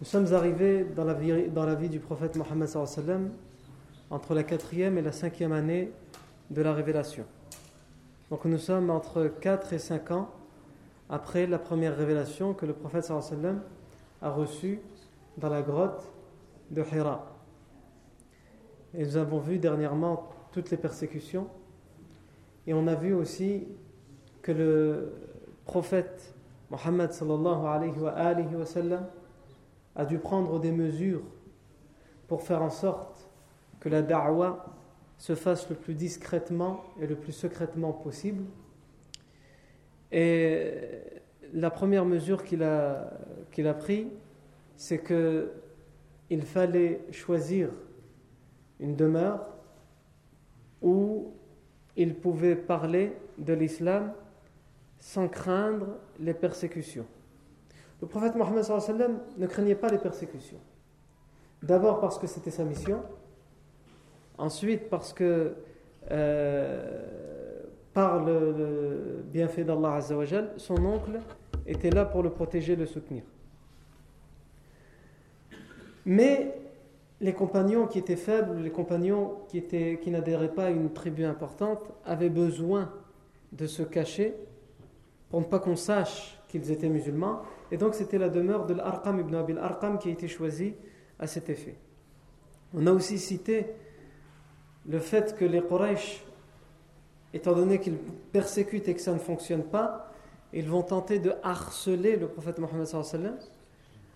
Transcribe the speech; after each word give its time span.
Nous 0.00 0.06
sommes 0.06 0.34
arrivés 0.34 0.84
dans 0.84 1.04
la 1.04 1.14
vie, 1.14 1.48
dans 1.48 1.64
la 1.64 1.74
vie 1.74 1.88
du 1.88 1.98
prophète 1.98 2.36
Mohammed 2.36 2.68
entre 4.10 4.34
la 4.34 4.42
quatrième 4.42 4.98
et 4.98 5.02
la 5.02 5.12
cinquième 5.12 5.52
année 5.52 5.90
de 6.50 6.60
la 6.60 6.74
révélation. 6.74 7.24
Donc 8.30 8.44
nous 8.44 8.58
sommes 8.58 8.90
entre 8.90 9.32
4 9.40 9.72
et 9.72 9.78
5 9.78 10.10
ans 10.10 10.28
après 11.08 11.46
la 11.46 11.58
première 11.58 11.96
révélation 11.96 12.52
que 12.52 12.66
le 12.66 12.74
prophète 12.74 13.10
a 14.20 14.30
reçue 14.30 14.80
dans 15.38 15.48
la 15.48 15.62
grotte 15.62 16.12
de 16.70 16.82
Hira. 16.82 17.34
Et 18.92 19.04
nous 19.04 19.16
avons 19.16 19.38
vu 19.38 19.58
dernièrement 19.58 20.28
toutes 20.52 20.70
les 20.70 20.76
persécutions. 20.76 21.48
Et 22.66 22.74
on 22.74 22.86
a 22.88 22.94
vu 22.94 23.14
aussi 23.14 23.66
que 24.42 24.52
le 24.52 25.14
prophète 25.64 26.34
Mohammed 26.70 27.12
sallallahu 27.12 27.66
alayhi 27.66 27.98
wa, 27.98 28.12
wa 28.12 29.00
a 29.96 30.04
dû 30.04 30.18
prendre 30.18 30.60
des 30.60 30.70
mesures 30.70 31.22
pour 32.28 32.42
faire 32.42 32.62
en 32.62 32.70
sorte 32.70 33.28
que 33.80 33.88
la 33.88 34.02
da'wa 34.02 34.66
se 35.16 35.34
fasse 35.34 35.68
le 35.68 35.76
plus 35.76 35.94
discrètement 35.94 36.84
et 37.00 37.06
le 37.06 37.16
plus 37.16 37.32
secrètement 37.32 37.92
possible. 37.92 38.44
Et 40.12 40.72
la 41.52 41.70
première 41.70 42.04
mesure 42.04 42.44
qu'il 42.44 42.62
a, 42.62 43.10
qu'il 43.50 43.66
a 43.66 43.74
prise, 43.74 44.06
c'est 44.76 45.02
qu'il 45.02 46.42
fallait 46.42 47.00
choisir 47.10 47.70
une 48.78 48.94
demeure 48.94 49.46
où 50.80 51.32
il 51.96 52.14
pouvait 52.14 52.54
parler 52.54 53.16
de 53.38 53.52
l'islam 53.52 54.12
sans 54.98 55.28
craindre 55.28 55.86
les 56.18 56.34
persécutions. 56.34 57.06
Le 58.00 58.06
prophète 58.06 58.34
Mohammed 58.34 58.64
ne 59.36 59.46
craignait 59.46 59.74
pas 59.74 59.88
les 59.88 59.98
persécutions. 59.98 60.60
D'abord 61.62 62.00
parce 62.00 62.18
que 62.18 62.26
c'était 62.26 62.50
sa 62.50 62.64
mission, 62.64 63.02
ensuite 64.36 64.88
parce 64.88 65.12
que 65.12 65.54
euh, 66.10 67.04
par 67.92 68.24
le, 68.24 69.24
bienfait 69.32 69.64
d'Allah 69.64 70.00
son 70.56 70.86
oncle 70.86 71.20
était 71.66 71.90
là 71.90 72.04
pour 72.04 72.22
le 72.22 72.30
protéger, 72.30 72.76
le 72.76 72.86
soutenir. 72.86 73.24
Mais 76.06 76.54
les 77.20 77.34
compagnons 77.34 77.86
qui 77.88 77.98
étaient 77.98 78.16
faibles, 78.16 78.60
les 78.62 78.70
compagnons 78.70 79.38
qui, 79.48 79.62
qui 79.62 80.10
n'adhéraient 80.10 80.54
pas 80.54 80.66
à 80.66 80.70
une 80.70 80.92
tribu 80.92 81.24
importante, 81.24 81.82
avaient 82.06 82.30
besoin 82.30 82.92
de 83.52 83.66
se 83.66 83.82
cacher 83.82 84.34
pour 85.30 85.40
ne 85.40 85.44
pas 85.44 85.58
qu'on 85.58 85.76
sache 85.76 86.38
qu'ils 86.48 86.70
étaient 86.70 86.88
musulmans. 86.88 87.42
Et 87.70 87.76
donc 87.76 87.94
c'était 87.94 88.18
la 88.18 88.28
demeure 88.28 88.66
de 88.66 88.74
l'Arqam 88.74 89.20
ibn 89.20 89.34
Abil 89.34 89.58
Arqam 89.58 89.98
qui 89.98 90.08
a 90.08 90.12
été 90.12 90.28
choisie 90.28 90.74
à 91.18 91.26
cet 91.26 91.50
effet. 91.50 91.76
On 92.74 92.86
a 92.86 92.92
aussi 92.92 93.18
cité 93.18 93.66
le 94.86 94.98
fait 94.98 95.36
que 95.36 95.44
les 95.44 95.62
Quraysh, 95.62 96.24
étant 97.34 97.52
donné 97.52 97.78
qu'ils 97.78 97.98
persécutent 98.32 98.88
et 98.88 98.94
que 98.94 99.00
ça 99.00 99.12
ne 99.12 99.18
fonctionne 99.18 99.64
pas, 99.64 100.12
ils 100.52 100.68
vont 100.68 100.82
tenter 100.82 101.18
de 101.18 101.32
harceler 101.42 102.16
le 102.16 102.28
prophète 102.28 102.58
Mohammed 102.58 102.86
sallallahu 102.86 103.34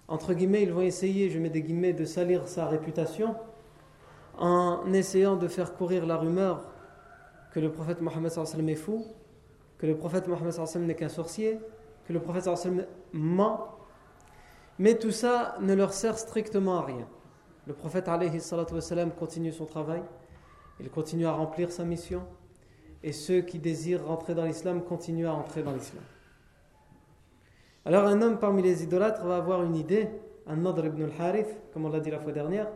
entre 0.09 0.35
guillemets, 0.35 0.63
ils 0.63 0.73
vont 0.73 0.83
essayer, 0.83 1.31
je 1.31 1.39
mets 1.39 1.49
des 1.49 1.63
guillemets, 1.63 1.93
de 1.93 2.05
salir 2.05 2.47
sa 2.49 2.67
réputation 2.67 3.35
en 4.37 4.93
essayant 4.93 5.37
de 5.37 5.49
faire 5.49 5.75
courir 5.75 6.07
la 6.07 6.17
rumeur 6.17 6.65
que 7.53 7.61
le 7.61 7.71
prophète 7.71 8.01
Mohammed 8.01 8.33
est 8.69 8.75
fou, 8.75 9.07
que 9.83 9.87
le 9.89 9.97
prophète 9.97 10.29
Mohammed 10.29 10.55
n'est 10.77 10.95
qu'un 10.95 11.09
sorcier, 11.09 11.59
que 12.07 12.13
le 12.13 12.21
prophète 12.21 12.49
ment. 13.13 13.67
Mais 14.79 14.95
tout 14.95 15.11
ça 15.11 15.57
ne 15.61 15.75
leur 15.75 15.93
sert 15.93 16.19
strictement 16.19 16.79
à 16.79 16.85
rien. 16.85 17.09
Le 17.67 17.75
prophète 17.75 18.09
continue 19.19 19.51
son 19.51 19.67
travail, 19.67 20.03
il 20.79 20.89
continue 20.89 21.27
à 21.27 21.33
remplir 21.33 21.73
sa 21.73 21.83
mission, 21.83 22.23
et 23.03 23.11
ceux 23.11 23.41
qui 23.41 23.59
désirent 23.59 24.07
rentrer 24.07 24.37
dans 24.37 24.45
l'islam 24.45 24.85
continuent 24.85 25.27
à 25.27 25.33
rentrer 25.33 25.65
dans 25.65 25.73
l'islam. 25.73 26.05
Alors 27.85 28.05
un 28.05 28.23
homme 28.23 28.39
parmi 28.39 28.63
les 28.63 28.85
idolâtres 28.85 29.25
va 29.25 29.37
avoir 29.37 29.65
une 29.65 29.75
idée, 29.75 30.09
un 30.47 30.59
Nadr 30.59 30.87
ibn 30.87 31.03
al-Harith, 31.03 31.57
comme 31.73 31.87
on 31.87 31.91
l'a 31.91 31.99
dit 31.99 32.11
la 32.13 32.21
fois 32.21 32.31
dernière, 32.31 32.69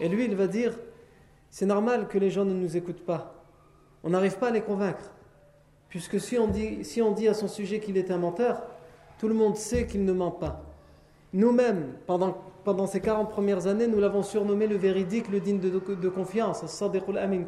et 0.00 0.08
lui 0.08 0.24
il 0.24 0.34
va 0.36 0.46
dire, 0.46 0.72
c'est 1.50 1.66
normal 1.66 2.08
que 2.08 2.16
les 2.16 2.30
gens 2.30 2.46
ne 2.46 2.54
nous 2.54 2.78
écoutent 2.78 3.04
pas, 3.04 3.44
on 4.02 4.08
n'arrive 4.08 4.38
pas 4.38 4.48
à 4.48 4.52
les 4.52 4.62
convaincre, 4.62 5.12
puisque 5.90 6.18
si 6.18 6.38
on 6.38 6.46
dit, 6.46 6.84
si 6.84 7.02
on 7.02 7.12
dit 7.12 7.28
à 7.28 7.34
son 7.34 7.48
sujet 7.48 7.80
qu'il 7.80 7.98
est 7.98 8.10
un 8.10 8.16
menteur, 8.16 8.62
tout 9.18 9.28
le 9.28 9.34
monde 9.34 9.56
sait 9.56 9.86
qu'il 9.86 10.04
ne 10.04 10.12
ment 10.12 10.30
pas. 10.30 10.64
Nous-mêmes, 11.34 11.92
pendant, 12.06 12.38
pendant 12.64 12.86
ces 12.86 13.00
40 13.00 13.28
premières 13.28 13.66
années, 13.66 13.86
nous 13.86 14.00
l'avons 14.00 14.22
surnommé 14.22 14.66
le 14.66 14.76
véridique, 14.76 15.28
le 15.30 15.40
digne 15.40 15.58
de, 15.60 16.08
confiance. 16.08 16.64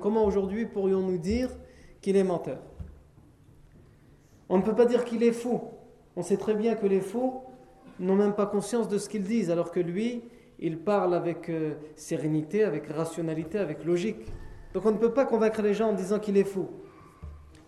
Comment 0.00 0.24
aujourd'hui 0.24 0.66
pourrions-nous 0.66 1.18
dire 1.18 1.48
qu'il 2.00 2.16
est 2.16 2.24
menteur? 2.24 2.58
On 4.48 4.58
ne 4.58 4.62
peut 4.62 4.74
pas 4.74 4.84
dire 4.84 5.04
qu'il 5.04 5.22
est 5.22 5.32
fou, 5.32 5.62
on 6.14 6.22
sait 6.22 6.36
très 6.36 6.54
bien 6.54 6.74
que 6.74 6.86
les 6.86 7.00
faux 7.00 7.44
n'ont 7.98 8.16
même 8.16 8.34
pas 8.34 8.46
conscience 8.46 8.88
de 8.88 8.98
ce 8.98 9.08
qu'ils 9.08 9.22
disent, 9.22 9.50
alors 9.50 9.70
que 9.70 9.80
lui, 9.80 10.22
il 10.58 10.78
parle 10.78 11.14
avec 11.14 11.48
euh, 11.48 11.74
sérénité, 11.96 12.64
avec 12.64 12.86
rationalité, 12.88 13.58
avec 13.58 13.84
logique. 13.84 14.26
Donc 14.74 14.84
on 14.84 14.90
ne 14.90 14.98
peut 14.98 15.12
pas 15.12 15.24
convaincre 15.24 15.62
les 15.62 15.74
gens 15.74 15.90
en 15.90 15.92
disant 15.92 16.18
qu'il 16.18 16.36
est 16.36 16.44
fou. 16.44 16.68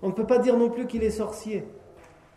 On 0.05 0.09
ne 0.09 0.13
peut 0.13 0.27
pas 0.27 0.39
dire 0.39 0.59
non 0.59 0.69
plus 0.69 0.87
qu'il 0.87 1.03
est 1.03 1.11
sorcier. 1.11 1.67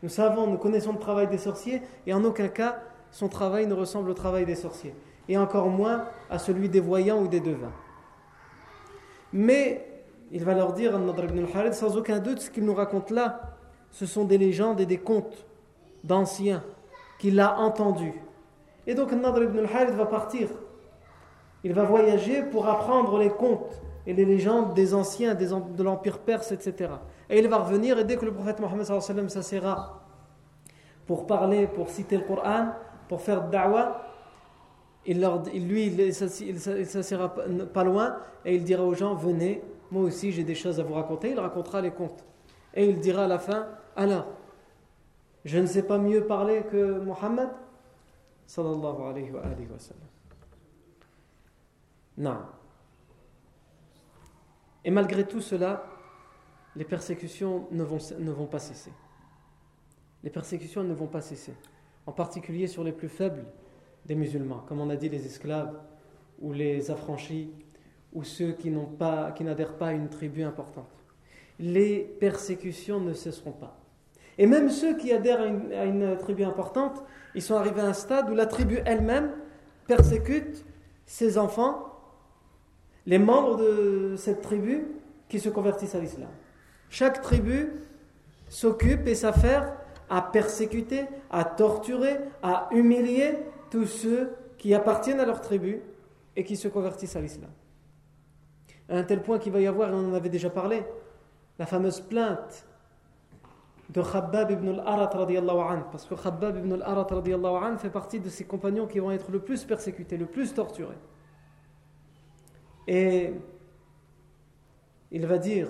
Nous 0.02 0.08
savons, 0.08 0.48
nous 0.48 0.58
connaissons 0.58 0.94
le 0.94 1.00
travail 1.00 1.28
des 1.28 1.38
sorciers, 1.38 1.82
et 2.06 2.14
en 2.14 2.24
aucun 2.24 2.48
cas, 2.48 2.80
son 3.12 3.28
travail 3.28 3.68
ne 3.68 3.74
ressemble 3.74 4.10
au 4.10 4.14
travail 4.14 4.46
des 4.46 4.56
sorciers. 4.56 4.96
Et 5.28 5.38
encore 5.38 5.68
moins 5.68 6.06
à 6.30 6.40
celui 6.40 6.70
des 6.70 6.80
voyants 6.80 7.22
ou 7.22 7.28
des 7.28 7.42
devins. 7.42 7.74
Mais, 9.34 9.86
il 10.32 10.46
va 10.46 10.54
leur 10.54 10.72
dire, 10.72 10.98
sans 11.74 11.98
aucun 11.98 12.20
doute, 12.20 12.40
ce 12.40 12.50
qu'il 12.50 12.64
nous 12.64 12.74
raconte 12.74 13.12
là, 13.12 13.58
ce 13.92 14.06
sont 14.06 14.24
des 14.24 14.38
légendes 14.38 14.80
et 14.80 14.86
des 14.86 15.00
contes 15.00 15.46
d'anciens 16.06 16.64
qu'il 17.20 17.38
a 17.38 17.60
entendu. 17.60 18.14
Et 18.86 18.96
donc 18.96 19.12
Nadr 19.12 19.44
ibn 19.44 19.60
al-Harith 19.60 19.94
va 19.94 20.06
partir. 20.06 20.48
Il 21.66 21.74
va 21.74 21.84
voyager 21.84 22.44
pour 22.44 22.70
apprendre 22.70 23.18
les 23.20 23.30
contes 23.30 23.82
et 24.06 24.14
les 24.14 24.24
légendes 24.24 24.74
des 24.74 24.94
anciens, 24.94 25.36
de 25.36 25.84
l'Empire 25.84 26.20
perse, 26.20 26.54
etc. 26.54 26.92
Et 27.30 27.40
il 27.40 27.48
va 27.48 27.58
revenir 27.58 27.98
et 28.00 28.04
dès 28.04 28.18
que 28.18 28.26
le 28.26 28.34
prophète 28.34 28.60
Mohammed 28.60 29.30
s'assera 29.30 30.02
pour 31.06 31.28
parler, 31.28 31.68
pour 31.68 31.90
citer 31.90 32.18
le 32.18 32.24
Coran, 32.24 32.70
pour 33.08 33.22
faire 33.22 33.50
da'wah, 33.50 34.04
il 35.06 35.22
leur, 35.22 35.44
lui, 35.44 35.88
il 35.88 36.14
s'assira 36.14 37.34
pas 37.34 37.84
loin 37.84 38.18
et 38.44 38.56
il 38.56 38.64
dira 38.64 38.84
aux 38.84 38.94
gens 38.94 39.16
Venez, 39.16 39.64
moi 39.90 40.04
aussi 40.04 40.32
j'ai 40.32 40.44
des 40.44 40.56
choses 40.56 40.80
à 40.80 40.84
vous 40.84 40.94
raconter. 40.94 41.32
Il 41.32 41.40
racontera 41.40 41.82
les 41.82 41.92
contes. 41.92 42.26
Et 42.74 42.90
il 42.90 43.00
dira 43.00 43.24
à 43.24 43.28
la 43.28 43.40
fin 43.40 43.68
Alors, 43.96 44.28
je 45.46 45.58
ne 45.60 45.66
sais 45.66 45.84
pas 45.84 45.98
mieux 45.98 46.26
parler 46.26 46.64
que 46.70 47.00
Mohammed 47.00 47.50
Sallallahu 48.48 49.02
alayhi 49.10 49.32
wa, 49.32 49.42
alayhi 49.42 49.68
wa 49.70 49.80
sallam. 49.80 50.08
Non. 52.18 52.38
Et 54.86 54.92
malgré 54.92 55.26
tout 55.26 55.42
cela, 55.42 55.84
les 56.78 56.86
persécutions 56.86 57.68
ne 57.72 57.84
vont, 57.84 58.46
pas 58.46 58.60
cesser. 58.60 58.92
Les 60.24 60.30
persécutions 60.30 60.84
ne 60.84 60.94
vont 60.94 61.08
pas 61.08 61.22
cesser. 61.22 61.54
En 62.06 62.12
particulier 62.12 62.68
sur 62.68 62.84
les 62.84 62.92
plus 62.92 63.10
faibles 63.10 63.46
des 64.06 64.14
musulmans, 64.14 64.64
comme 64.68 64.80
on 64.80 64.90
a 64.92 64.96
dit 64.96 65.10
les 65.10 65.26
esclaves 65.26 65.76
ou 66.40 66.54
les 66.54 66.92
affranchis 66.92 67.52
ou 68.14 68.24
ceux 68.24 68.52
qui 68.52 68.70
n'adhèrent 68.70 69.78
pas 69.78 69.88
à 69.88 69.92
une 69.94 70.08
tribu 70.08 70.44
importante. 70.44 71.04
Les 71.60 72.00
persécutions 72.20 73.00
ne 73.00 73.14
cesseront 73.14 73.52
pas. 73.52 73.80
Et 74.38 74.46
même 74.46 74.70
ceux 74.70 74.96
qui 74.96 75.12
adhèrent 75.12 75.42
à 75.42 75.86
une, 75.86 76.16
tribu 76.18 76.44
importante, 76.44 77.04
ils 77.34 77.42
sont 77.42 77.56
arrivés 77.56 77.82
à 77.82 77.88
un 77.88 77.94
stade 77.94 78.30
où 78.30 78.36
la 78.36 78.46
tribu 78.46 78.80
elle-même 78.86 79.32
persécute 79.88 80.64
ses 81.08 81.40
enfants, 81.40 81.92
les 83.08 83.18
membres 83.18 83.58
de 83.58 84.14
cette 84.16 84.42
tribu 84.42 84.86
qui 85.28 85.40
se 85.40 85.50
convertissent 85.50 85.96
à 85.96 86.00
l'islam. 86.00 86.30
Chaque 86.90 87.22
tribu 87.22 87.72
s'occupe 88.50 89.08
et 89.08 89.16
s'affaire 89.16 89.74
à 90.10 90.22
persécuter, 90.22 91.06
à 91.30 91.44
torturer, 91.44 92.18
à 92.42 92.70
humilier 92.72 93.38
tous 93.70 93.86
ceux 93.86 94.34
qui 94.58 94.74
appartiennent 94.74 95.20
à 95.20 95.26
leur 95.26 95.42
tribu 95.42 95.82
et 96.36 96.44
qui 96.44 96.56
se 96.56 96.68
convertissent 96.68 97.16
à 97.16 97.22
l'islam. 97.22 97.52
À 98.90 98.98
un 98.98 99.04
tel 99.04 99.22
point 99.22 99.38
qu'il 99.38 99.52
va 99.52 99.60
y 99.60 99.68
avoir, 99.68 99.90
et 99.90 99.94
on 99.94 100.10
en 100.10 100.14
avait 100.14 100.30
déjà 100.30 100.50
parlé, 100.50 100.84
la 101.60 101.66
fameuse 101.66 102.00
plainte 102.00 102.66
de 103.90 104.02
Khabbab 104.02 104.52
ibn 104.52 104.70
al-Arat 104.70 105.08
parce 105.92 106.06
que 106.06 106.16
Khabbab 106.16 106.58
ibn 106.58 106.74
al-Arat 106.74 107.78
fait 107.78 107.90
partie 107.90 108.20
de 108.20 108.30
ses 108.30 108.46
compagnons 108.46 108.86
qui 108.86 109.00
vont 109.00 109.12
être 109.12 109.32
le 109.32 109.40
plus 109.40 109.64
persécutés, 109.64 110.18
le 110.18 110.26
plus 110.26 110.54
torturés. 110.54 110.98
Et 112.88 113.34
il 115.12 115.26
va 115.26 115.38
dire 115.38 115.68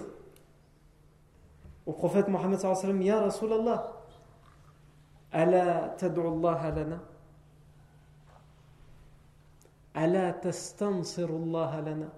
au 1.87 1.93
prophète 1.93 2.27
Mohammed 2.27 2.59
sallallahu 2.59 2.83
alayhi 2.83 2.97
wa 2.99 3.01
sallam, 3.01 3.01
Ya 3.01 3.21
Rasulallah, 3.21 3.93
ala 5.31 5.95
tad'u 5.97 6.21
Allah 6.27 6.71
lana? 11.81 12.11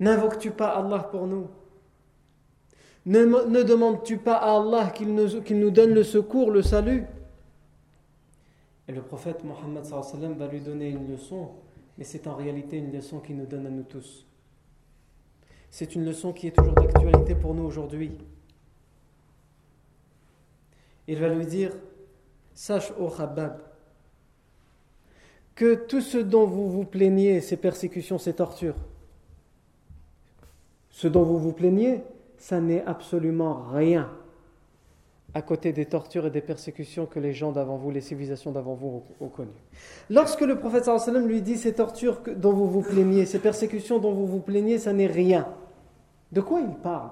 N'invoques-tu 0.00 0.50
pas 0.50 0.70
Allah 0.70 1.00
pour 1.04 1.26
nous? 1.26 1.48
Ne, 3.06 3.62
demandes-tu 3.62 4.16
pas 4.16 4.36
à 4.36 4.56
Allah 4.56 4.90
qu'il 4.90 5.14
nous, 5.14 5.28
nous, 5.50 5.70
donne 5.70 5.92
le 5.92 6.02
secours, 6.02 6.50
le 6.50 6.62
salut? 6.62 7.04
Et 8.88 8.92
le 8.92 9.02
prophète 9.02 9.44
Mohammed 9.44 9.84
va 9.84 10.46
lui 10.48 10.60
donner 10.60 10.88
une 10.88 11.12
leçon, 11.12 11.50
mais 11.98 12.04
c'est 12.04 12.26
en 12.26 12.34
réalité 12.34 12.78
une 12.78 12.92
leçon 12.92 13.20
qui 13.20 13.34
nous 13.34 13.46
donne 13.46 13.66
à 13.66 13.70
nous 13.70 13.82
tous. 13.82 14.23
C'est 15.76 15.96
une 15.96 16.04
leçon 16.04 16.32
qui 16.32 16.46
est 16.46 16.52
toujours 16.52 16.74
d'actualité 16.74 17.34
pour 17.34 17.52
nous 17.52 17.64
aujourd'hui. 17.64 18.12
Il 21.08 21.18
va 21.18 21.28
lui 21.28 21.46
dire 21.46 21.72
Sache, 22.54 22.92
ô 22.96 23.08
Khabab, 23.08 23.58
que 25.56 25.74
tout 25.74 26.00
ce 26.00 26.18
dont 26.18 26.46
vous 26.46 26.70
vous 26.70 26.84
plaignez, 26.84 27.40
ces 27.40 27.56
persécutions, 27.56 28.18
ces 28.18 28.34
tortures, 28.34 28.76
ce 30.90 31.08
dont 31.08 31.24
vous 31.24 31.40
vous 31.40 31.52
plaignez, 31.52 32.04
ça 32.38 32.60
n'est 32.60 32.84
absolument 32.84 33.64
rien 33.72 34.08
à 35.36 35.42
côté 35.42 35.72
des 35.72 35.86
tortures 35.86 36.26
et 36.26 36.30
des 36.30 36.40
persécutions 36.40 37.06
que 37.06 37.18
les 37.18 37.32
gens 37.32 37.50
d'avant 37.50 37.78
vous, 37.78 37.90
les 37.90 38.00
civilisations 38.00 38.52
d'avant 38.52 38.74
vous 38.74 39.02
ont, 39.20 39.28
connues. 39.28 39.50
Lorsque 40.08 40.42
le 40.42 40.56
prophète 40.56 40.84
sallam 40.84 41.26
lui 41.26 41.42
dit 41.42 41.56
ces 41.56 41.72
tortures 41.72 42.20
dont 42.36 42.52
vous 42.52 42.70
vous 42.70 42.82
plaignez, 42.82 43.26
ces 43.26 43.40
persécutions 43.40 43.98
dont 43.98 44.12
vous 44.12 44.28
vous 44.28 44.38
plaignez, 44.38 44.78
ça 44.78 44.92
n'est 44.92 45.08
rien. 45.08 45.48
De 46.32 46.40
quoi 46.40 46.60
il 46.60 46.74
parle? 46.74 47.10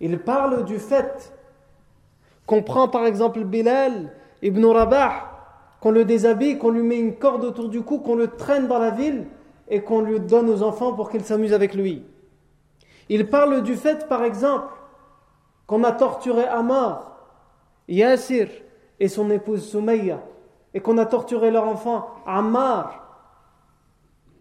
Il 0.00 0.18
parle 0.18 0.64
du 0.64 0.78
fait 0.78 1.32
qu'on 2.46 2.62
prend 2.62 2.88
par 2.88 3.06
exemple 3.06 3.44
Bilal 3.44 4.12
ibn 4.42 4.64
Rabah 4.64 5.30
qu'on 5.80 5.90
le 5.90 6.04
déshabille, 6.04 6.58
qu'on 6.58 6.70
lui 6.70 6.82
met 6.82 6.98
une 6.98 7.16
corde 7.16 7.44
autour 7.44 7.68
du 7.68 7.82
cou, 7.82 7.98
qu'on 7.98 8.14
le 8.14 8.28
traîne 8.28 8.68
dans 8.68 8.78
la 8.78 8.90
ville 8.90 9.26
et 9.68 9.82
qu'on 9.82 10.02
lui 10.02 10.20
donne 10.20 10.50
aux 10.50 10.62
enfants 10.62 10.92
pour 10.92 11.10
qu'ils 11.10 11.24
s'amusent 11.24 11.54
avec 11.54 11.74
lui. 11.74 12.04
Il 13.08 13.28
parle 13.28 13.62
du 13.62 13.76
fait, 13.76 14.06
par 14.08 14.22
exemple, 14.22 14.72
qu'on 15.66 15.82
a 15.84 15.92
torturé 15.92 16.44
Amar, 16.44 17.16
Yassir 17.88 18.48
et 18.98 19.08
son 19.08 19.30
épouse 19.30 19.68
Soumeya, 19.68 20.20
et 20.74 20.80
qu'on 20.80 20.98
a 20.98 21.06
torturé 21.06 21.50
leur 21.50 21.66
enfant 21.66 22.08
Ammar. 22.26 23.09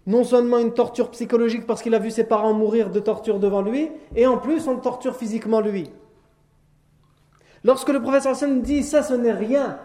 Non 0.10 0.24
seulement 0.24 0.58
une 0.58 0.74
torture 0.74 1.12
psychologique 1.12 1.68
parce 1.68 1.84
qu'il 1.84 1.94
a 1.94 2.00
vu 2.00 2.10
ses 2.10 2.24
parents 2.24 2.52
mourir 2.52 2.90
de 2.90 3.00
torture 3.00 3.40
devant 3.40 3.62
lui, 3.62 3.92
et 4.16 4.26
en 4.26 4.38
plus 4.38 4.68
on 4.68 4.78
torture 4.78 5.16
physiquement 5.16 5.62
lui. 5.62 5.92
Lorsque 7.64 7.90
le 7.90 8.02
professeur 8.02 8.32
Hassan 8.32 8.64
dit 8.64 8.82
ça, 8.82 9.04
ce 9.04 9.14
n'est 9.14 9.34
rien, 9.34 9.78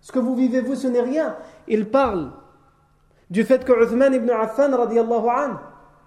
ce 0.00 0.12
que 0.12 0.20
vous 0.20 0.36
vivez, 0.36 0.60
vous, 0.60 0.76
ce 0.76 0.86
n'est 0.86 1.00
rien. 1.00 1.34
Il 1.66 1.90
parle 1.90 2.30
du 3.30 3.42
fait 3.42 3.64
que 3.64 3.72
Uthman 3.72 4.14
ibn 4.14 4.30
Affan, 4.30 4.72
an, 4.74 5.58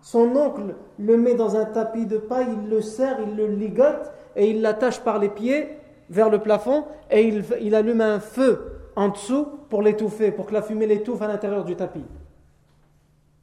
son 0.02 0.34
oncle 0.38 0.76
le 0.98 1.18
met 1.18 1.36
dans 1.36 1.58
un 1.58 1.66
tapis 1.66 2.06
de 2.06 2.20
paille, 2.20 2.48
il 2.64 2.70
le 2.70 2.82
serre, 2.82 3.18
il 3.28 3.36
le 3.36 3.48
ligote 3.48 4.14
et 4.38 4.50
il 4.50 4.62
l'attache 4.62 5.02
par 5.02 5.20
les 5.20 5.28
pieds 5.28 5.78
vers 6.10 6.30
le 6.30 6.40
plafond 6.40 6.86
et 7.10 7.28
il, 7.28 7.44
il 7.60 7.76
allume 7.76 8.00
un 8.00 8.22
feu 8.22 8.78
en 8.96 9.10
dessous 9.10 9.46
pour 9.70 9.82
l'étouffer, 9.82 10.32
pour 10.32 10.46
que 10.46 10.54
la 10.54 10.62
fumée 10.62 10.88
l'étouffe 10.88 11.22
à 11.22 11.28
l'intérieur 11.28 11.66
du 11.66 11.76
tapis. 11.76 12.06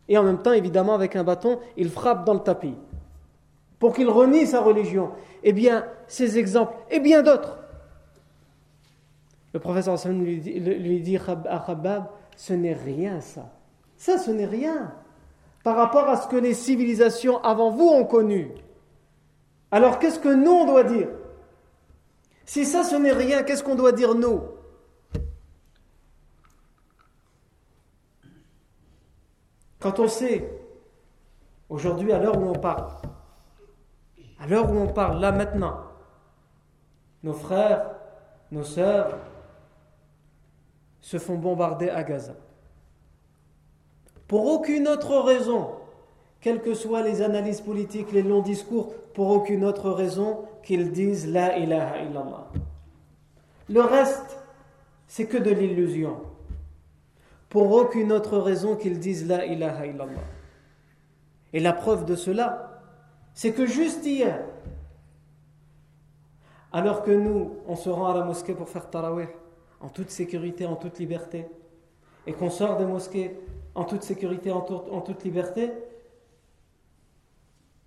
Et 0.09 0.17
en 0.17 0.23
même 0.23 0.41
temps, 0.43 0.53
évidemment, 0.53 0.95
avec 0.95 1.17
un 1.17 1.25
bâton, 1.25 1.59
il 1.77 1.91
frappe 1.91 2.25
dans 2.25 2.35
le 2.35 2.41
tapis 2.41 2.75
pour 3.79 3.95
qu'il 3.95 4.09
renie 4.09 4.47
sa 4.47 4.61
religion. 4.61 5.11
Eh 5.43 5.53
bien, 5.53 5.87
ces 6.07 6.39
exemples, 6.39 6.75
et 6.91 7.01
bien 7.01 7.23
d'autres, 7.23 7.59
le 9.53 9.61
professeur 9.61 9.97
lui 10.09 10.41
dit, 10.41 10.59
lui 10.61 11.01
dit 11.01 11.17
à 11.17 11.65
Khabab, 11.65 12.07
ce 12.37 12.53
n'est 12.53 12.75
rien 12.75 13.21
ça. 13.21 13.51
Ça, 13.97 14.19
ce 14.19 14.31
n'est 14.31 14.47
rien 14.47 14.93
par 15.65 15.77
rapport 15.77 16.09
à 16.09 16.17
ce 16.17 16.29
que 16.29 16.37
les 16.37 16.55
civilisations 16.55 17.43
avant 17.43 17.71
vous 17.71 17.89
ont 17.89 18.05
connu. 18.05 18.51
Alors 19.71 19.99
qu'est-ce 19.99 20.19
que 20.19 20.33
nous, 20.33 20.51
on 20.51 20.67
doit 20.67 20.85
dire? 20.85 21.09
Si 22.47 22.65
ça, 22.65 22.85
ce 22.85 22.97
n'est 22.97 23.13
rien, 23.13 23.43
qu'est-ce 23.43 23.63
qu'on 23.63 23.75
doit 23.75 23.93
dire 23.93 24.15
nous? 24.15 24.41
Quand 29.81 30.01
on 30.01 30.09
sait, 30.09 30.49
aujourd'hui, 31.69 32.13
à 32.13 32.19
l'heure 32.19 32.39
où 32.39 32.49
on 32.49 32.59
parle, 32.59 32.93
à 34.41 34.47
l'heure 34.47 34.71
où 34.71 34.77
on 34.77 34.89
parle, 34.89 35.21
là 35.21 35.33
maintenant, 35.33 35.79
nos 37.23 37.33
frères, 37.33 37.91
nos 38.51 38.65
sœurs, 38.65 39.19
se 41.01 41.19
font 41.19 41.37
bombarder 41.37 41.89
à 41.91 42.03
Gaza. 42.03 42.35
Pour 44.27 44.47
aucune 44.47 44.89
autre 44.89 45.19
raison, 45.19 45.71
quelles 46.41 46.61
que 46.61 46.75
soient 46.75 47.03
les 47.03 47.23
analyses 47.23 47.61
politiques, 47.61 48.13
les 48.13 48.23
longs 48.23 48.43
discours, 48.43 48.93
pour 49.15 49.31
aucune 49.31 49.65
autre 49.65 49.91
raison 49.91 50.45
qu'ils 50.63 50.93
disent 50.93 51.27
La 51.27 51.59
ilaha 51.59 52.03
illallah. 52.03 52.49
Le 53.69 53.81
reste, 53.81 54.39
c'est 55.07 55.27
que 55.27 55.39
de 55.39 55.51
l'illusion. 55.51 56.21
Pour 57.49 57.71
aucune 57.73 58.13
autre 58.13 58.39
raison 58.39 58.77
qu'ils 58.77 58.99
disent 58.99 59.27
La 59.27 59.47
ilaha 59.47 59.87
illallah. 59.87 60.25
Et 61.53 61.61
la 61.61 61.73
preuve 61.73 62.05
de 62.05 62.15
cela, 62.15 62.83
c'est 63.33 63.53
que 63.53 63.67
juste 63.67 64.05
hier, 64.05 64.45
alors 66.73 67.03
que 67.03 67.11
nous, 67.11 67.57
on 67.67 67.77
se 67.77 67.89
rend 67.89 68.09
à 68.09 68.19
la 68.19 68.25
mosquée 68.25 68.55
pour 68.55 68.69
faire 68.69 68.91
tarawih, 68.91 69.29
en 69.81 69.89
toute 69.89 70.11
sécurité, 70.11 70.67
en 70.67 70.77
toute 70.77 70.99
liberté, 70.99 71.47
et 72.27 72.33
qu'on 72.33 72.51
sort 72.51 72.77
des 72.77 72.85
mosquées 72.85 73.39
en 73.75 73.85
toute 73.85 74.03
sécurité, 74.03 74.51
en, 74.51 74.61
toute 74.61 75.25
liberté, 75.25 75.73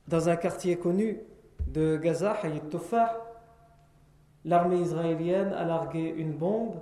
dans 0.07 0.29
un 0.29 0.35
quartier 0.35 0.77
connu 0.77 1.19
de 1.67 1.97
Gaza, 1.97 2.31
Hayat 2.41 2.61
Tufah, 2.71 3.21
l'armée 4.45 4.79
israélienne 4.79 5.53
a 5.53 5.65
largué 5.65 6.13
une 6.17 6.31
bombe 6.31 6.75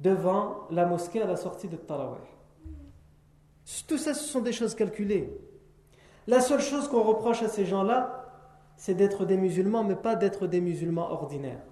devant 0.00 0.66
la 0.70 0.86
mosquée 0.86 1.22
à 1.22 1.26
la 1.26 1.36
sortie 1.36 1.68
de 1.68 1.76
Tarawih. 1.76 2.18
Tout 3.86 3.98
ça, 3.98 4.14
ce 4.14 4.24
sont 4.24 4.40
des 4.40 4.52
choses 4.52 4.74
calculées. 4.74 5.30
La 6.26 6.40
seule 6.40 6.60
chose 6.60 6.88
qu'on 6.88 7.02
reproche 7.02 7.42
à 7.42 7.48
ces 7.48 7.66
gens-là, 7.66 8.26
c'est 8.76 8.94
d'être 8.94 9.24
des 9.24 9.36
musulmans, 9.36 9.84
mais 9.84 9.96
pas 9.96 10.14
d'être 10.14 10.46
des 10.46 10.60
musulmans 10.60 11.10
ordinaires. 11.10 11.64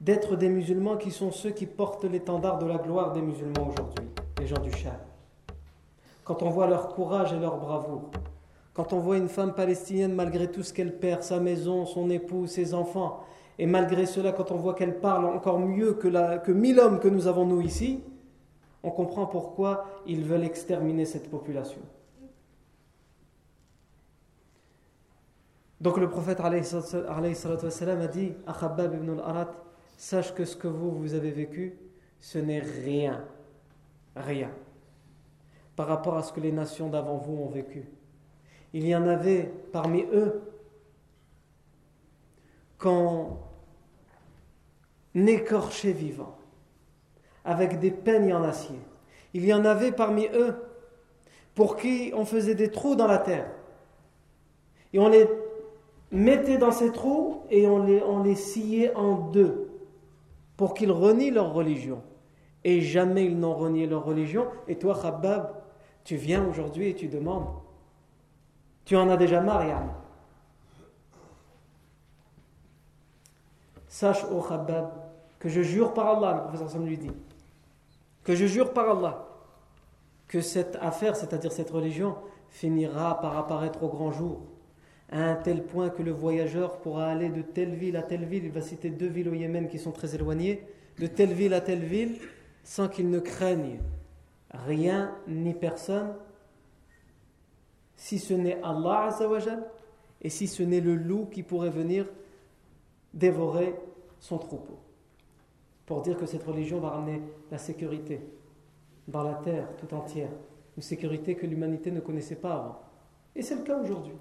d'être 0.00 0.36
des 0.36 0.50
musulmans 0.50 0.96
qui 0.98 1.10
sont 1.10 1.30
ceux 1.30 1.50
qui 1.50 1.64
portent 1.66 2.04
l'étendard 2.04 2.58
de 2.58 2.66
la 2.66 2.76
gloire 2.76 3.12
des 3.12 3.22
musulmans 3.22 3.68
aujourd'hui, 3.68 4.04
les 4.38 4.46
gens 4.46 4.60
du 4.60 4.70
Shah. 4.70 5.00
Quand 6.24 6.42
on 6.42 6.50
voit 6.50 6.66
leur 6.66 6.88
courage 6.88 7.32
et 7.32 7.38
leur 7.38 7.56
bravoure, 7.56 8.10
quand 8.74 8.92
on 8.92 8.98
voit 8.98 9.16
une 9.16 9.28
femme 9.28 9.54
palestinienne, 9.54 10.14
malgré 10.14 10.50
tout 10.50 10.62
ce 10.62 10.74
qu'elle 10.74 10.98
perd, 10.98 11.22
sa 11.22 11.40
maison, 11.40 11.86
son 11.86 12.10
époux, 12.10 12.46
ses 12.46 12.74
enfants, 12.74 13.24
et 13.58 13.66
malgré 13.66 14.06
cela, 14.06 14.32
quand 14.32 14.50
on 14.50 14.56
voit 14.56 14.74
qu'elle 14.74 15.00
parle 15.00 15.26
encore 15.26 15.58
mieux 15.58 15.94
que, 15.94 16.08
la, 16.08 16.38
que 16.38 16.52
mille 16.52 16.80
hommes 16.80 16.98
que 16.98 17.08
nous 17.08 17.26
avons 17.26 17.46
nous 17.46 17.60
ici, 17.60 18.02
on 18.82 18.90
comprend 18.90 19.26
pourquoi 19.26 19.86
ils 20.06 20.24
veulent 20.24 20.44
exterminer 20.44 21.04
cette 21.04 21.30
population. 21.30 21.80
Donc 25.80 25.98
le 25.98 26.08
prophète 26.08 26.40
a 26.40 26.50
dit 28.08 28.32
à 28.46 28.52
Khabbab 28.52 28.94
ibn 28.94 29.10
al-Arat 29.10 29.52
Sache 29.96 30.34
que 30.34 30.44
ce 30.44 30.56
que 30.56 30.66
vous, 30.66 30.90
vous 30.90 31.14
avez 31.14 31.30
vécu, 31.30 31.78
ce 32.20 32.38
n'est 32.38 32.60
rien. 32.60 33.24
Rien. 34.16 34.50
Par 35.76 35.86
rapport 35.86 36.16
à 36.16 36.22
ce 36.22 36.32
que 36.32 36.40
les 36.40 36.52
nations 36.52 36.88
d'avant 36.88 37.16
vous 37.16 37.36
ont 37.36 37.48
vécu. 37.48 37.84
Il 38.72 38.86
y 38.86 38.94
en 38.94 39.06
avait 39.06 39.52
parmi 39.72 40.04
eux 40.12 40.40
qu'on 42.84 43.38
écorchait 45.14 45.92
vivant, 45.92 46.36
avec 47.42 47.80
des 47.80 47.90
peignes 47.90 48.34
en 48.34 48.44
acier. 48.44 48.78
Il 49.32 49.46
y 49.46 49.54
en 49.54 49.64
avait 49.64 49.90
parmi 49.90 50.26
eux 50.34 50.54
pour 51.54 51.76
qui 51.76 52.12
on 52.14 52.26
faisait 52.26 52.54
des 52.54 52.70
trous 52.70 52.94
dans 52.94 53.06
la 53.06 53.16
terre. 53.16 53.50
Et 54.92 54.98
on 54.98 55.08
les 55.08 55.26
mettait 56.12 56.58
dans 56.58 56.72
ces 56.72 56.92
trous 56.92 57.44
et 57.50 57.66
on 57.66 57.82
les, 57.84 58.02
on 58.02 58.22
les 58.22 58.34
sciait 58.34 58.94
en 58.94 59.14
deux 59.14 59.70
pour 60.58 60.74
qu'ils 60.74 60.92
renient 60.92 61.30
leur 61.30 61.54
religion. 61.54 62.02
Et 62.64 62.82
jamais 62.82 63.24
ils 63.24 63.38
n'ont 63.38 63.54
renié 63.54 63.86
leur 63.86 64.04
religion. 64.04 64.46
Et 64.68 64.76
toi, 64.76 64.98
Khabbab, 65.00 65.54
tu 66.04 66.16
viens 66.16 66.46
aujourd'hui 66.46 66.90
et 66.90 66.94
tu 66.94 67.08
demandes. 67.08 67.48
Tu 68.84 68.94
en 68.94 69.08
as 69.08 69.16
déjà 69.16 69.40
marre, 69.40 69.64
Sache, 73.94 74.24
ô 74.24 74.40
Khabbab, 74.40 74.90
que 75.38 75.48
je 75.48 75.62
jure 75.62 75.94
par 75.94 76.16
Allah, 76.16 76.34
le 76.34 76.42
professeur 76.42 76.68
Sam 76.68 76.84
lui 76.84 76.98
dit, 76.98 77.12
que 78.24 78.34
je 78.34 78.44
jure 78.44 78.72
par 78.72 78.90
Allah, 78.90 79.28
que 80.26 80.40
cette 80.40 80.76
affaire, 80.80 81.14
c'est-à-dire 81.14 81.52
cette 81.52 81.70
religion, 81.70 82.16
finira 82.48 83.20
par 83.20 83.38
apparaître 83.38 83.84
au 83.84 83.88
grand 83.88 84.10
jour 84.10 84.40
à 85.12 85.22
un 85.22 85.36
tel 85.36 85.62
point 85.62 85.90
que 85.90 86.02
le 86.02 86.10
voyageur 86.10 86.78
pourra 86.78 87.06
aller 87.06 87.28
de 87.28 87.42
telle 87.42 87.76
ville 87.76 87.96
à 87.96 88.02
telle 88.02 88.24
ville, 88.24 88.44
il 88.44 88.50
va 88.50 88.62
citer 88.62 88.90
deux 88.90 89.06
villes 89.06 89.28
au 89.28 89.34
Yémen 89.34 89.68
qui 89.68 89.78
sont 89.78 89.92
très 89.92 90.16
éloignées, 90.16 90.66
de 90.98 91.06
telle 91.06 91.32
ville 91.32 91.54
à 91.54 91.60
telle 91.60 91.84
ville, 91.84 92.16
sans 92.64 92.88
qu'il 92.88 93.08
ne 93.10 93.20
craigne 93.20 93.78
rien 94.66 95.14
ni 95.28 95.54
personne, 95.54 96.14
si 97.94 98.18
ce 98.18 98.34
n'est 98.34 98.60
Allah 98.64 99.16
et 100.20 100.30
si 100.30 100.48
ce 100.48 100.64
n'est 100.64 100.80
le 100.80 100.96
loup 100.96 101.26
qui 101.30 101.44
pourrait 101.44 101.70
venir 101.70 102.06
dévorer 103.14 103.74
son 104.18 104.38
troupeau. 104.38 104.78
Pour 105.86 106.02
dire 106.02 106.16
que 106.16 106.26
cette 106.26 106.42
religion 106.42 106.80
va 106.80 106.90
ramener 106.90 107.22
la 107.50 107.58
sécurité 107.58 108.20
dans 109.08 109.22
la 109.22 109.34
terre 109.34 109.68
tout 109.76 109.94
entière, 109.94 110.30
une 110.76 110.82
sécurité 110.82 111.36
que 111.36 111.46
l'humanité 111.46 111.90
ne 111.90 112.00
connaissait 112.00 112.36
pas 112.36 112.54
avant. 112.54 112.80
Et 113.36 113.42
c'est 113.42 113.54
le 113.54 113.62
cas 113.62 113.78
aujourd'hui. 113.78 114.14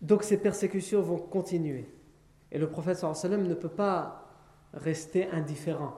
Donc 0.00 0.22
ces 0.22 0.38
persécutions 0.38 1.02
vont 1.02 1.18
continuer. 1.18 1.86
Et 2.50 2.58
le 2.58 2.70
prophète 2.70 2.96
sallam 2.96 3.46
ne 3.46 3.54
peut 3.54 3.68
pas 3.68 4.24
rester 4.72 5.28
indifférent. 5.30 5.94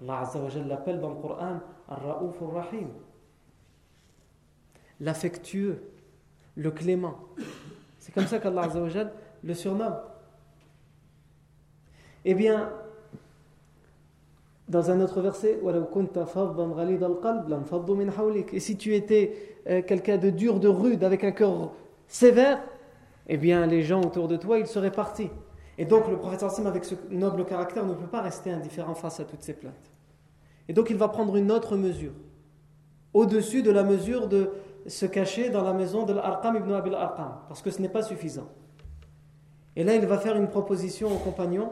Allah 0.00 0.30
l'appelle 0.66 1.00
dans 1.00 1.10
le 1.10 1.20
Coran 1.20 1.60
Ar-Ra'ouf 1.88 2.36
rahim 2.40 2.88
L'affectueux, 5.00 5.82
le 6.56 6.70
clément. 6.70 7.18
C'est 7.98 8.12
comme 8.12 8.26
ça 8.26 8.38
qu'Allah 8.38 8.68
le 9.44 9.54
surnomme. 9.54 9.96
Eh 12.24 12.34
bien, 12.34 12.70
dans 14.68 14.90
un 14.90 15.00
autre 15.00 15.20
verset, 15.22 15.58
et 18.52 18.60
si 18.60 18.76
tu 18.76 18.94
étais 18.94 19.56
euh, 19.68 19.82
quelqu'un 19.82 20.18
de 20.18 20.30
dur, 20.30 20.60
de 20.60 20.68
rude, 20.68 21.04
avec 21.04 21.24
un 21.24 21.32
cœur 21.32 21.72
sévère, 22.06 22.60
eh 23.28 23.36
bien 23.36 23.66
les 23.66 23.82
gens 23.82 24.02
autour 24.02 24.28
de 24.28 24.36
toi, 24.36 24.58
ils 24.58 24.66
seraient 24.66 24.90
partis. 24.90 25.30
Et 25.78 25.84
donc 25.84 26.08
le 26.08 26.16
prophète 26.16 26.42
Hassim, 26.42 26.66
avec 26.66 26.84
ce 26.84 26.96
noble 27.10 27.44
caractère, 27.44 27.86
ne 27.86 27.94
peut 27.94 28.06
pas 28.06 28.20
rester 28.20 28.50
indifférent 28.50 28.94
face 28.94 29.20
à 29.20 29.24
toutes 29.24 29.42
ces 29.42 29.54
plaintes. 29.54 29.92
Et 30.68 30.72
donc 30.72 30.90
il 30.90 30.96
va 30.96 31.08
prendre 31.08 31.36
une 31.36 31.50
autre 31.50 31.76
mesure, 31.76 32.12
au-dessus 33.14 33.62
de 33.62 33.70
la 33.70 33.84
mesure 33.84 34.28
de 34.28 34.50
se 34.86 35.06
cacher 35.06 35.50
dans 35.50 35.62
la 35.62 35.72
maison 35.72 36.04
de 36.04 36.12
l'Arqam 36.12 36.56
ibn 36.56 36.72
Abil 36.72 36.94
Arqam, 36.94 37.40
parce 37.48 37.62
que 37.62 37.70
ce 37.70 37.80
n'est 37.82 37.88
pas 37.88 38.02
suffisant. 38.02 38.48
Et 39.76 39.84
là, 39.84 39.94
il 39.94 40.06
va 40.06 40.18
faire 40.18 40.36
une 40.36 40.48
proposition 40.48 41.14
aux 41.14 41.18
compagnons 41.18 41.70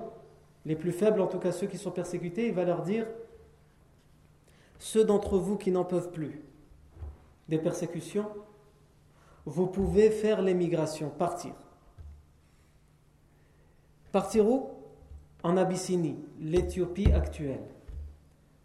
les 0.64 0.76
plus 0.76 0.92
faibles, 0.92 1.20
en 1.20 1.28
tout 1.28 1.38
cas 1.38 1.52
ceux 1.52 1.68
qui 1.68 1.78
sont 1.78 1.92
persécutés, 1.92 2.48
il 2.48 2.54
va 2.54 2.64
leur 2.64 2.82
dire 2.82 3.06
Ceux 4.78 5.04
d'entre 5.04 5.38
vous 5.38 5.56
qui 5.56 5.70
n'en 5.70 5.84
peuvent 5.84 6.10
plus 6.10 6.42
des 7.48 7.58
persécutions, 7.58 8.28
vous 9.44 9.68
pouvez 9.68 10.10
faire 10.10 10.42
l'émigration, 10.42 11.08
partir. 11.10 11.52
Partir 14.10 14.48
où? 14.48 14.70
En 15.44 15.56
Abyssinie, 15.56 16.16
l'Éthiopie 16.40 17.12
actuelle. 17.12 17.62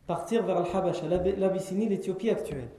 Partir 0.08 0.44
vers 0.44 0.58
Al-Habasha, 0.58 1.06
l'Abyssinie, 1.08 1.88
l'Éthiopie 1.88 2.32
actuelle. 2.32 2.70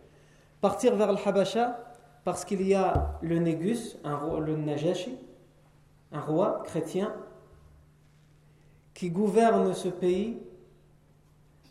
Partir 0.62 0.95
vers 0.95 1.09
Al-Habasha 1.09 1.76
parce 2.25 2.45
qu'il 2.45 2.62
y 2.62 2.73
a 2.73 3.19
le 3.21 3.40
Négus, 3.40 3.99
un, 4.04 4.38
le 4.38 4.57
Najashi, 4.57 5.19
un 6.12 6.21
roi 6.21 6.62
chrétien 6.64 7.12
qui 8.95 9.11
gouverne 9.11 9.75
ce 9.75 9.88
pays 9.88 10.38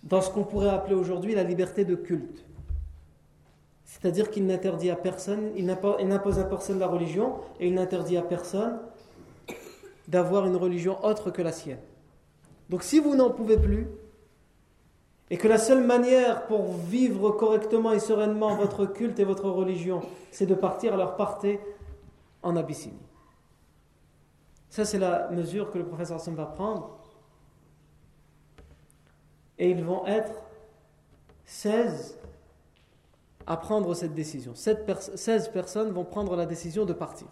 dans 0.04 0.20
ce 0.20 0.30
qu'on 0.30 0.44
pourrait 0.44 0.72
appeler 0.72 0.96
aujourd'hui 0.96 1.34
la 1.36 1.44
liberté 1.44 1.86
de 1.86 1.96
culte. 1.96 2.44
C'est-à-dire 3.86 4.30
qu'il 4.30 4.46
n'interdit 4.46 4.90
à 4.90 4.98
personne, 4.98 5.52
il 5.56 5.66
n'impose 5.66 6.40
à 6.40 6.44
personne 6.44 6.78
la 6.78 6.88
religion 6.88 7.36
et 7.62 7.68
il 7.70 7.74
n'interdit 7.74 8.18
à 8.18 8.22
personne 8.22 8.78
d'avoir 10.10 10.46
une 10.46 10.58
religion 10.58 11.02
autre 11.06 11.32
que 11.32 11.42
la 11.42 11.54
sienne. 11.54 11.80
Donc 12.70 12.84
si 12.84 13.00
vous 13.00 13.16
n'en 13.16 13.30
pouvez 13.30 13.58
plus, 13.58 13.88
et 15.32 15.38
que 15.38 15.48
la 15.48 15.58
seule 15.58 15.86
manière 15.86 16.46
pour 16.48 16.74
vivre 16.74 17.32
correctement 17.32 17.94
et 17.94 18.00
sereinement 18.00 18.54
votre 18.58 18.86
culte 18.86 19.18
et 19.18 19.24
votre 19.24 19.50
religion, 19.50 20.02
c'est 20.30 20.46
de 20.46 20.54
partir, 20.54 20.94
alors 20.94 21.16
partez 21.16 21.62
en 22.44 22.58
Abyssinie. 22.58 23.00
Ça, 24.70 24.84
c'est 24.84 25.00
la 25.00 25.30
mesure 25.30 25.72
que 25.72 25.78
le 25.78 25.86
professeur 25.86 26.18
Hassan 26.18 26.36
va 26.36 26.46
prendre 26.46 26.98
et 29.58 29.70
ils 29.70 29.82
vont 29.82 30.06
être 30.06 30.34
16 31.46 32.20
à 33.48 33.56
prendre 33.56 33.94
cette 33.94 34.14
décision. 34.14 34.54
16 34.54 35.50
personnes 35.54 35.92
vont 35.92 36.04
prendre 36.04 36.36
la 36.36 36.46
décision 36.46 36.84
de 36.86 36.92
partir. 36.92 37.28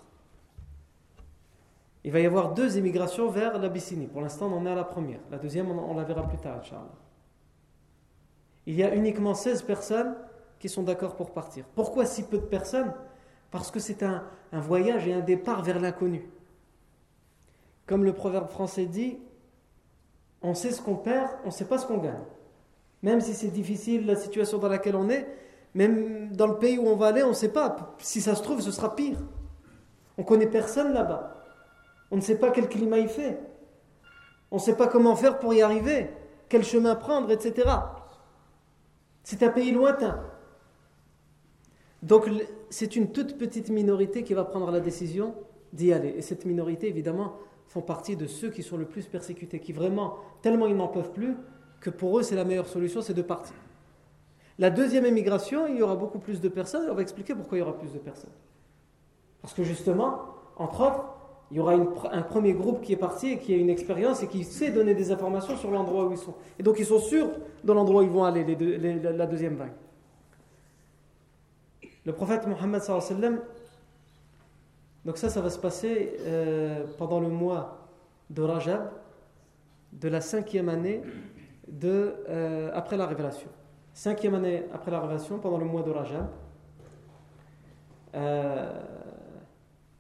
Il 2.06 2.14
va 2.14 2.22
y 2.22 2.26
avoir 2.26 2.54
deux 2.54 2.78
émigrations 2.78 3.30
vers 3.30 3.60
l'Abyssinie. 3.60 4.08
Pour 4.08 4.22
l'instant, 4.22 4.48
on 4.48 4.58
en 4.60 4.66
est 4.66 4.72
à 4.72 4.76
la 4.76 4.86
première. 4.86 5.20
La 5.30 5.38
deuxième, 5.38 5.70
on, 5.70 5.96
la 5.96 6.06
verra 6.06 6.26
plus 6.26 6.38
tard, 6.38 6.60
Inch'Allah. 6.60 7.09
Il 8.70 8.76
y 8.76 8.84
a 8.84 8.94
uniquement 8.94 9.34
16 9.34 9.64
personnes 9.64 10.16
qui 10.60 10.70
sont 10.70 10.84
d'accord 10.84 11.16
pour 11.16 11.32
partir. 11.32 11.66
Pourquoi 11.74 12.06
si 12.06 12.22
peu 12.22 12.38
de 12.38 12.46
personnes? 12.46 12.94
Parce 13.50 13.72
que 13.72 13.80
c'est 13.80 14.04
un 14.04 14.22
voyage 14.52 15.08
et 15.08 15.14
un 15.16 15.22
départ 15.22 15.64
vers 15.64 15.80
l'inconnu. 15.80 16.30
Comme 17.88 18.04
le 18.04 18.14
proverbe 18.14 18.48
français 18.48 18.86
dit, 18.86 19.18
on 20.44 20.54
sait 20.54 20.70
ce 20.70 20.84
qu'on 20.84 20.98
perd, 20.98 21.32
on 21.46 21.48
ne 21.48 21.52
sait 21.52 21.66
pas 21.66 21.80
ce 21.80 21.88
qu'on 21.88 21.98
gagne. 21.98 22.22
Même 23.02 23.22
si 23.22 23.34
c'est 23.34 23.48
difficile 23.48 24.06
la 24.06 24.16
situation 24.16 24.60
dans 24.60 24.70
laquelle 24.70 24.96
on 24.96 25.10
est, 25.10 25.28
même 25.74 26.32
dans 26.36 26.46
le 26.46 26.60
pays 26.60 26.78
où 26.78 26.86
on 26.88 26.96
va 26.96 27.08
aller, 27.08 27.24
on 27.24 27.30
ne 27.30 27.34
sait 27.34 27.52
pas. 27.52 27.96
Si 27.98 28.22
ça 28.22 28.36
se 28.36 28.44
trouve, 28.44 28.62
ce 28.62 28.70
sera 28.70 28.96
pire. 28.96 29.18
On 30.16 30.24
connaît 30.24 30.46
personne 30.46 30.94
là-bas. 30.94 31.44
On 32.12 32.18
ne 32.18 32.22
sait 32.22 32.38
pas 32.38 32.52
quel 32.52 32.70
climat 32.70 33.00
il 33.00 33.10
fait. 33.10 33.40
On 34.52 34.58
ne 34.58 34.62
sait 34.62 34.78
pas 34.78 34.86
comment 34.86 35.16
faire 35.16 35.40
pour 35.40 35.56
y 35.56 35.64
arriver, 35.64 36.12
quel 36.50 36.64
chemin 36.64 36.94
prendre, 36.94 37.32
etc. 37.32 37.68
C'est 39.30 39.44
un 39.44 39.50
pays 39.50 39.72
lointain. 39.72 40.20
Donc 42.02 42.28
c'est 42.72 42.96
une 42.96 43.12
toute 43.12 43.38
petite 43.38 43.70
minorité 43.70 44.24
qui 44.24 44.34
va 44.34 44.44
prendre 44.44 44.72
la 44.72 44.80
décision 44.80 45.36
d'y 45.72 45.94
aller. 45.94 46.16
Et 46.18 46.24
cette 46.24 46.46
minorité, 46.46 46.88
évidemment, 46.88 47.36
font 47.68 47.82
partie 47.82 48.16
de 48.16 48.26
ceux 48.26 48.50
qui 48.50 48.64
sont 48.64 48.76
le 48.76 48.86
plus 48.86 49.06
persécutés, 49.06 49.60
qui 49.60 49.72
vraiment, 49.72 50.16
tellement 50.42 50.66
ils 50.66 50.76
n'en 50.76 50.88
peuvent 50.88 51.12
plus, 51.12 51.36
que 51.80 51.92
pour 51.92 52.18
eux, 52.18 52.24
c'est 52.24 52.34
la 52.34 52.44
meilleure 52.44 52.66
solution, 52.66 53.04
c'est 53.04 53.14
de 53.14 53.22
partir. 53.22 53.56
La 54.58 54.72
deuxième 54.72 55.06
émigration, 55.06 55.68
il 55.68 55.78
y 55.78 55.84
aura 55.84 55.96
beaucoup 55.96 56.18
plus 56.18 56.42
de 56.42 56.50
personnes, 56.50 56.88
et 56.88 56.90
on 56.90 56.96
va 56.96 57.04
expliquer 57.04 57.36
pourquoi 57.36 57.60
il 57.60 57.62
y 57.62 57.64
aura 57.64 57.78
plus 57.78 57.94
de 57.94 58.00
personnes. 58.00 58.34
Parce 59.44 59.54
que 59.54 59.62
justement, 59.64 60.22
entre 60.58 60.82
autres, 60.82 61.06
il 61.52 61.58
y 61.58 61.60
aura 61.60 61.74
un 61.74 62.22
premier 62.22 62.54
groupe 62.54 62.82
qui 62.82 62.94
est 62.94 62.98
parti 62.98 63.32
et 63.32 63.40
qui 63.40 63.54
a 63.54 63.58
une 63.58 63.70
expérience 63.70 64.22
et 64.22 64.28
qui 64.28 64.44
sait 64.44 64.72
donner 64.72 64.94
des 64.94 65.12
informations 65.12 65.58
sur 65.58 65.72
l'endroit 65.72 66.06
où 66.06 66.12
ils 66.12 66.18
sont. 66.18 66.36
Et 66.60 66.64
donc 66.64 66.78
ils 66.78 66.86
sont 66.86 67.00
sûrs 67.00 67.32
de 67.64 67.74
l'endroit 67.74 68.02
où 68.02 68.06
ils 68.06 68.12
vont 68.12 68.24
aller, 68.24 68.46
la 69.02 69.26
deuxième 69.26 69.56
vague. 69.56 69.74
Le 72.06 72.14
prophète 72.14 72.46
Mohammed 72.46 72.82
sallam, 72.82 73.42
donc 75.06 75.18
ça, 75.18 75.30
ça 75.30 75.42
va 75.42 75.50
se 75.50 75.60
passer 75.60 76.18
euh, 76.22 76.86
pendant 76.98 77.20
le 77.20 77.30
mois 77.30 77.88
de 78.30 78.42
Rajab, 78.44 78.92
de 79.94 80.08
la 80.08 80.22
cinquième 80.22 80.70
année 80.70 81.02
de, 81.68 82.16
euh, 82.30 82.70
après 82.74 82.96
la 82.96 83.08
révélation. 83.08 83.50
Cinquième 83.94 84.36
année 84.36 84.66
après 84.74 84.92
la 84.92 85.00
révélation, 85.00 85.40
pendant 85.40 85.58
le 85.58 85.66
mois 85.66 85.82
de 85.82 85.92
Rajab, 85.92 86.28
euh, 88.16 88.72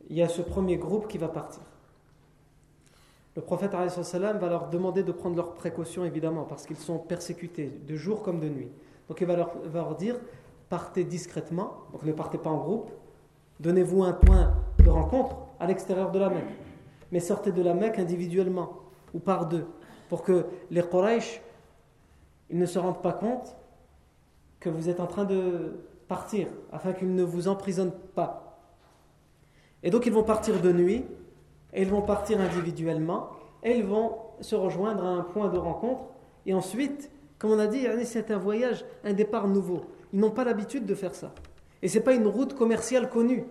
il 0.09 0.17
y 0.17 0.21
a 0.21 0.27
ce 0.27 0.41
premier 0.41 0.77
groupe 0.77 1.07
qui 1.07 1.17
va 1.17 1.27
partir. 1.27 1.61
Le 3.35 3.41
prophète 3.41 3.71
va 3.71 4.49
leur 4.49 4.69
demander 4.69 5.03
de 5.03 5.11
prendre 5.11 5.35
leurs 5.35 5.53
précautions, 5.53 6.03
évidemment, 6.03 6.43
parce 6.43 6.65
qu'ils 6.65 6.77
sont 6.77 6.97
persécutés, 6.97 7.71
de 7.87 7.95
jour 7.95 8.23
comme 8.23 8.39
de 8.39 8.49
nuit. 8.49 8.69
Donc 9.07 9.21
il 9.21 9.27
va 9.27 9.35
leur, 9.35 9.51
va 9.65 9.79
leur 9.79 9.95
dire 9.95 10.15
partez 10.69 11.03
discrètement, 11.03 11.85
donc 11.91 12.03
ne 12.03 12.11
partez 12.11 12.37
pas 12.37 12.49
en 12.49 12.57
groupe, 12.57 12.91
donnez-vous 13.59 14.03
un 14.03 14.13
point 14.13 14.53
de 14.77 14.89
rencontre 14.89 15.35
à 15.59 15.65
l'extérieur 15.65 16.11
de 16.11 16.19
la 16.19 16.29
Mecque, 16.29 16.55
mais 17.11 17.19
sortez 17.19 17.51
de 17.51 17.61
la 17.61 17.73
Mecque 17.73 17.99
individuellement 17.99 18.79
ou 19.13 19.19
par 19.19 19.47
deux, 19.47 19.65
pour 20.09 20.21
que 20.21 20.45
les 20.69 20.83
Quraysh 20.83 21.41
ne 22.51 22.65
se 22.65 22.77
rendent 22.77 23.01
pas 23.01 23.13
compte 23.13 23.55
que 24.59 24.69
vous 24.69 24.89
êtes 24.89 24.99
en 24.99 25.07
train 25.07 25.25
de 25.25 25.79
partir, 26.07 26.47
afin 26.71 26.93
qu'ils 26.93 27.13
ne 27.13 27.23
vous 27.23 27.47
emprisonnent 27.47 27.97
pas. 28.13 28.48
Et 29.83 29.89
donc 29.89 30.05
ils 30.05 30.11
vont 30.11 30.23
partir 30.23 30.61
de 30.61 30.71
nuit, 30.71 31.05
et 31.73 31.81
ils 31.81 31.87
vont 31.87 32.01
partir 32.01 32.39
individuellement, 32.39 33.29
et 33.63 33.77
ils 33.77 33.83
vont 33.83 34.17
se 34.41 34.55
rejoindre 34.55 35.03
à 35.03 35.09
un 35.09 35.21
point 35.21 35.49
de 35.49 35.57
rencontre, 35.57 36.05
et 36.45 36.53
ensuite, 36.53 37.11
comme 37.37 37.51
on 37.51 37.59
a 37.59 37.67
dit, 37.67 37.85
c'est 38.05 38.31
un 38.31 38.37
voyage, 38.37 38.85
un 39.03 39.13
départ 39.13 39.47
nouveau. 39.47 39.81
Ils 40.13 40.19
n'ont 40.19 40.31
pas 40.31 40.43
l'habitude 40.43 40.85
de 40.85 40.95
faire 40.95 41.15
ça. 41.15 41.33
Et 41.81 41.87
ce 41.87 41.97
n'est 41.97 42.03
pas 42.03 42.13
une 42.13 42.27
route 42.27 42.53
commerciale 42.53 43.09
connue, 43.09 43.45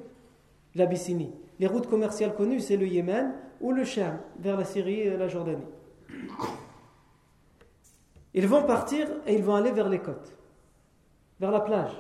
l'Abyssinie. 0.75 1.33
Les 1.61 1.67
routes 1.67 1.89
commerciales 1.89 2.35
connues, 2.35 2.61
c'est 2.61 2.77
le 2.77 2.87
Yémen 2.87 3.33
ou 3.61 3.73
le 3.73 3.85
Cham, 3.85 4.19
vers 4.39 4.57
la 4.57 4.65
Syrie 4.65 5.01
et 5.01 5.17
la 5.17 5.29
Jordanie. 5.29 5.65
Ils 8.35 8.47
vont 8.47 8.63
partir 8.63 9.09
et 9.27 9.35
ils 9.35 9.43
vont 9.43 9.55
aller 9.55 9.73
vers 9.73 9.89
les 9.89 9.99
côtes, 9.99 10.37
vers 11.41 11.51
la 11.51 11.61
plage, 11.61 11.93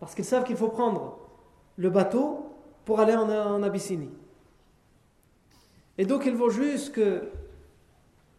parce 0.00 0.14
qu'ils 0.14 0.24
savent 0.24 0.44
qu'il 0.44 0.56
faut 0.56 0.68
prendre 0.68 1.18
le 1.76 1.90
bateau 1.90 2.45
pour 2.86 3.00
aller 3.00 3.14
en, 3.14 3.62
Abyssinie. 3.62 4.08
Et 5.98 6.06
donc 6.06 6.24
ils 6.24 6.34
vont 6.34 6.48
jusque 6.48 7.00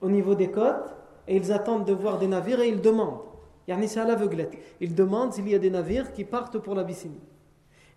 au 0.01 0.09
niveau 0.09 0.33
des 0.33 0.49
côtes 0.49 0.95
et 1.27 1.35
ils 1.35 1.51
attendent 1.51 1.85
de 1.85 1.93
voir 1.93 2.17
des 2.17 2.27
navires 2.27 2.61
et 2.61 2.69
ils 2.69 2.81
demandent. 2.81 3.19
C'est 3.67 3.99
à 3.99 4.05
l'aveuglette. 4.05 4.57
Ils 4.79 4.95
demandent 4.95 5.33
s'il 5.33 5.47
y 5.49 5.53
a 5.53 5.59
des 5.59 5.69
navires 5.69 6.13
qui 6.13 6.23
partent 6.23 6.57
pour 6.57 6.73
l'Abyssinie. 6.73 7.19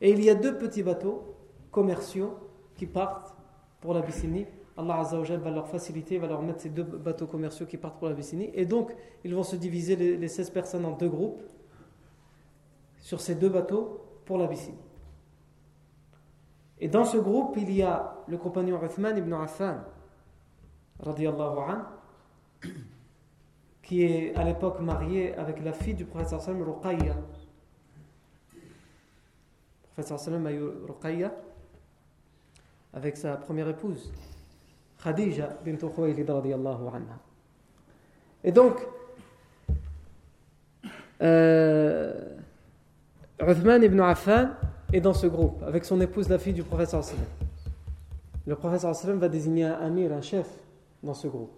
Et 0.00 0.10
il 0.10 0.22
y 0.24 0.28
a 0.28 0.34
deux 0.34 0.58
petits 0.58 0.82
bateaux 0.82 1.36
commerciaux 1.70 2.34
qui 2.74 2.86
partent 2.86 3.32
pour 3.80 3.94
l'Abyssinie. 3.94 4.46
Allah 4.76 5.02
va 5.04 5.50
leur 5.50 5.68
faciliter, 5.68 6.18
va 6.18 6.26
leur 6.26 6.42
mettre 6.42 6.62
ces 6.62 6.70
deux 6.70 6.82
bateaux 6.82 7.28
commerciaux 7.28 7.66
qui 7.66 7.76
partent 7.76 7.98
pour 7.98 8.08
l'Abyssinie. 8.08 8.50
Et 8.54 8.66
donc, 8.66 8.90
ils 9.22 9.32
vont 9.32 9.44
se 9.44 9.54
diviser 9.54 9.94
les, 9.94 10.28
16 10.28 10.50
personnes 10.50 10.84
en 10.84 10.92
deux 10.96 11.08
groupes 11.08 11.42
sur 12.98 13.20
ces 13.20 13.36
deux 13.36 13.50
bateaux 13.50 14.00
pour 14.24 14.38
l'Abyssinie. 14.38 14.89
Et 16.80 16.88
dans 16.88 17.04
ce 17.04 17.18
groupe, 17.18 17.56
il 17.58 17.70
y 17.72 17.82
a 17.82 18.14
le 18.26 18.38
compagnon 18.38 18.82
Uthman 18.82 19.16
ibn 19.18 19.32
Affan, 19.34 19.80
qui 23.82 24.02
est 24.02 24.34
à 24.34 24.44
l'époque 24.44 24.80
marié 24.80 25.36
avec 25.36 25.62
la 25.62 25.72
fille 25.74 25.94
du 25.94 26.06
professeur 26.06 26.40
sallam, 26.40 26.62
Ruqayya. 26.62 27.14
Le 28.54 28.60
professeur 29.92 30.18
sallam 30.18 30.46
a 30.46 30.52
eu 30.52 30.62
Ruqayya 30.88 31.32
avec 32.94 33.16
sa 33.16 33.36
première 33.36 33.68
épouse, 33.68 34.10
Khadija 35.02 35.58
bint 35.64 35.76
Khuwaylid 35.76 36.30
anha. 36.30 37.18
Et 38.42 38.52
donc, 38.52 38.80
euh, 41.20 42.38
Uthman 43.38 43.82
ibn 43.82 44.00
Affan 44.00 44.50
est 44.92 45.00
dans 45.00 45.14
ce 45.14 45.26
groupe 45.26 45.62
avec 45.62 45.84
son 45.84 46.00
épouse, 46.00 46.28
la 46.28 46.38
fille 46.38 46.52
du 46.52 46.62
professeur 46.62 47.04
sallam. 47.04 47.24
Le 48.46 48.56
professeur 48.56 48.94
sallam 48.94 49.18
va 49.18 49.28
désigner 49.28 49.64
un 49.64 49.74
amir, 49.74 50.12
un 50.12 50.22
chef 50.22 50.48
dans 51.02 51.14
ce 51.14 51.28
groupe 51.28 51.52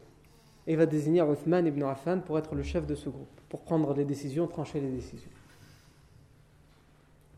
et 0.66 0.76
va 0.76 0.86
désigner 0.86 1.22
Uthman 1.22 1.66
ibn 1.66 1.82
Affan 1.82 2.20
pour 2.20 2.38
être 2.38 2.54
le 2.54 2.62
chef 2.62 2.86
de 2.86 2.94
ce 2.94 3.08
groupe, 3.08 3.40
pour 3.48 3.62
prendre 3.62 3.92
les 3.94 4.04
décisions, 4.04 4.46
trancher 4.46 4.80
les 4.80 4.90
décisions. 4.90 5.30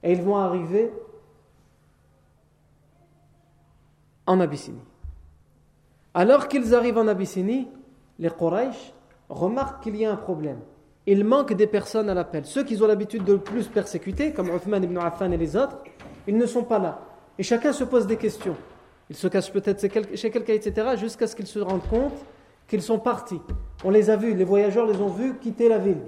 Et 0.02 0.12
ils 0.12 0.22
vont 0.22 0.36
arriver 0.36 0.92
en 4.26 4.40
Abyssinie. 4.40 4.82
Alors 6.12 6.48
qu'ils 6.48 6.74
arrivent 6.74 6.98
en 6.98 7.08
Abyssinie, 7.08 7.68
les 8.18 8.30
Quraysh 8.30 8.92
remarquent 9.28 9.82
qu'il 9.82 9.96
y 9.96 10.04
a 10.04 10.12
un 10.12 10.16
problème. 10.16 10.60
Il 11.06 11.24
manque 11.24 11.52
des 11.52 11.66
personnes 11.66 12.08
à 12.08 12.14
l'appel. 12.14 12.46
Ceux 12.46 12.64
qui 12.64 12.82
ont 12.82 12.86
l'habitude 12.86 13.24
de 13.24 13.34
le 13.34 13.38
plus 13.38 13.66
persécuter, 13.66 14.32
comme 14.32 14.48
Uthman 14.48 14.82
ibn 14.82 14.96
Affan 14.98 15.30
et 15.32 15.36
les 15.36 15.54
autres, 15.54 15.76
ils 16.26 16.36
ne 16.36 16.46
sont 16.46 16.64
pas 16.64 16.78
là. 16.78 17.00
Et 17.38 17.42
chacun 17.42 17.72
se 17.72 17.84
pose 17.84 18.06
des 18.06 18.16
questions. 18.16 18.56
Il 19.10 19.16
se 19.16 19.28
cache 19.28 19.52
peut-être 19.52 19.80
chez 20.16 20.30
quelqu'un, 20.30 20.54
etc., 20.54 20.96
jusqu'à 20.96 21.26
ce 21.26 21.36
qu'ils 21.36 21.46
se 21.46 21.58
rendent 21.58 21.86
compte 21.88 22.14
qu'ils 22.66 22.80
sont 22.82 22.98
partis. 22.98 23.40
On 23.84 23.90
les 23.90 24.08
a 24.08 24.16
vus, 24.16 24.34
les 24.34 24.44
voyageurs 24.44 24.86
les 24.86 24.96
ont 24.96 25.08
vus 25.08 25.34
quitter 25.34 25.68
la 25.68 25.78
ville. 25.78 26.00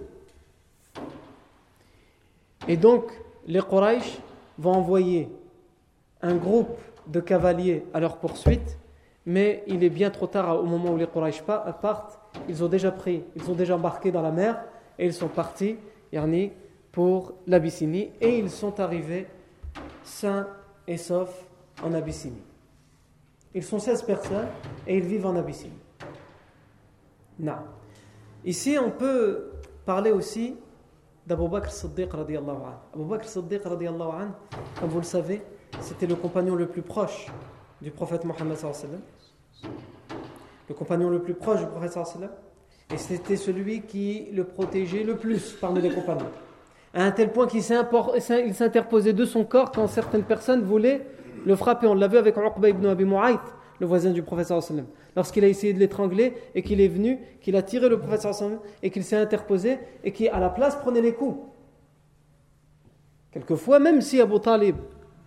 Et 2.66 2.78
donc, 2.78 3.12
les 3.46 3.60
Quraysh 3.60 4.18
vont 4.58 4.72
envoyer 4.72 5.28
un 6.22 6.36
groupe 6.36 6.78
de 7.06 7.20
cavaliers 7.20 7.84
à 7.92 8.00
leur 8.00 8.16
poursuite, 8.16 8.78
mais 9.26 9.62
il 9.66 9.84
est 9.84 9.90
bien 9.90 10.10
trop 10.10 10.26
tard 10.26 10.58
au 10.58 10.64
moment 10.64 10.92
où 10.92 10.96
les 10.96 11.06
Quraysh 11.06 11.42
partent. 11.42 12.18
Ils 12.48 12.64
ont 12.64 12.68
déjà 12.68 12.90
pris, 12.90 13.24
ils 13.36 13.50
ont 13.50 13.54
déjà 13.54 13.76
embarqué 13.76 14.10
dans 14.10 14.22
la 14.22 14.30
mer 14.30 14.64
et 14.98 15.06
ils 15.06 15.12
sont 15.12 15.28
partis, 15.28 15.76
yani, 16.12 16.52
pour 16.92 17.34
l'Abyssinie 17.46 18.10
et 18.20 18.38
ils 18.38 18.50
sont 18.50 18.80
arrivés 18.80 19.26
sains 20.02 20.48
et 20.86 20.96
saufs 20.96 21.44
en 21.82 21.92
Abyssinie. 21.92 22.42
Ils 23.54 23.62
sont 23.62 23.78
16 23.78 24.02
personnes 24.02 24.48
et 24.86 24.96
ils 24.96 25.04
vivent 25.04 25.26
en 25.26 25.36
Abyssinie. 25.36 25.78
Non. 27.38 27.58
Ici, 28.44 28.78
on 28.82 28.90
peut 28.90 29.50
parler 29.84 30.10
aussi 30.10 30.56
d'Abu 31.26 31.48
Bakr 31.48 31.70
Siddiq 31.70 32.12
radiallahu 32.12 32.56
anhu. 32.56 32.76
Abu 32.94 33.04
Bakr 33.04 33.28
Siddiq 33.28 33.62
radiallahu 33.64 34.08
anhu, 34.08 34.30
comme 34.80 34.88
vous 34.88 34.98
le 34.98 35.04
savez, 35.04 35.42
c'était 35.80 36.06
le 36.06 36.14
compagnon 36.14 36.54
le 36.54 36.66
plus 36.66 36.82
proche 36.82 37.26
du 37.82 37.90
prophète 37.90 38.24
Mohammed 38.24 38.56
sallallahu 38.56 39.02
Le 40.68 40.74
compagnon 40.74 41.10
le 41.10 41.20
plus 41.20 41.34
proche 41.34 41.60
du 41.60 41.66
prophète 41.66 41.92
sallallahu 41.92 42.30
et 42.92 42.98
c'était 42.98 43.36
celui 43.36 43.82
qui 43.82 44.28
le 44.32 44.44
protégeait 44.44 45.02
le 45.02 45.16
plus 45.16 45.56
parmi 45.60 45.80
les 45.80 45.90
compagnons. 45.90 46.30
À 46.94 47.04
un 47.04 47.10
tel 47.10 47.30
point 47.32 47.46
qu'il 47.46 47.62
s'interposait 47.62 49.12
de 49.12 49.24
son 49.24 49.44
corps 49.44 49.72
quand 49.72 49.86
certaines 49.86 50.22
personnes 50.22 50.62
voulaient 50.62 51.04
le 51.44 51.56
frapper. 51.56 51.86
On 51.86 51.94
l'a 51.94 52.08
vu 52.08 52.16
avec 52.16 52.36
Uqba 52.36 52.68
ibn 52.68 52.86
Abi 52.86 53.04
Mu'ayt, 53.04 53.40
le 53.80 53.86
voisin 53.86 54.10
du 54.10 54.22
prophète 54.22 54.46
sallallahu 54.46 54.86
lorsqu'il 55.14 55.44
a 55.44 55.48
essayé 55.48 55.72
de 55.72 55.78
l'étrangler 55.78 56.34
et 56.54 56.62
qu'il 56.62 56.80
est 56.80 56.88
venu, 56.88 57.18
qu'il 57.40 57.56
a 57.56 57.62
tiré 57.62 57.88
le 57.88 57.98
prophète 57.98 58.22
sallallahu 58.22 58.58
et 58.82 58.90
qu'il 58.90 59.04
s'est 59.04 59.16
interposé 59.16 59.78
et 60.04 60.12
qui 60.12 60.28
à 60.28 60.38
la 60.38 60.48
place 60.48 60.76
prenait 60.76 61.02
les 61.02 61.12
coups. 61.12 61.38
Quelquefois, 63.32 63.78
même 63.78 64.00
si 64.00 64.20
Abu 64.20 64.40
Talib 64.40 64.76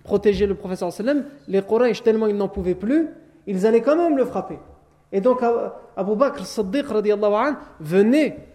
protégeait 0.03 0.47
le 0.47 0.55
prophète 0.55 0.79
sallallahu 0.79 1.25
les 1.47 1.61
Quraysh, 1.61 2.03
tellement 2.03 2.27
ils 2.27 2.37
n'en 2.37 2.47
pouvaient 2.47 2.73
plus, 2.73 3.09
ils 3.45 3.67
allaient 3.67 3.81
quand 3.81 3.97
même 3.97 4.17
le 4.17 4.25
frapper. 4.25 4.59
Et 5.12 5.20
donc 5.20 5.40
Abu 5.96 6.16
Bakr 6.16 6.44
Siddiq 6.44 6.86
venait 7.80 8.48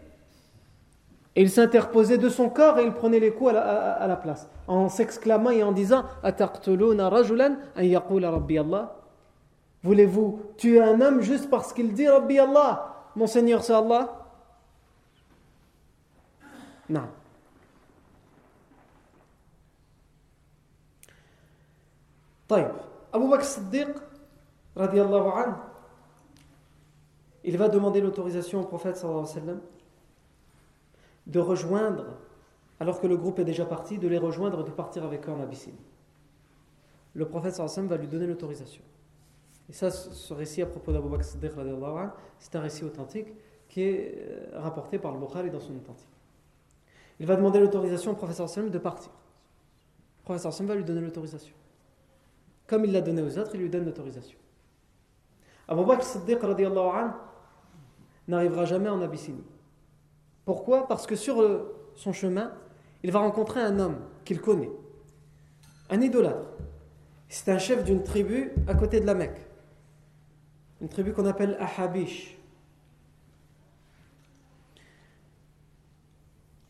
et 1.36 1.43
il 1.43 1.50
s'interposait 1.50 2.17
de 2.17 2.28
son 2.28 2.50
corps 2.50 2.80
et 2.80 2.84
il 2.84 2.91
prenait 2.91 3.19
les 3.19 3.32
coups 3.32 3.52
à 3.52 4.06
la, 4.08 4.15
place, 4.17 4.50
en 4.67 4.89
s'exclamant 4.89 5.52
et 5.52 5.63
en 5.63 5.72
disant 5.72 6.04
rajulan 6.22 7.56
an 7.78 7.82
yaqula 7.82 8.32
rabbi 8.32 8.58
Allah 8.58 8.95
Voulez-vous 9.84 10.41
tuer 10.58 10.82
un 10.82 11.00
homme 11.00 11.22
juste 11.22 11.50
parce 11.50 11.72
qu'il 11.72 11.93
dit 11.93 12.10
Rabbi 12.10 12.38
Allah 12.38 12.93
Mon 13.15 13.28
Seigneur 13.28 13.63
c'est 13.63 13.74
Allah 13.74 14.10
Non. 16.89 17.08
طيب 22.50 22.67
Abu 23.13 23.30
Bakr 23.30 23.45
Siddiq 23.45 23.89
radiallahu 24.76 25.30
anhu 25.38 25.54
il 27.44 27.57
va 27.57 27.68
demander 27.68 28.00
l'autorisation 28.00 28.61
au 28.61 28.64
prophète 28.64 28.96
sallallahu 28.96 29.59
de 31.26 31.40
rejoindre 31.40 32.07
alors 32.80 33.00
que 33.00 33.07
le 33.07 33.16
groupe 33.16 33.38
est 33.38 33.44
déjà 33.44 33.64
parti 33.64 33.98
de 33.98 34.09
les 34.09 34.18
rejoindre 34.18 34.64
de 34.64 34.70
partir 34.70 35.04
avec 35.04 35.28
eux 35.28 35.33
en 35.33 35.40
Abyssinie 35.40 35.78
le 37.14 37.26
prophète 37.26 37.54
sallam 37.54 37.87
va 37.87 37.96
lui 37.96 38.09
donner 38.09 38.26
l'autorisation. 38.26 38.83
Et 39.68 39.72
ça, 39.72 39.90
ce 39.90 40.35
récit 40.35 40.61
à 40.61 40.66
propos 40.66 40.92
d'Abu 40.92 41.09
Bakr 41.09 41.24
Siddiq, 41.24 41.52
c'est 42.38 42.57
un 42.57 42.61
récit 42.61 42.85
authentique 42.85 43.28
qui 43.68 43.83
est 43.83 44.14
euh, 44.18 44.61
rapporté 44.61 44.98
par 44.98 45.12
le 45.12 45.18
Bukhari 45.18 45.50
dans 45.50 45.61
son 45.61 45.74
authentique. 45.76 46.09
Il 47.18 47.26
va 47.26 47.37
demander 47.37 47.61
l'autorisation 47.61 48.11
au 48.12 48.14
prophète 48.14 48.46
sallam 48.46 48.70
de 48.70 48.78
partir. 48.78 49.11
Le 50.18 50.24
prophète 50.24 50.52
sallam 50.52 50.68
va 50.68 50.74
lui 50.74 50.85
donner 50.85 51.00
l'autorisation. 51.00 51.54
Comme 52.66 52.85
il 52.85 52.92
l'a 52.92 53.00
donné 53.00 53.22
aux 53.22 53.38
autres, 53.38 53.54
il 53.54 53.61
lui 53.62 53.70
donne 53.70 53.85
l'autorisation. 53.85 54.38
Abu 55.68 55.85
Bakr 55.85 56.04
Siddiq 56.04 56.38
n'arrivera 58.29 58.65
jamais 58.65 58.89
en 58.89 59.01
Abyssinie. 59.03 59.45
Pourquoi? 60.45 60.87
Parce 60.89 61.07
que 61.07 61.17
sur 61.17 61.67
son 61.95 62.13
chemin, 62.13 62.53
il 63.03 63.11
va 63.11 63.21
rencontrer 63.21 63.61
un 63.61 63.79
homme 63.79 63.99
qu'il 64.25 64.41
connaît, 64.41 64.71
un 65.91 66.01
idolâtre. 66.01 66.49
C'est 67.29 67.51
un 67.51 67.59
chef 67.59 67.85
d'une 67.85 68.03
tribu 68.03 68.53
à 68.67 68.75
côté 68.75 69.01
de 69.01 69.07
la 69.07 69.15
Mecque, 69.15 69.41
une 70.81 70.89
tribu 70.89 71.13
qu'on 71.13 71.27
appelle 71.27 71.57
Ahabish. 71.59 72.39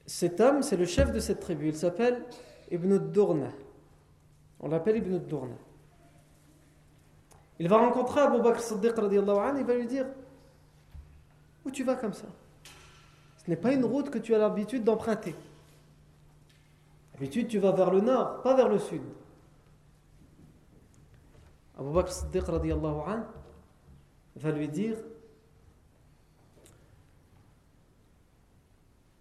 Cet 0.07 0.41
homme, 0.41 0.63
c'est 0.63 0.77
le 0.77 0.85
chef 0.87 1.13
de 1.13 1.21
cette 1.21 1.41
tribu, 1.41 1.69
il 1.69 1.77
s'appelle 1.77 2.23
Ibn 2.71 2.99
Dourna. 2.99 3.51
On 4.61 4.69
l'appelle 4.69 4.97
Ibn 4.99 5.19
Dourna. 5.19 5.57
Il 7.59 7.69
va 7.69 7.79
rencontrer 7.79 8.21
Abu 8.21 8.41
Bakr 8.41 8.61
Siddiq 8.61 8.95
il 8.99 9.65
va 9.65 9.75
lui 9.75 9.87
dire 9.87 10.07
Où 11.65 11.71
tu 11.71 11.85
vas 11.85 11.97
comme 11.97 12.13
ça 12.13 12.27
Ce 13.39 13.51
n'est 13.51 13.57
pas 13.57 13.73
une 13.73 13.85
route 13.85 14.11
que 14.11 14.19
tu 14.19 14.35
as 14.35 14.39
l'habitude 14.39 14.85
d'emprunter. 14.85 15.35
D'habitude, 17.13 17.49
tu 17.49 17.59
vas 17.59 17.73
vers 17.73 17.91
le 17.91 18.01
nord, 18.01 18.43
pas 18.43 18.55
vers 18.55 18.69
le 18.69 18.79
sud. 18.79 19.03
Abu 21.79 21.91
Bakr 21.93 22.13
Siddiq 22.13 22.45
va 24.37 24.51
lui 24.51 24.69
dire 24.69 24.97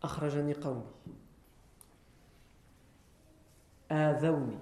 Akhrajani 0.01 0.55
qawmi. 0.55 0.83
Adawni 3.89 4.57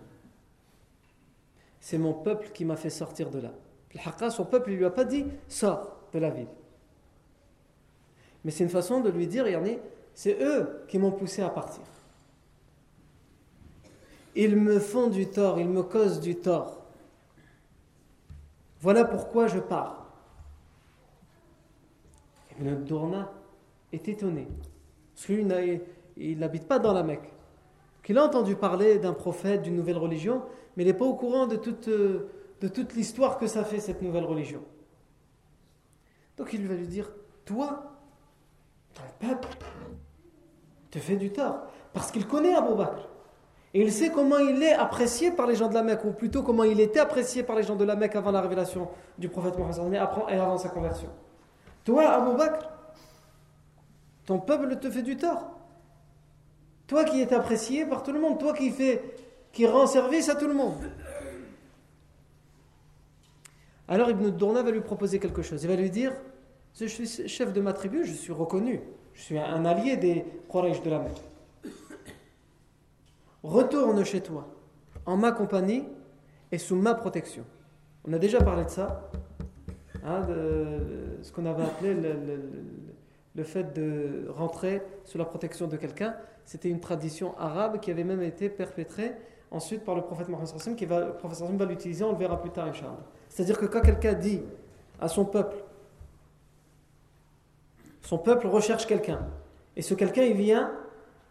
c'est 1.81 1.97
mon 1.97 2.13
peuple 2.13 2.51
qui 2.53 2.63
m'a 2.63 2.77
fait 2.77 2.91
sortir 2.91 3.29
de 3.31 3.39
là. 3.39 3.51
Le 3.93 4.29
son 4.29 4.45
peuple, 4.45 4.71
ne 4.71 4.75
lui 4.77 4.85
a 4.85 4.91
pas 4.91 5.03
dit 5.03 5.25
sors 5.49 5.97
de 6.13 6.19
la 6.19 6.29
ville. 6.29 6.47
Mais 8.43 8.51
c'est 8.51 8.63
une 8.63 8.69
façon 8.69 9.01
de 9.01 9.09
lui 9.09 9.27
dire, 9.27 9.45
c'est 10.13 10.41
eux 10.41 10.83
qui 10.87 10.97
m'ont 10.97 11.11
poussé 11.11 11.41
à 11.41 11.49
partir. 11.49 11.83
Ils 14.35 14.55
me 14.55 14.79
font 14.79 15.07
du 15.07 15.27
tort, 15.27 15.59
ils 15.59 15.69
me 15.69 15.83
causent 15.83 16.21
du 16.21 16.35
tort. 16.35 16.81
Voilà 18.79 19.05
pourquoi 19.05 19.47
je 19.47 19.59
pars. 19.59 20.05
Ibn 22.59 22.83
Dourna 22.83 23.31
est 23.91 24.07
étonné. 24.07 24.47
Parce 25.13 25.27
qu'il 25.27 25.81
il 26.17 26.39
n'habite 26.39 26.67
pas 26.67 26.79
dans 26.79 26.93
la 26.93 27.03
Mecque. 27.03 27.31
Qu'il 28.03 28.17
a 28.17 28.23
entendu 28.23 28.55
parler 28.55 28.97
d'un 28.97 29.13
prophète, 29.13 29.61
d'une 29.61 29.75
nouvelle 29.75 29.97
religion, 29.97 30.43
mais 30.75 30.83
il 30.83 30.87
n'est 30.87 30.93
pas 30.93 31.05
au 31.05 31.13
courant 31.13 31.45
de 31.45 31.55
toute, 31.55 31.87
euh, 31.87 32.29
de 32.61 32.67
toute 32.67 32.95
l'histoire 32.95 33.37
que 33.37 33.47
ça 33.47 33.63
fait, 33.63 33.79
cette 33.79 34.01
nouvelle 34.01 34.25
religion. 34.25 34.63
Donc 36.37 36.53
il 36.53 36.67
va 36.67 36.73
lui 36.73 36.87
dire, 36.87 37.11
toi, 37.45 37.90
ton 39.19 39.27
peuple, 39.27 39.47
te 40.89 40.99
fait 40.99 41.15
du 41.15 41.31
tort. 41.31 41.67
Parce 41.93 42.11
qu'il 42.11 42.27
connaît 42.27 42.53
Abou 42.53 42.75
Bakr. 42.75 43.07
Et 43.73 43.81
il 43.81 43.91
sait 43.91 44.09
comment 44.09 44.37
il 44.37 44.61
est 44.61 44.73
apprécié 44.73 45.31
par 45.31 45.47
les 45.47 45.55
gens 45.55 45.69
de 45.69 45.73
la 45.73 45.83
Mecque, 45.83 46.03
ou 46.03 46.11
plutôt 46.11 46.43
comment 46.43 46.63
il 46.63 46.79
était 46.79 46.99
apprécié 46.99 47.43
par 47.43 47.55
les 47.55 47.63
gens 47.63 47.75
de 47.75 47.85
la 47.85 47.95
Mecque 47.95 48.15
avant 48.15 48.31
la 48.31 48.41
révélation 48.41 48.89
du 49.17 49.29
prophète 49.29 49.57
Mohammed 49.57 49.93
et 50.29 50.33
avant 50.33 50.57
sa 50.57 50.69
conversion. 50.69 51.09
Toi, 51.85 52.09
Abou 52.09 52.35
Bakr, 52.35 52.69
ton 54.25 54.39
peuple 54.39 54.77
te 54.77 54.89
fait 54.89 55.01
du 55.01 55.17
tort. 55.17 55.57
Toi 56.87 57.05
qui 57.05 57.21
es 57.21 57.33
apprécié 57.33 57.85
par 57.85 58.03
tout 58.03 58.11
le 58.11 58.19
monde, 58.19 58.37
toi 58.37 58.53
qui 58.53 58.73
qui 59.53 59.67
rend 59.67 59.87
service 59.87 60.29
à 60.29 60.35
tout 60.35 60.47
le 60.47 60.53
monde. 60.53 60.91
Alors 63.87 64.09
Ibn 64.09 64.29
Dourna 64.29 64.63
va 64.63 64.71
lui 64.71 64.81
proposer 64.81 65.19
quelque 65.19 65.41
chose. 65.41 65.63
Il 65.63 65.69
va 65.69 65.75
lui 65.75 65.89
dire 65.89 66.13
Je 66.79 66.85
suis 66.85 67.27
chef 67.27 67.53
de 67.53 67.61
ma 67.61 67.73
tribu, 67.73 68.05
je 68.05 68.13
suis 68.13 68.33
reconnu. 68.33 68.81
Je 69.13 69.21
suis 69.21 69.37
un 69.37 69.65
allié 69.65 69.97
des 69.97 70.25
Quraysh 70.49 70.81
de 70.81 70.89
la 70.89 70.99
Mecque. 70.99 71.21
Retourne 73.43 74.03
chez 74.03 74.21
toi, 74.21 74.47
en 75.05 75.17
ma 75.17 75.31
compagnie 75.31 75.83
et 76.51 76.57
sous 76.57 76.75
ma 76.75 76.93
protection. 76.93 77.43
On 78.07 78.13
a 78.13 78.19
déjà 78.19 78.39
parlé 78.39 78.65
de 78.65 78.69
ça, 78.69 79.09
hein, 80.03 80.21
de 80.21 81.19
ce 81.21 81.31
qu'on 81.31 81.45
avait 81.45 81.63
appelé 81.63 81.93
le, 83.35 83.43
fait 83.43 83.73
de 83.73 84.27
rentrer 84.29 84.81
sous 85.05 85.17
la 85.17 85.25
protection 85.25 85.67
de 85.67 85.77
quelqu'un. 85.77 86.15
C'était 86.45 86.69
une 86.69 86.79
tradition 86.79 87.37
arabe 87.37 87.79
qui 87.79 87.91
avait 87.91 88.03
même 88.03 88.21
été 88.21 88.49
perpétrée 88.49 89.13
ensuite 89.49 89.83
par 89.83 89.95
le 89.95 90.01
prophète 90.01 90.29
Mohammed 90.29 90.75
qui 90.75 90.85
va, 90.85 91.05
le 91.05 91.13
prophète 91.13 91.39
va 91.41 91.65
l'utiliser, 91.65 92.03
on 92.03 92.11
le 92.11 92.17
verra 92.17 92.41
plus 92.41 92.51
tard, 92.51 92.67
Inch'Allah. 92.67 92.97
C'est-à-dire 93.27 93.59
que 93.59 93.65
quand 93.65 93.81
quelqu'un 93.81 94.13
dit 94.13 94.41
à 94.99 95.07
son 95.07 95.25
peuple, 95.25 95.57
son 98.01 98.17
peuple 98.17 98.47
recherche 98.47 98.85
quelqu'un, 98.85 99.19
et 99.75 99.81
ce 99.81 99.93
quelqu'un 99.93 100.23
il 100.23 100.35
vient, 100.35 100.71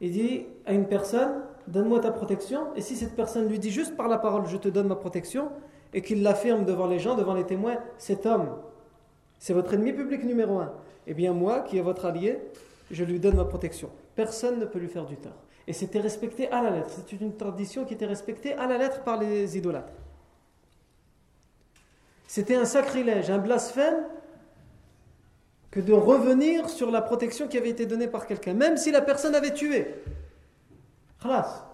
il 0.01 0.13
dit 0.13 0.47
à 0.67 0.73
une 0.73 0.87
personne, 0.87 1.43
donne-moi 1.67 2.01
ta 2.01 2.11
protection, 2.11 2.69
et 2.77 2.81
si 2.81 2.97
cette 2.97 3.15
personne 3.15 3.49
lui 3.49 3.59
dit 3.59 3.71
juste 3.71 3.97
par 3.97 4.09
la 4.09 4.19
parole, 4.19 4.47
je 4.47 4.57
te 4.57 4.69
donne 4.69 4.89
ma 4.89 4.97
protection, 4.97 5.51
et 5.93 6.03
qu'il 6.03 6.23
l'affirme 6.23 6.65
devant 6.65 6.87
les 6.87 6.99
gens, 6.99 7.17
devant 7.17 7.35
les 7.35 7.45
témoins, 7.45 7.77
cet 7.99 8.27
homme, 8.27 8.57
c'est 9.39 9.53
votre 9.53 9.75
ennemi 9.75 9.93
public 9.93 10.25
numéro 10.25 10.59
un, 10.59 10.73
eh 11.07 11.15
bien 11.15 11.33
moi, 11.33 11.61
qui 11.61 11.79
est 11.79 11.83
votre 11.83 12.05
allié, 12.05 12.39
je 12.91 13.05
lui 13.05 13.19
donne 13.19 13.37
ma 13.37 13.45
protection. 13.45 13.91
Personne 14.15 14.59
ne 14.59 14.65
peut 14.65 14.79
lui 14.79 14.89
faire 14.89 15.07
du 15.07 15.17
tort. 15.17 15.33
Et 15.67 15.73
c'était 15.73 16.01
respecté 16.01 16.51
à 16.51 16.63
la 16.63 16.71
lettre. 16.71 16.91
C'est 16.91 17.21
une 17.21 17.37
tradition 17.37 17.85
qui 17.85 17.95
était 17.95 18.07
respectée 18.07 18.55
à 18.55 18.67
la 18.67 18.77
lettre 18.77 19.03
par 19.03 19.19
les 19.19 19.57
idolâtres. 19.57 19.93
C'était 22.27 22.57
un 22.57 22.65
sacrilège, 22.65 23.31
un 23.31 23.39
blasphème 23.39 24.05
que 25.71 25.81
de 25.81 25.93
revenir 25.93 26.69
sur 26.69 26.91
la 26.91 27.01
protection 27.01 27.47
qui 27.47 27.57
avait 27.57 27.71
été 27.71 27.87
donnée 27.87 28.09
par 28.09 28.27
quelqu'un, 28.27 28.55
même 28.55 28.77
si 28.77 28.91
la 28.91 29.01
personne 29.01 29.35
avait 29.35 29.55
tué. 29.55 29.87
Khalas. 31.23 31.67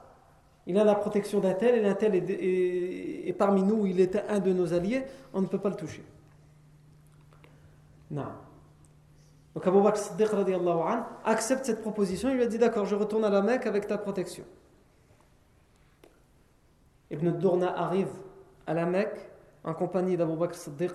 Il 0.66 0.78
a 0.78 0.84
la 0.84 0.96
protection 0.96 1.38
d'un 1.38 1.54
tel 1.54 1.76
et 1.76 1.88
un 1.88 1.94
tel 1.94 2.14
est, 2.16 3.32
parmi 3.38 3.62
nous, 3.62 3.86
il 3.86 4.00
était 4.00 4.24
un 4.28 4.40
de 4.40 4.52
nos 4.52 4.74
alliés, 4.74 5.04
on 5.32 5.40
ne 5.40 5.46
peut 5.46 5.60
pas 5.60 5.68
le 5.68 5.76
toucher. 5.76 6.04
Non. 8.10 8.26
Donc 9.54 9.66
Abu 9.66 9.80
Bakr 9.80 9.96
Siddiq 9.96 10.28
accepte 11.24 11.64
cette 11.64 11.80
proposition. 11.80 12.28
Il 12.30 12.36
lui 12.36 12.42
a 12.42 12.46
dit 12.46 12.58
D'accord, 12.58 12.84
je 12.84 12.96
retourne 12.96 13.24
à 13.24 13.30
la 13.30 13.42
Mecque 13.42 13.66
avec 13.66 13.86
ta 13.86 13.96
protection. 13.96 14.44
Ibn 17.10 17.30
Dourna 17.30 17.78
arrive 17.78 18.10
à 18.66 18.74
la 18.74 18.86
Mecque 18.86 19.30
en 19.64 19.72
compagnie 19.72 20.16
d'Abu 20.16 20.36
Bakr 20.36 20.56
Siddiq 20.56 20.90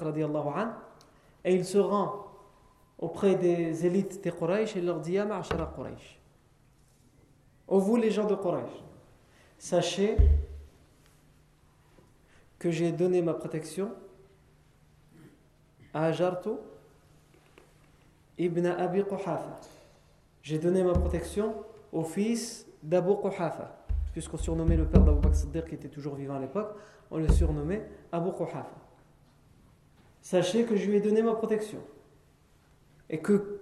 et 1.44 1.56
il 1.56 1.66
se 1.66 1.78
rend 1.78 2.31
auprès 3.02 3.36
des 3.36 3.86
élites 3.86 4.24
des 4.24 4.32
Quraysh 4.32 4.78
et 4.78 4.82
leur 4.82 5.00
dit 5.00 5.14
Ya 5.14 5.26
ma'ashara 5.26 5.74
Quraysh. 5.76 6.20
Ô 7.68 7.80
vous 7.80 7.96
les 7.96 8.12
gens 8.12 8.28
de 8.28 8.36
Quraysh, 8.36 8.84
sachez 9.58 10.16
que 12.60 12.70
j'ai 12.70 12.92
donné 12.92 13.24
ma 13.24 13.34
protection 13.34 13.92
à 15.94 16.06
Ajarto 16.06 16.60
ibn 18.38 18.68
Abi 18.68 19.04
Quhafa. 19.04 19.60
J'ai 20.44 20.60
donné 20.60 20.84
ma 20.84 20.94
protection 20.94 21.56
au 21.92 22.04
fils 22.04 22.68
d'Abu 22.84 23.16
Quhafa. 23.22 23.78
Puisqu'on 24.12 24.38
surnommait 24.38 24.76
le 24.78 24.86
père 24.86 25.04
d'Abu 25.04 25.20
Bakr 25.22 25.70
qui 25.70 25.76
était 25.76 25.88
toujours 25.88 26.16
vivant 26.16 26.36
à 26.36 26.40
l'époque, 26.40 26.76
on 27.10 27.18
le 27.18 27.30
surnommait 27.30 27.90
Abu 28.12 28.32
Quhafa. 28.32 28.68
Sachez 30.22 30.66
que 30.66 30.76
je 30.76 30.86
lui 30.88 30.98
ai 30.98 31.02
donné 31.02 31.24
ma 31.24 31.34
protection 31.34 31.80
et 33.12 33.19
que 33.19 33.60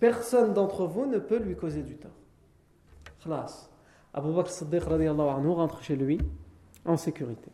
personne 0.00 0.52
d'entre 0.52 0.86
vous 0.86 1.06
ne 1.06 1.18
peut 1.18 1.38
lui 1.38 1.54
causer 1.54 1.82
du 1.82 1.96
tort. 1.96 2.10
Khlas. 3.22 3.70
Abu 4.12 4.32
Bakr 4.32 4.50
Siddiq 4.50 4.82
anhu 4.88 5.50
rentre 5.50 5.82
chez 5.82 5.94
lui 5.94 6.18
en 6.84 6.96
sécurité. 6.96 7.50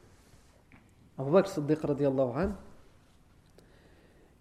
Abu 1.19 1.31
Bakr 1.31 1.49
Siddiq 1.49 1.79
anhu 1.85 2.53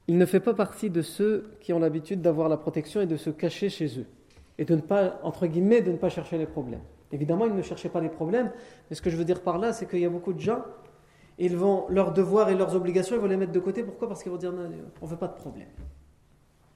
il 0.08 0.18
ne 0.18 0.26
fait 0.26 0.40
pas 0.40 0.54
partie 0.54 0.90
de 0.90 1.02
ceux 1.02 1.52
qui 1.62 1.74
ont 1.74 1.80
l'habitude 1.80 2.22
d'avoir 2.22 2.50
la 2.50 2.58
protection 2.58 3.02
et 3.02 3.06
de 3.06 3.18
se 3.18 3.30
cacher 3.30 3.70
chez 3.70 4.00
eux. 4.00 4.06
Et 4.58 4.66
de 4.66 4.76
ne 4.76 4.82
pas, 4.82 5.20
entre 5.24 5.48
guillemets, 5.48 5.82
de 5.82 5.92
ne 5.92 5.98
pas 5.98 6.10
chercher 6.10 6.38
les 6.38 6.46
problèmes. 6.46 6.82
Évidemment, 7.12 7.46
il 7.46 7.56
ne 7.56 7.62
cherchait 7.62 7.90
pas 7.90 8.02
les 8.02 8.10
problèmes, 8.10 8.52
mais 8.90 8.96
ce 8.96 9.02
que 9.02 9.10
je 9.10 9.18
veux 9.18 9.26
dire 9.26 9.42
par 9.42 9.58
là, 9.58 9.74
c'est 9.74 9.88
qu'il 9.88 10.00
y 10.00 10.06
a 10.06 10.10
beaucoup 10.10 10.34
de 10.34 10.40
gens, 10.40 10.64
ils 11.38 11.56
vont, 11.58 11.86
leurs 11.90 12.14
devoirs 12.14 12.50
et 12.50 12.56
leurs 12.56 12.76
obligations, 12.76 13.16
ils 13.16 13.22
vont 13.22 13.28
les 13.28 13.38
mettre 13.38 13.52
de 13.52 13.60
côté. 13.60 13.84
Pourquoi? 13.84 14.08
Parce 14.08 14.22
qu'ils 14.22 14.32
vont 14.32 14.38
dire, 14.38 14.54
on 14.54 15.06
ne 15.06 15.10
veut 15.10 15.18
pas 15.18 15.28
de 15.28 15.36
problème. 15.36 15.68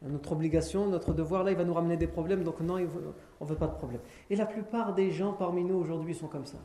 Notre 0.05 0.33
obligation, 0.33 0.85
notre 0.85 1.13
devoir, 1.13 1.43
là, 1.43 1.51
il 1.51 1.57
va 1.57 1.63
nous 1.63 1.73
ramener 1.73 1.97
des 1.97 2.07
problèmes, 2.07 2.43
donc 2.43 2.59
non, 2.59 2.75
on 2.75 3.45
ne 3.45 3.49
veut 3.49 3.55
pas 3.55 3.67
de 3.67 3.75
problème. 3.75 4.01
Et 4.29 4.35
la 4.35 4.45
plupart 4.45 4.93
des 4.93 5.11
gens 5.11 5.33
parmi 5.33 5.63
nous 5.63 5.75
aujourd'hui 5.75 6.13
sont 6.13 6.27
comme 6.27 6.45
ça. 6.45 6.57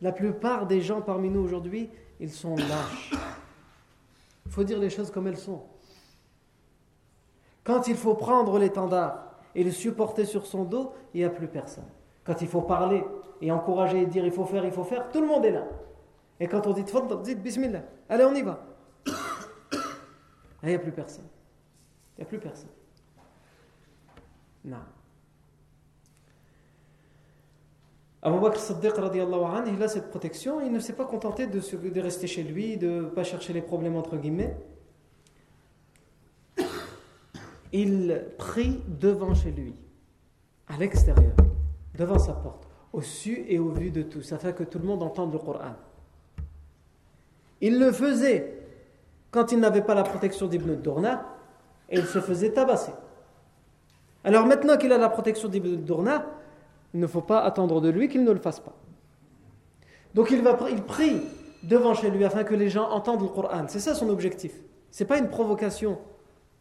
La 0.00 0.12
plupart 0.12 0.66
des 0.66 0.80
gens 0.80 1.02
parmi 1.02 1.28
nous 1.28 1.40
aujourd'hui, 1.40 1.90
ils 2.18 2.30
sont 2.30 2.56
lâches. 2.56 3.12
Il 4.46 4.52
faut 4.52 4.64
dire 4.64 4.78
les 4.78 4.88
choses 4.88 5.10
comme 5.10 5.26
elles 5.26 5.36
sont. 5.36 5.62
Quand 7.62 7.88
il 7.88 7.96
faut 7.96 8.14
prendre 8.14 8.58
l'étendard 8.58 9.34
et 9.54 9.62
le 9.62 9.70
supporter 9.70 10.24
sur 10.24 10.46
son 10.46 10.64
dos, 10.64 10.92
il 11.12 11.20
n'y 11.20 11.26
a 11.26 11.30
plus 11.30 11.48
personne. 11.48 11.84
Quand 12.24 12.40
il 12.40 12.48
faut 12.48 12.62
parler 12.62 13.04
et 13.42 13.52
encourager 13.52 14.00
et 14.02 14.06
dire 14.06 14.24
il 14.24 14.32
faut 14.32 14.46
faire, 14.46 14.64
il 14.64 14.72
faut 14.72 14.84
faire, 14.84 15.10
tout 15.10 15.20
le 15.20 15.26
monde 15.26 15.44
est 15.44 15.50
là. 15.50 15.64
Et 16.40 16.46
quand 16.46 16.66
on 16.66 16.72
dit 16.72 16.84
dites 17.24 17.42
bismillah, 17.42 17.82
allez 18.08 18.24
on 18.24 18.34
y 18.34 18.42
va. 18.42 18.60
Il 20.62 20.70
n'y 20.70 20.74
a 20.74 20.78
plus 20.78 20.92
personne. 20.92 21.26
Il 22.18 22.22
n'y 22.22 22.24
a 22.24 22.26
plus 22.26 22.40
personne. 22.40 22.70
Non. 24.64 24.78
Abu 28.22 28.40
Bakr 28.40 28.58
Siddiq 28.58 28.98
anhu, 28.98 29.72
il 29.72 29.82
a 29.82 29.86
cette 29.86 30.10
protection, 30.10 30.60
il 30.60 30.72
ne 30.72 30.80
s'est 30.80 30.94
pas 30.94 31.04
contenté 31.04 31.46
de, 31.46 31.60
de 31.60 32.00
rester 32.00 32.26
chez 32.26 32.42
lui, 32.42 32.76
de 32.76 32.88
ne 32.88 33.02
pas 33.02 33.22
chercher 33.22 33.52
les 33.52 33.62
problèmes 33.62 33.94
entre 33.94 34.16
guillemets. 34.16 34.56
Il 37.72 38.24
prie 38.36 38.82
devant 38.88 39.34
chez 39.34 39.52
lui, 39.52 39.74
à 40.66 40.76
l'extérieur, 40.76 41.36
devant 41.96 42.18
sa 42.18 42.32
porte, 42.32 42.66
au 42.92 43.00
su 43.00 43.44
et 43.46 43.60
au 43.60 43.68
vu 43.68 43.92
de 43.92 44.02
tous, 44.02 44.32
afin 44.32 44.50
que 44.50 44.64
tout 44.64 44.80
le 44.80 44.86
monde 44.86 45.04
entende 45.04 45.32
le 45.32 45.38
Coran. 45.38 45.76
Il 47.60 47.78
le 47.78 47.92
faisait 47.92 48.58
quand 49.30 49.52
il 49.52 49.60
n'avait 49.60 49.82
pas 49.82 49.94
la 49.94 50.02
protection 50.02 50.48
d'Ibn 50.48 50.74
Dourna 50.74 51.37
et 51.88 51.98
il 51.98 52.06
se 52.06 52.20
faisait 52.20 52.50
tabasser. 52.50 52.92
Alors 54.24 54.46
maintenant 54.46 54.76
qu'il 54.76 54.92
a 54.92 54.98
la 54.98 55.08
protection 55.08 55.48
d'Ibn 55.48 55.76
Dourna, 55.76 56.26
il 56.94 57.00
ne 57.00 57.06
faut 57.06 57.20
pas 57.20 57.40
attendre 57.40 57.80
de 57.80 57.88
lui 57.88 58.08
qu'il 58.08 58.24
ne 58.24 58.32
le 58.32 58.40
fasse 58.40 58.60
pas. 58.60 58.74
Donc 60.14 60.30
il, 60.30 60.42
va, 60.42 60.58
il 60.70 60.82
prie 60.82 61.20
devant 61.62 61.94
chez 61.94 62.10
lui 62.10 62.24
afin 62.24 62.44
que 62.44 62.54
les 62.54 62.68
gens 62.68 62.88
entendent 62.90 63.22
le 63.22 63.28
Coran. 63.28 63.66
C'est 63.68 63.80
ça 63.80 63.94
son 63.94 64.08
objectif. 64.08 64.52
Ce 64.90 65.02
n'est 65.02 65.08
pas 65.08 65.18
une 65.18 65.28
provocation 65.28 65.98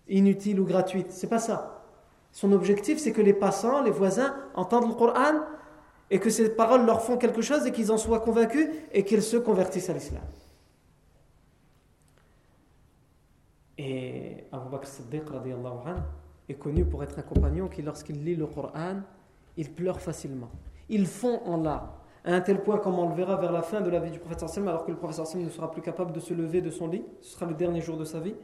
inutile 0.10 0.60
ou 0.60 0.66
gratuite. 0.66 1.08
C'est 1.12 1.28
pas 1.28 1.40
ça. 1.40 1.84
Son 2.32 2.52
objectif, 2.52 3.00
c'est 3.00 3.14
que 3.14 3.22
les 3.22 3.34
passants, 3.34 3.82
les 3.82 3.92
voisins 3.92 4.36
entendent 4.54 4.90
le 4.90 4.94
Coran 4.94 5.42
et 6.10 6.20
que 6.20 6.30
ces 6.30 6.50
paroles 6.50 6.86
leur 6.86 7.02
font 7.02 7.18
quelque 7.18 7.42
chose 7.42 7.66
et 7.66 7.72
qu'ils 7.72 7.92
en 7.92 7.98
soient 7.98 8.20
convaincus 8.20 8.70
et 8.92 9.04
qu'ils 9.04 9.24
se 9.24 9.38
convertissent 9.38 9.90
à 9.90 9.94
l'islam. 9.94 10.22
Et 13.78 14.46
Abu 14.52 14.70
Bakr 14.72 14.88
Siddiq 14.88 15.24
est 16.50 16.56
connu 16.56 16.86
pour 16.86 17.04
être 17.04 17.20
un 17.20 17.22
compagnon 17.22 17.68
qui, 17.68 17.82
lorsqu'il 17.82 18.24
lit 18.24 18.36
le 18.36 18.48
Coran, 18.48 19.02
il 19.56 19.72
pleure 19.72 20.00
facilement. 20.00 20.50
Il 20.90 21.06
fond 21.06 21.42
en 21.46 21.58
larmes, 21.58 21.90
à 22.26 22.34
un 22.34 22.42
tel 22.42 22.62
point, 22.62 22.78
comme 22.78 22.98
on 22.98 23.10
le 23.10 23.16
verra 23.16 23.36
vers 23.36 23.52
la 23.52 23.62
fin 23.62 23.82
de 23.82 23.90
la 23.90 24.00
vie 24.00 24.12
du 24.12 24.20
prophète 24.20 24.48
sallam, 24.48 24.70
alors 24.70 24.86
que 24.86 24.92
le 24.92 24.98
prophète 24.98 25.26
sallam 25.26 25.46
ne 25.46 25.50
sera 25.50 25.70
plus 25.70 25.82
capable 25.82 26.12
de 26.12 26.20
se 26.20 26.34
lever 26.34 26.62
de 26.62 26.70
son 26.70 26.88
lit, 26.88 27.04
ce 27.22 27.34
sera 27.34 27.46
le 27.46 27.54
dernier 27.54 27.82
jour 27.82 27.98
de 27.98 28.06
sa 28.06 28.20
vie, 28.20 28.36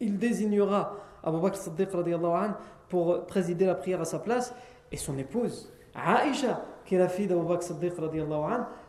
il 0.00 0.18
désignera 0.18 0.96
Abu 1.22 1.40
Bakr 1.40 1.56
Siddiq 1.56 1.88
pour 2.88 3.26
présider 3.26 3.66
la 3.66 3.74
prière 3.74 4.00
à 4.00 4.04
sa 4.04 4.18
place, 4.18 4.54
et 4.90 4.96
son 4.96 5.18
épouse, 5.18 5.72
Aïcha, 5.94 6.62
qui 6.84 6.94
est 6.94 6.98
la 6.98 7.08
fille 7.08 7.26
d'Abu 7.26 7.46
Bakr 7.46 7.62
Siddiq, 7.62 7.92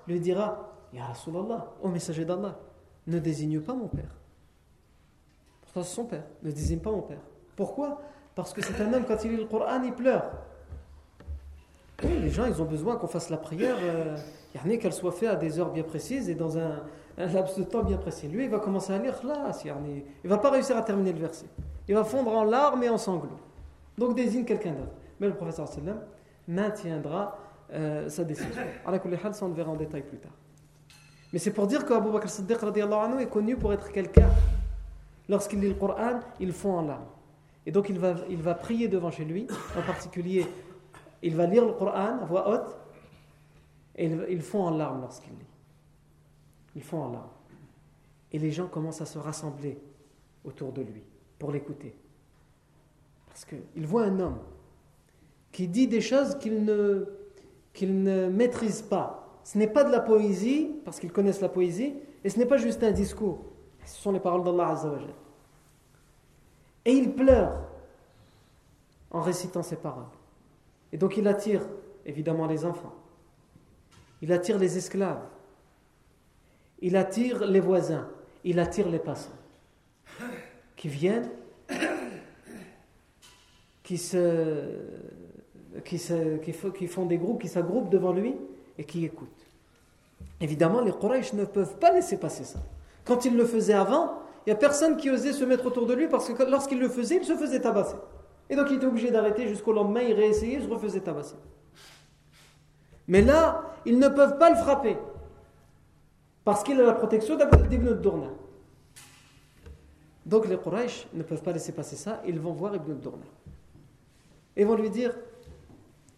lui 0.08 0.20
dira 0.20 0.66
Ya 0.94 1.06
Rasulallah, 1.06 1.74
ô 1.84 1.88
messager 1.90 2.26
d'Allah, 2.26 2.58
ne 3.08 3.20
désigne 3.20 3.60
pas 3.62 3.74
mon 3.74 3.88
père. 3.88 4.16
Pourtant, 5.62 5.84
c'est 5.84 5.96
son 5.96 6.06
père. 6.06 6.24
Ne 6.44 6.52
désigne 6.52 6.80
pas 6.80 6.92
mon 6.92 7.02
père. 7.02 7.22
Pourquoi? 7.56 8.02
Parce 8.36 8.54
que 8.54 8.62
c'est 8.62 8.80
un 8.82 8.94
homme, 8.94 9.06
quand 9.08 9.24
il 9.24 9.32
lit 9.32 9.38
le 9.38 9.46
Coran, 9.46 9.82
il 9.84 9.94
pleure. 9.94 10.32
Les 12.04 12.30
gens, 12.30 12.46
ils 12.46 12.62
ont 12.62 12.66
besoin 12.66 12.96
qu'on 12.96 13.08
fasse 13.08 13.30
la 13.30 13.38
prière, 13.38 13.76
euh, 13.82 14.16
qu'elle 14.78 14.94
soit 14.94 15.12
faite 15.12 15.30
à 15.30 15.36
des 15.36 15.60
heures 15.60 15.72
bien 15.72 15.84
précises 15.84 16.30
et 16.30 16.36
dans 16.36 16.58
un, 16.58 16.84
laps 17.18 17.58
de 17.58 17.64
temps 17.64 17.84
bien 17.84 17.98
précis. 17.98 18.28
Lui, 18.30 18.46
il 18.46 18.50
va 18.50 18.60
commencer 18.60 18.94
à 18.94 18.98
lire 18.98 19.20
là, 19.26 19.52
il 19.66 20.04
ne 20.24 20.30
va 20.30 20.38
pas 20.38 20.52
réussir 20.52 20.78
à 20.78 20.82
terminer 20.82 21.12
le 21.12 21.20
verset. 21.20 21.48
Il 21.88 21.96
va 21.96 22.06
fondre 22.06 22.32
en 22.34 22.46
larmes 22.46 22.82
et 22.84 22.90
en 22.90 22.98
sanglots. 22.98 23.40
Donc 23.98 24.16
désigne 24.16 24.46
quelqu'un 24.46 24.72
d'autre. 24.72 24.94
Mais 25.20 25.28
le 25.28 25.34
professeur 25.34 25.68
maintiendra 26.48 27.38
euh, 27.74 28.08
sa 28.08 28.24
décision. 28.24 28.64
Que 28.86 29.08
les 29.10 29.18
ça 29.18 29.46
on 29.46 29.50
le 29.50 29.54
verra 29.54 29.72
en 29.72 29.76
détail 29.76 30.04
plus 30.04 30.18
tard. 30.18 30.32
Mais 31.32 31.40
c'est 31.40 31.52
pour 31.52 31.68
dire 31.68 31.86
qu'Abu 31.86 32.12
Bakr 32.12 32.30
Siddiq 32.30 32.58
anhu, 32.64 33.22
est 33.22 33.30
connu 33.30 33.56
pour 33.56 33.72
être 33.74 33.92
quelqu'un, 33.92 34.30
lorsqu'il 35.28 35.60
lit 35.60 35.70
le 35.70 35.76
Coran, 35.76 36.20
il 36.40 36.52
fond 36.52 36.80
en 36.80 36.82
larmes. 36.82 37.06
Et 37.66 37.72
donc 37.72 37.90
il 37.90 38.00
va, 38.00 38.16
il 38.30 38.42
va 38.42 38.56
prier 38.56 38.88
devant 38.88 39.12
chez 39.12 39.26
lui, 39.26 39.48
en 39.78 39.82
particulier, 39.84 40.48
il 41.22 41.36
va 41.36 41.46
lire 41.46 41.66
le 41.66 41.74
Coran 41.74 42.20
à 42.22 42.26
voix 42.26 42.50
haute, 42.50 42.76
et 43.96 44.10
il, 44.30 44.42
fond 44.42 44.64
en 44.64 44.72
larmes 44.72 45.02
lorsqu'il 45.02 45.34
lit. 45.34 45.46
Il 46.76 46.82
fond 46.82 47.04
en 47.04 47.12
larmes. 47.12 47.30
Et 48.32 48.40
les 48.40 48.52
gens 48.52 48.68
commencent 48.68 49.02
à 49.02 49.06
se 49.06 49.20
rassembler 49.20 49.78
autour 50.46 50.72
de 50.72 50.82
lui 50.82 51.04
pour 51.38 51.52
l'écouter. 51.52 51.96
Parce 53.28 53.44
qu'il 53.46 53.86
voit 53.86 54.06
un 54.06 54.20
homme 54.20 54.40
qui 55.52 55.68
dit 55.68 55.88
des 55.88 56.02
choses 56.02 56.38
qu'il 56.40 56.64
ne 56.64 58.30
maîtrise 58.30 58.82
pas 58.82 59.19
ce 59.50 59.58
n'est 59.58 59.66
pas 59.66 59.84
de 59.84 59.92
la 59.92 60.00
poésie, 60.00 60.70
parce 60.86 61.00
qu'ils 61.00 61.12
connaissent 61.12 61.42
la 61.42 61.50
poésie, 61.50 61.96
et 62.24 62.30
ce 62.30 62.38
n'est 62.38 62.46
pas 62.46 62.58
juste 62.58 62.84
un 62.84 62.92
discours. 62.92 63.40
Ce 63.84 64.00
sont 64.00 64.12
les 64.12 64.20
paroles 64.20 64.44
d'Allah 64.44 64.68
Azzawajal. 64.68 65.10
Et 66.86 66.92
il 66.92 67.16
pleure 67.16 67.60
en 69.10 69.22
récitant 69.22 69.64
ces 69.64 69.78
paroles. 69.78 70.06
Et 70.94 70.98
donc 71.00 71.18
il 71.18 71.28
attire 71.28 71.64
évidemment 72.06 72.46
les 72.46 72.64
enfants. 72.64 72.94
Il 74.22 74.32
attire 74.32 74.60
les 74.60 74.78
esclaves. 74.78 75.26
Il 76.80 76.96
attire 76.96 77.44
les 77.48 77.60
voisins. 77.60 78.08
Il 78.44 78.60
attire 78.60 78.88
les 78.88 79.00
passants. 79.00 79.32
Qui 80.76 80.90
viennent, 80.90 81.32
qui, 83.82 84.00
qui 85.84 86.88
font 86.88 87.06
des 87.08 87.18
groupes, 87.18 87.42
qui 87.42 87.48
s'agroupent 87.48 87.90
devant 87.90 88.14
lui 88.14 88.36
et 88.78 88.84
qui 88.84 89.06
écoutent. 89.06 89.39
Évidemment, 90.42 90.82
les 90.82 90.92
Quraysh 90.92 91.34
ne 91.34 91.46
peuvent 91.46 91.76
pas 91.78 91.92
laisser 91.92 92.18
passer 92.18 92.44
ça. 92.44 92.60
Quand 93.06 93.26
il 93.26 93.36
le 93.36 93.46
faisait 93.46 93.74
avant, 93.74 94.20
il 94.46 94.50
n'y 94.50 94.54
a 94.54 94.56
personne 94.56 94.98
qui 94.98 95.10
osait 95.10 95.34
se 95.34 95.44
mettre 95.44 95.66
autour 95.66 95.86
de 95.86 95.94
lui 95.94 96.08
parce 96.08 96.32
que 96.32 96.44
lorsqu'il 96.44 96.80
le 96.80 96.90
faisait, 96.90 97.18
il 97.18 97.26
se 97.26 97.36
faisait 97.36 97.60
tabasser. 97.60 97.98
Et 98.50 98.56
donc 98.56 98.68
il 98.70 98.78
était 98.78 98.86
obligé 98.86 99.12
d'arrêter 99.12 99.48
jusqu'au 99.48 99.74
lendemain, 99.74 100.02
il 100.02 100.14
réessayait, 100.14 100.56
il 100.56 100.64
se 100.64 100.70
refaisait 100.70 101.02
tabasser. 101.02 101.36
Mais 103.08 103.22
là, 103.22 103.64
ils 103.86 104.00
ne 104.00 104.08
peuvent 104.08 104.38
pas 104.38 104.50
le 104.50 104.56
frapper 104.56 104.98
parce 106.44 106.64
qu'il 106.64 106.80
a 106.80 106.84
la 106.84 106.94
protection 106.94 107.38
d'Ibn 107.70 107.94
Dourna. 107.94 108.30
Donc 110.26 110.48
les 110.48 110.58
Quraysh 110.58 111.08
ne 111.14 111.24
peuvent 111.24 111.42
pas 111.42 111.52
laisser 111.52 111.72
passer 111.72 111.96
ça, 111.96 112.22
ils 112.26 112.40
vont 112.40 112.54
voir 112.54 112.76
Ibn 112.76 112.94
Dourna. 112.94 113.26
Et 114.56 114.64
vont 114.64 114.76
lui 114.76 114.90
dire 114.90 115.14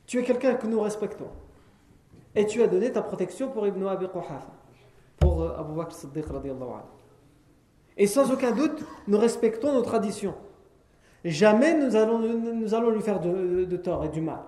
Tu 0.06 0.20
es 0.20 0.24
quelqu'un 0.24 0.56
que 0.56 0.68
nous 0.68 0.80
respectons. 0.82 1.30
Et 2.36 2.46
tu 2.46 2.62
as 2.62 2.68
donné 2.68 2.92
ta 2.92 3.02
protection 3.02 3.50
pour 3.50 3.68
Ibn 3.68 3.86
Abi 3.88 4.08
Quhafa, 4.08 4.42
pour 5.20 5.42
euh, 5.42 5.58
Abu 5.58 5.74
Bakr 5.74 5.94
Siddiq. 5.94 6.26
Et 7.98 8.08
sans 8.08 8.32
aucun 8.32 8.52
doute, 8.52 8.84
nous 9.08 9.18
respectons 9.18 9.74
nos 9.74 9.82
traditions. 9.82 10.34
Jamais 11.26 11.78
nous 11.78 11.96
allons, 11.96 12.20
nous 12.20 12.74
allons 12.74 12.90
lui 12.90 13.02
faire 13.02 13.20
de, 13.20 13.78
tort 13.78 14.06
et 14.06 14.10
du 14.10 14.22
mal. 14.22 14.40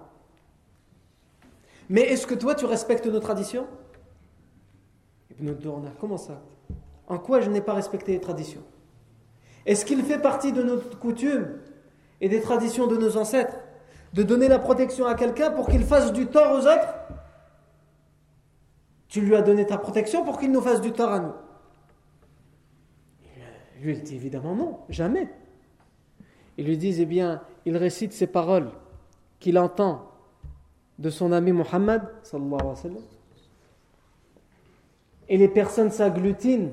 Mais 1.90 2.02
est-ce 2.02 2.26
que 2.26 2.34
toi, 2.34 2.56
tu 2.56 2.66
respectes 2.66 3.06
nos 3.06 3.20
traditions? 3.20 3.68
Ibn 5.32 5.54
Dourna, 5.54 5.90
comment 6.00 6.18
ça? 6.18 6.42
En 7.08 7.20
quoi 7.20 7.42
je 7.42 7.50
n'ai 7.50 7.62
pas 7.62 7.74
respecté 7.74 8.14
les 8.14 8.22
traditions? 8.22 8.64
Est-ce 9.66 9.86
qu'il 9.86 10.02
fait 10.04 10.20
partie 10.20 10.52
de 10.52 10.64
notre 10.64 10.98
coutume 10.98 11.60
et 12.22 12.30
des 12.30 12.42
traditions 12.42 12.88
de 12.88 12.98
nos 12.98 13.18
ancêtres 13.18 13.58
de 14.14 14.24
donner 14.24 14.48
la 14.48 14.60
protection 14.60 15.06
à 15.06 15.16
quelqu'un 15.16 15.52
pour 15.52 15.68
qu'il 15.68 15.84
fasse 15.84 16.14
du 16.14 16.28
tort 16.28 16.54
aux 16.54 16.68
autres? 16.68 16.88
Tu 19.14 19.22
lui 19.22 19.36
as 19.36 19.44
donné 19.44 19.64
ta 19.68 19.78
protection 19.78 20.26
pour 20.26 20.40
qu'il 20.40 20.52
nous 20.52 20.60
fasse 20.60 20.82
du 20.82 20.92
tort 20.92 21.12
à 21.12 21.20
nous. 21.20 21.34
Lui, 23.80 23.94
il 23.94 24.02
dit 24.02 24.16
évidemment 24.16 24.56
non, 24.56 24.80
jamais. 24.90 25.30
Ils 26.58 26.66
lui 26.66 26.80
disent, 26.80 27.00
eh 27.00 27.06
bien, 27.06 27.44
il 27.68 27.78
récite 27.78 28.12
ces 28.12 28.26
paroles 28.26 28.72
qu'il 29.40 29.60
entend 29.60 30.10
de 30.98 31.12
son 31.12 31.32
ami 31.32 31.52
Muhammad, 31.52 32.02
sallallahu 32.24 32.54
alayhi 32.54 32.68
wa 32.70 32.76
sallam, 32.76 33.04
et 35.30 35.38
les 35.38 35.48
personnes 35.48 35.92
s'agglutinent. 35.92 36.72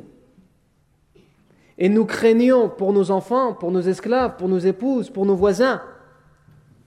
Et 1.76 1.90
nous 1.90 2.06
craignons 2.06 2.70
pour 2.70 2.94
nos 2.94 3.10
enfants, 3.10 3.52
pour 3.52 3.70
nos 3.70 3.82
esclaves, 3.82 4.36
pour 4.36 4.48
nos 4.48 4.60
épouses, 4.60 5.10
pour 5.10 5.26
nos 5.26 5.36
voisins. 5.36 5.82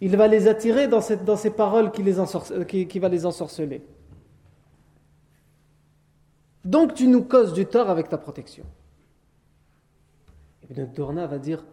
Il 0.02 0.18
va 0.18 0.28
les 0.28 0.48
attirer 0.48 0.88
dans, 0.88 1.02
ces 1.02 1.52
paroles 1.52 1.92
qui, 1.92 2.02
les 2.02 2.16
qui, 2.68 2.88
qui 2.88 2.98
va 2.98 3.08
les 3.08 3.28
ensorceler. 3.28 3.84
Donc 6.64 6.94
tu 6.94 7.08
nous 7.08 7.24
causes 7.24 7.54
du 7.54 7.66
tort 7.66 7.90
avec 7.90 8.10
ta 8.10 8.18
protection. 8.18 8.66
Ibn 10.70 10.86
Dourna 10.86 11.28
va 11.28 11.38
dire 11.38 11.64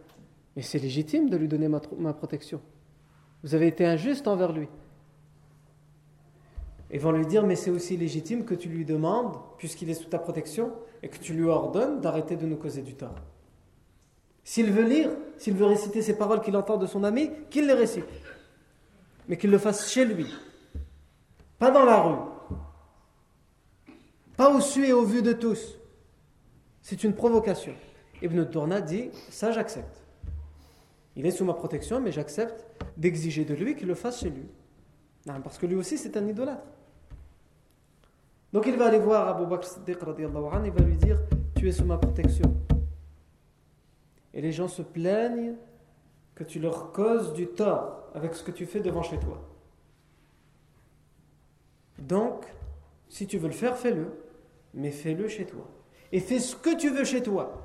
Mais 0.55 0.61
c'est 0.61 0.79
légitime 0.79 1.29
de 1.29 1.37
lui 1.37 1.47
donner 1.47 1.67
ma, 1.67 2.13
protection. 2.13 2.61
Vous 3.43 3.55
avez 3.55 3.67
été 3.67 3.85
injuste 3.85 4.27
envers 4.27 4.51
lui. 4.51 4.67
Ils 6.93 6.99
vont 6.99 7.13
lui 7.13 7.25
dire, 7.25 7.45
mais 7.45 7.55
c'est 7.55 7.69
aussi 7.69 7.95
légitime 7.95 8.43
que 8.43 8.53
tu 8.53 8.67
lui 8.67 8.83
demandes, 8.83 9.37
puisqu'il 9.57 9.89
est 9.89 9.93
sous 9.93 10.09
ta 10.09 10.19
protection, 10.19 10.73
et 11.01 11.07
que 11.07 11.17
tu 11.17 11.33
lui 11.33 11.45
ordonnes 11.45 12.01
d'arrêter 12.01 12.35
de 12.35 12.45
nous 12.45 12.57
causer 12.57 12.81
du 12.81 12.95
tort. 12.95 13.15
S'il 14.43 14.71
veut 14.71 14.83
lire, 14.83 15.09
s'il 15.37 15.53
veut 15.53 15.67
réciter 15.67 16.01
ces 16.01 16.17
paroles 16.17 16.41
qu'il 16.41 16.57
entend 16.57 16.75
de 16.75 16.85
son 16.85 17.05
ami, 17.05 17.31
qu'il 17.49 17.65
les 17.65 17.73
récite. 17.73 18.05
Mais 19.29 19.37
qu'il 19.37 19.51
le 19.51 19.57
fasse 19.57 19.89
chez 19.89 20.03
lui. 20.03 20.27
Pas 21.59 21.71
dans 21.71 21.85
la 21.85 22.01
rue. 22.01 22.17
Pas 24.37 24.53
au 24.53 24.59
su 24.59 24.85
et 24.85 24.93
au 24.93 25.03
vu 25.03 25.21
de 25.21 25.33
tous. 25.33 25.77
C'est 26.81 27.03
une 27.03 27.13
provocation. 27.13 27.73
Ibn 28.21 28.43
Tourna 28.45 28.81
dit, 28.81 29.09
ça 29.29 29.51
j'accepte. 29.51 30.03
Il 31.15 31.25
est 31.25 31.31
sous 31.31 31.45
ma 31.45 31.53
protection, 31.53 31.99
mais 31.99 32.11
j'accepte 32.11 32.65
d'exiger 32.97 33.45
de 33.45 33.53
lui 33.53 33.75
qu'il 33.75 33.87
le 33.87 33.95
fasse 33.95 34.21
chez 34.21 34.29
lui. 34.29 34.45
parce 35.25 35.57
que 35.57 35.65
lui 35.65 35.75
aussi 35.75 35.97
c'est 35.97 36.17
un 36.17 36.27
idolâtre. 36.27 36.63
Donc 38.53 38.65
il 38.67 38.75
va 38.75 38.87
aller 38.87 38.99
voir 38.99 39.27
Abu 39.27 39.45
Bakr 39.45 39.67
Siddiq 39.67 39.97
et 40.01 40.25
va 40.25 40.83
lui 40.83 40.95
dire 40.95 41.19
Tu 41.55 41.67
es 41.67 41.71
sous 41.71 41.85
ma 41.85 41.97
protection. 41.97 42.53
Et 44.33 44.41
les 44.41 44.51
gens 44.51 44.67
se 44.67 44.81
plaignent 44.81 45.55
que 46.35 46.43
tu 46.43 46.59
leur 46.59 46.91
causes 46.91 47.33
du 47.33 47.47
tort 47.47 48.09
avec 48.13 48.33
ce 48.33 48.43
que 48.43 48.51
tu 48.51 48.65
fais 48.65 48.79
devant 48.79 49.03
chez 49.03 49.19
toi. 49.19 49.41
Donc, 51.99 52.45
si 53.09 53.27
tu 53.27 53.37
veux 53.37 53.47
le 53.47 53.53
faire, 53.53 53.77
fais-le, 53.77 54.07
mais 54.73 54.91
fais-le 54.91 55.27
chez 55.27 55.45
toi. 55.45 55.67
Et 56.11 56.19
fais 56.19 56.39
ce 56.39 56.55
que 56.55 56.75
tu 56.75 56.89
veux 56.89 57.03
chez 57.03 57.23
toi. 57.23 57.61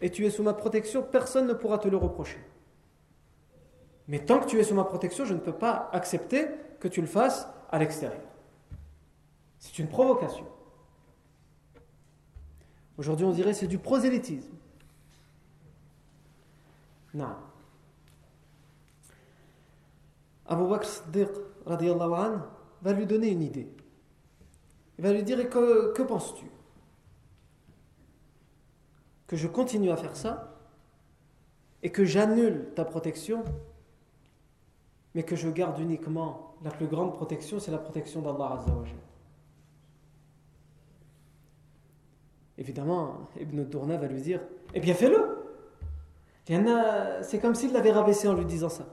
Et 0.00 0.10
tu 0.10 0.26
es 0.26 0.30
sous 0.30 0.42
ma 0.42 0.54
protection, 0.54 1.02
personne 1.02 1.46
ne 1.46 1.54
pourra 1.54 1.78
te 1.78 1.88
le 1.88 1.96
reprocher. 1.96 2.38
Mais 4.08 4.20
tant 4.20 4.38
que 4.40 4.46
tu 4.46 4.58
es 4.58 4.64
sous 4.64 4.74
ma 4.74 4.84
protection, 4.84 5.24
je 5.24 5.34
ne 5.34 5.40
peux 5.40 5.54
pas 5.54 5.90
accepter 5.92 6.46
que 6.80 6.88
tu 6.88 7.00
le 7.00 7.06
fasses 7.06 7.48
à 7.70 7.78
l'extérieur. 7.78 8.22
C'est 9.58 9.78
une 9.78 9.88
provocation. 9.88 10.46
Aujourd'hui, 12.98 13.26
on 13.26 13.32
dirait 13.32 13.52
c'est 13.52 13.66
du 13.66 13.78
prosélytisme. 13.78 14.54
Non. 17.14 17.34
Abu 20.46 20.68
Bakr 20.68 20.86
Siddiq 20.86 21.28
va 21.66 22.92
lui 22.92 23.06
donner 23.06 23.28
une 23.28 23.42
idée. 23.42 23.68
Il 24.98 25.04
va 25.04 25.12
lui 25.12 25.22
dire 25.22 25.48
que, 25.50 25.92
que 25.92 26.02
penses-tu? 26.02 26.46
Que 29.26 29.36
je 29.36 29.46
continue 29.46 29.90
à 29.90 29.96
faire 29.96 30.16
ça 30.16 30.56
et 31.82 31.90
que 31.90 32.04
j'annule 32.04 32.70
ta 32.74 32.84
protection, 32.84 33.44
mais 35.14 35.22
que 35.22 35.36
je 35.36 35.48
garde 35.48 35.78
uniquement 35.78 36.54
la 36.64 36.70
plus 36.70 36.86
grande 36.86 37.12
protection, 37.14 37.58
c'est 37.60 37.70
la 37.70 37.78
protection 37.78 38.22
d'Allah 38.22 38.58
Azzawajal. 38.60 38.96
Évidemment, 42.58 43.18
Ibn 43.38 43.64
Dourna 43.64 43.98
va 43.98 44.06
lui 44.06 44.22
dire 44.22 44.40
Eh 44.74 44.80
bien, 44.80 44.94
fais-le 44.94 45.44
C'est 47.22 47.38
comme 47.38 47.54
s'il 47.54 47.72
l'avait 47.72 47.92
rabaissé 47.92 48.28
en 48.28 48.34
lui 48.34 48.46
disant 48.46 48.70
ça. 48.70 48.86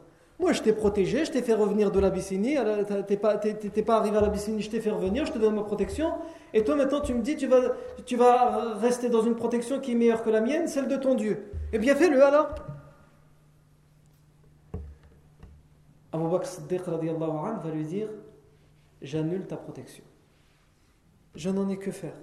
Moi, 0.44 0.52
je 0.52 0.62
t'ai 0.62 0.74
protégé, 0.74 1.24
je 1.24 1.32
t'ai 1.32 1.42
fait 1.42 1.54
revenir 1.54 1.90
de 1.90 2.02
l'Abyssinie, 2.02 2.58
t'es 3.08 3.16
pas, 3.16 3.38
pas 3.38 3.96
arrivé 3.96 4.18
à 4.18 4.20
l'Abyssinie, 4.20 4.62
je 4.62 4.70
t'ai 4.70 4.82
fait 4.82 4.90
revenir, 4.90 5.26
je 5.26 5.32
te 5.32 5.38
donne 5.38 5.56
ma 5.56 5.64
protection. 5.64 6.16
Et 6.54 6.66
toi, 6.66 6.76
maintenant, 6.76 7.00
tu 7.00 7.14
me 7.14 7.22
dis, 7.22 7.38
tu 7.38 7.48
vas, 7.48 7.62
tu 8.06 8.18
vas 8.18 8.74
rester 8.74 9.08
dans 9.08 9.22
une 9.22 9.36
protection 9.36 9.80
qui 9.80 9.94
est 9.94 9.96
meilleure 9.96 10.22
que 10.22 10.30
la 10.30 10.42
mienne, 10.42 10.68
celle 10.68 10.90
de 10.90 10.98
ton 10.98 11.16
Dieu. 11.16 11.50
Eh 11.72 11.80
bien, 11.80 11.96
fais-le 11.96 12.22
alors. 12.22 12.50
Abu 16.12 16.28
Bakr 16.30 16.46
Siddiq 16.46 16.82
va 16.90 17.72
lui 17.74 17.86
dire 17.86 18.10
J'annule 19.02 19.48
ta 19.48 19.56
protection. 19.56 20.04
Je 21.36 21.50
n'en 21.52 21.70
ai 21.70 21.78
que 21.78 21.92
faire. 21.92 22.20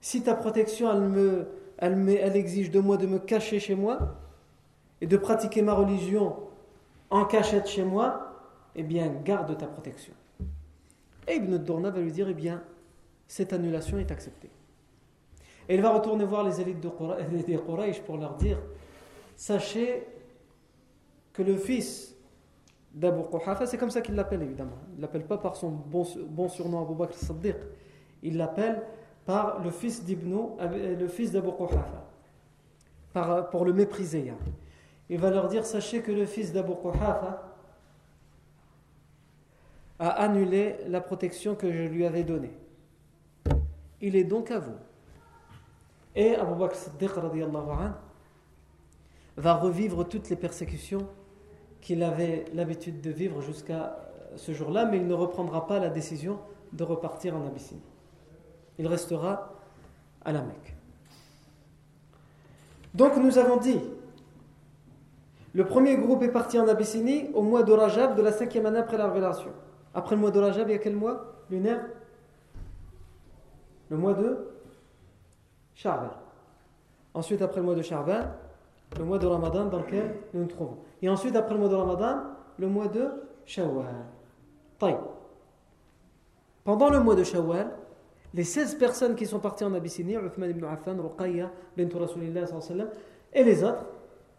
Si 0.00 0.24
ta 0.24 0.34
protection, 0.34 0.90
elle, 0.90 1.02
me, 1.02 1.46
elle, 1.78 2.08
elle 2.08 2.36
exige 2.36 2.72
de 2.72 2.80
moi 2.80 2.96
de 2.96 3.06
me 3.06 3.20
cacher 3.20 3.60
chez 3.60 3.76
moi 3.76 4.16
et 5.00 5.06
de 5.06 5.16
pratiquer 5.16 5.62
ma 5.62 5.74
religion 5.74 6.34
en 7.10 7.24
cachette 7.24 7.68
chez 7.68 7.84
moi, 7.84 8.34
eh 8.74 8.82
bien, 8.82 9.12
garde 9.24 9.56
ta 9.56 9.66
protection. 9.66 10.14
Et 11.28 11.36
Ibn 11.36 11.56
Dourna 11.58 11.90
va 11.90 12.00
lui 12.00 12.12
dire, 12.12 12.28
eh 12.28 12.34
bien, 12.34 12.62
cette 13.26 13.52
annulation 13.52 13.98
est 13.98 14.10
acceptée. 14.10 14.50
Et 15.68 15.76
il 15.76 15.82
va 15.82 15.90
retourner 15.90 16.24
voir 16.24 16.44
les 16.44 16.60
élites 16.60 16.80
de 16.80 16.88
Quraysh 17.58 18.00
pour 18.02 18.18
leur 18.18 18.34
dire, 18.34 18.58
sachez 19.36 20.06
que 21.32 21.42
le 21.42 21.56
fils 21.56 22.14
d'Abu 22.92 23.22
Quhafa, 23.30 23.66
c'est 23.66 23.78
comme 23.78 23.90
ça 23.90 24.00
qu'il 24.00 24.14
l'appelle 24.14 24.42
évidemment, 24.42 24.78
il 24.92 24.96
ne 24.98 25.02
l'appelle 25.02 25.26
pas 25.26 25.38
par 25.38 25.56
son 25.56 25.70
bon, 25.70 26.04
surnom 26.48 26.82
Abu 26.82 26.94
Bakr 26.94 27.16
Siddiq, 27.16 27.56
il 28.22 28.36
l'appelle 28.36 28.82
par 29.24 29.60
le 29.62 29.70
fils 29.70 30.04
d'Ibn, 30.04 30.36
euh, 30.60 30.96
le 30.96 31.08
fils 31.08 31.32
d'Abu 31.32 31.48
Quhafa, 31.58 33.42
pour 33.50 33.64
le 33.64 33.72
mépriser. 33.72 34.30
Hein. 34.30 34.36
Il 35.10 35.18
va 35.18 35.30
leur 35.30 35.48
dire 35.48 35.64
Sachez 35.64 36.02
que 36.02 36.12
le 36.12 36.26
fils 36.26 36.52
d'Abu 36.52 36.72
Quhafa 36.80 37.54
a 39.98 40.08
annulé 40.08 40.76
la 40.88 41.00
protection 41.00 41.54
que 41.54 41.72
je 41.72 41.82
lui 41.82 42.04
avais 42.04 42.24
donnée. 42.24 42.52
Il 44.00 44.16
est 44.16 44.24
donc 44.24 44.50
à 44.50 44.58
vous. 44.58 44.76
Et 46.16 46.34
Abu 46.34 46.54
Bakr 46.54 47.20
va 49.36 49.54
revivre 49.54 50.06
toutes 50.06 50.30
les 50.30 50.36
persécutions 50.36 51.08
qu'il 51.80 52.02
avait 52.02 52.44
l'habitude 52.54 53.00
de 53.00 53.10
vivre 53.10 53.40
jusqu'à 53.40 53.96
ce 54.36 54.52
jour-là, 54.52 54.86
mais 54.86 54.98
il 54.98 55.06
ne 55.06 55.14
reprendra 55.14 55.66
pas 55.66 55.78
la 55.78 55.90
décision 55.90 56.38
de 56.72 56.82
repartir 56.84 57.36
en 57.36 57.46
Abyssinie 57.46 57.82
il 58.78 58.86
restera 58.86 59.52
à 60.24 60.32
la 60.32 60.42
Mecque. 60.42 60.74
Donc 62.94 63.16
nous 63.16 63.38
avons 63.38 63.56
dit, 63.56 63.80
le 65.54 65.64
premier 65.64 65.96
groupe 65.96 66.22
est 66.22 66.32
parti 66.32 66.58
en 66.58 66.66
Abyssinie 66.66 67.30
au 67.32 67.42
mois 67.42 67.62
de 67.62 67.72
Rajab 67.72 68.16
de 68.16 68.22
la 68.22 68.32
cinquième 68.32 68.66
année 68.66 68.80
après 68.80 68.98
la 68.98 69.06
révélation. 69.06 69.50
Après 69.94 70.16
le 70.16 70.20
mois 70.20 70.32
de 70.32 70.40
Rajab, 70.40 70.68
il 70.68 70.72
y 70.72 70.74
a 70.74 70.78
quel 70.78 70.96
mois? 70.96 71.32
Lunaire? 71.48 71.84
Le 73.88 73.96
mois 73.96 74.14
de 74.14 74.48
Sha'ban. 75.74 76.10
Ensuite, 77.14 77.40
après 77.40 77.60
le 77.60 77.66
mois 77.66 77.76
de 77.76 77.82
Sha'ban, 77.82 78.22
le 78.98 79.04
mois 79.04 79.18
de 79.18 79.26
Ramadan 79.26 79.66
dans 79.66 79.78
lequel 79.78 80.16
nous 80.32 80.40
nous 80.40 80.48
trouvons. 80.48 80.78
Et 81.00 81.08
ensuite, 81.08 81.36
après 81.36 81.54
le 81.54 81.60
mois 81.60 81.68
de 81.68 81.76
Ramadan, 81.76 82.16
le 82.58 82.66
mois 82.66 82.88
de 82.88 83.10
Shawwal. 83.44 83.94
Pendant 86.64 86.90
le 86.90 86.98
mois 86.98 87.14
de 87.14 87.22
Shawwal, 87.22 87.70
les 88.32 88.44
16 88.44 88.74
personnes 88.74 89.14
qui 89.14 89.26
sont 89.26 89.38
parties 89.38 89.64
en 89.64 89.72
Abyssinie, 89.72 90.16
Uthman 90.16 90.50
ibn 90.50 90.64
Affan, 90.64 90.96
Ruqayya, 91.00 91.52
bint 91.76 91.88
Rasulillah, 91.96 92.46
et 93.32 93.44
les 93.44 93.62
autres 93.62 93.86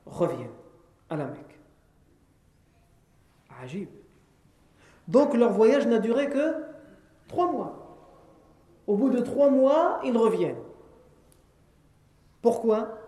reviennent 0.05 0.64
à 1.09 1.15
la 1.15 1.25
Mecque. 1.25 1.59
Ajib. 3.61 3.89
Donc 5.07 5.33
leur 5.33 5.51
voyage 5.51 5.87
n'a 5.87 5.99
duré 5.99 6.29
que 6.29 6.55
trois 7.27 7.51
mois. 7.51 7.81
Au 8.87 8.95
bout 8.95 9.09
de 9.09 9.19
trois 9.19 9.49
mois, 9.49 9.99
ils 10.03 10.17
reviennent. 10.17 10.61
Pourquoi? 12.41 12.99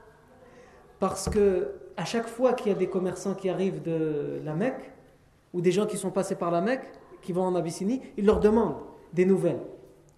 Parce 1.00 1.30
que 1.30 1.76
à 1.96 2.06
chaque 2.06 2.28
fois 2.28 2.54
qu'il 2.54 2.72
y 2.72 2.76
a 2.76 2.78
des 2.78 2.90
commerçants 2.90 3.34
qui 3.34 3.50
arrivent 3.50 3.82
de 3.82 4.40
la 4.44 4.54
Mecque, 4.54 4.92
ou 5.54 5.62
des 5.62 5.72
gens 5.72 5.86
qui 5.86 5.98
sont 5.98 6.12
passés 6.12 6.36
par 6.36 6.52
la 6.52 6.62
Mecque, 6.62 6.88
qui 7.22 7.34
vont 7.34 7.44
en 7.44 7.56
Abyssinie, 7.56 8.02
ils 8.18 8.26
leur 8.26 8.40
demandent 8.40 8.78
des 9.14 9.26
nouvelles. 9.26 9.62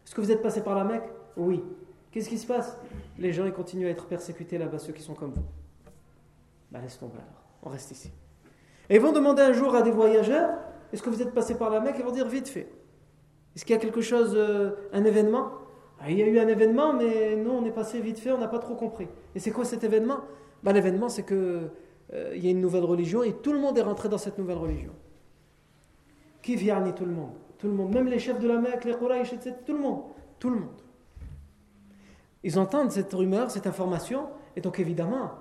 Est-ce 0.05 0.13
que 0.13 0.21
vous 0.21 0.31
êtes 0.31 0.41
passé 0.41 0.61
par 0.61 0.75
la 0.75 0.83
Mecque? 0.83 1.09
Oui. 1.37 1.63
Qu'est-ce 2.11 2.29
qui 2.29 2.37
se 2.37 2.47
passe? 2.47 2.77
Les 3.17 3.31
gens 3.31 3.45
ils 3.45 3.53
continuent 3.53 3.87
à 3.87 3.91
être 3.91 4.07
persécutés 4.07 4.57
là-bas, 4.57 4.79
ceux 4.79 4.93
qui 4.93 5.01
sont 5.01 5.13
comme 5.13 5.31
vous. 5.31 5.45
Ben 6.71 6.81
laisse 6.81 6.97
tomber 6.97 7.17
alors, 7.17 7.38
on 7.63 7.69
reste 7.69 7.91
ici. 7.91 8.11
Et 8.89 8.95
ils 8.95 9.01
vont 9.01 9.11
demander 9.11 9.41
un 9.41 9.53
jour 9.53 9.75
à 9.75 9.81
des 9.81 9.91
voyageurs 9.91 10.57
Est-ce 10.91 11.03
que 11.03 11.09
vous 11.09 11.21
êtes 11.21 11.33
passé 11.33 11.55
par 11.55 11.69
la 11.69 11.79
Mecque? 11.79 11.95
Ils 11.99 12.05
vont 12.05 12.11
dire 12.11 12.27
vite 12.27 12.47
fait. 12.47 12.67
Est-ce 13.55 13.65
qu'il 13.65 13.75
y 13.75 13.77
a 13.77 13.81
quelque 13.81 14.01
chose, 14.01 14.33
euh, 14.35 14.71
un 14.93 15.03
événement? 15.03 15.51
Ah, 15.99 16.09
Il 16.09 16.17
y 16.17 16.23
a 16.23 16.27
eu 16.27 16.39
un 16.39 16.47
événement, 16.47 16.93
mais 16.93 17.35
nous 17.35 17.51
on 17.51 17.65
est 17.65 17.71
passé 17.71 17.99
vite 17.99 18.19
fait, 18.19 18.31
on 18.31 18.37
n'a 18.37 18.47
pas 18.47 18.59
trop 18.59 18.75
compris. 18.75 19.07
Et 19.35 19.39
c'est 19.39 19.51
quoi 19.51 19.65
cet 19.65 19.83
événement? 19.83 20.21
Ben, 20.63 20.73
L'événement 20.73 21.09
c'est 21.09 21.23
que 21.23 21.69
euh, 22.13 22.35
y 22.35 22.47
a 22.47 22.49
une 22.49 22.61
nouvelle 22.61 22.85
religion 22.85 23.21
et 23.23 23.33
tout 23.33 23.53
le 23.53 23.59
monde 23.59 23.77
est 23.77 23.83
rentré 23.83 24.09
dans 24.09 24.17
cette 24.17 24.37
nouvelle 24.37 24.57
religion. 24.57 24.93
Qui 26.41 26.55
vient 26.55 26.81
tout 26.91 27.05
le 27.05 27.11
monde? 27.11 27.33
Tout 27.57 27.67
le 27.67 27.73
monde, 27.73 27.93
même 27.93 28.07
les 28.07 28.19
chefs 28.19 28.39
de 28.39 28.47
la 28.47 28.57
Mecque, 28.57 28.85
les 28.85 28.95
Quraysh, 28.95 29.33
etc. 29.33 29.53
Tout 29.65 29.73
le 29.73 29.79
monde. 29.79 30.03
Tout 30.39 30.49
le 30.49 30.55
monde. 30.55 30.81
Ils 32.43 32.57
entendent 32.57 32.91
cette 32.91 33.13
rumeur, 33.13 33.51
cette 33.51 33.67
information, 33.67 34.27
et 34.55 34.61
donc 34.61 34.79
évidemment, 34.79 35.31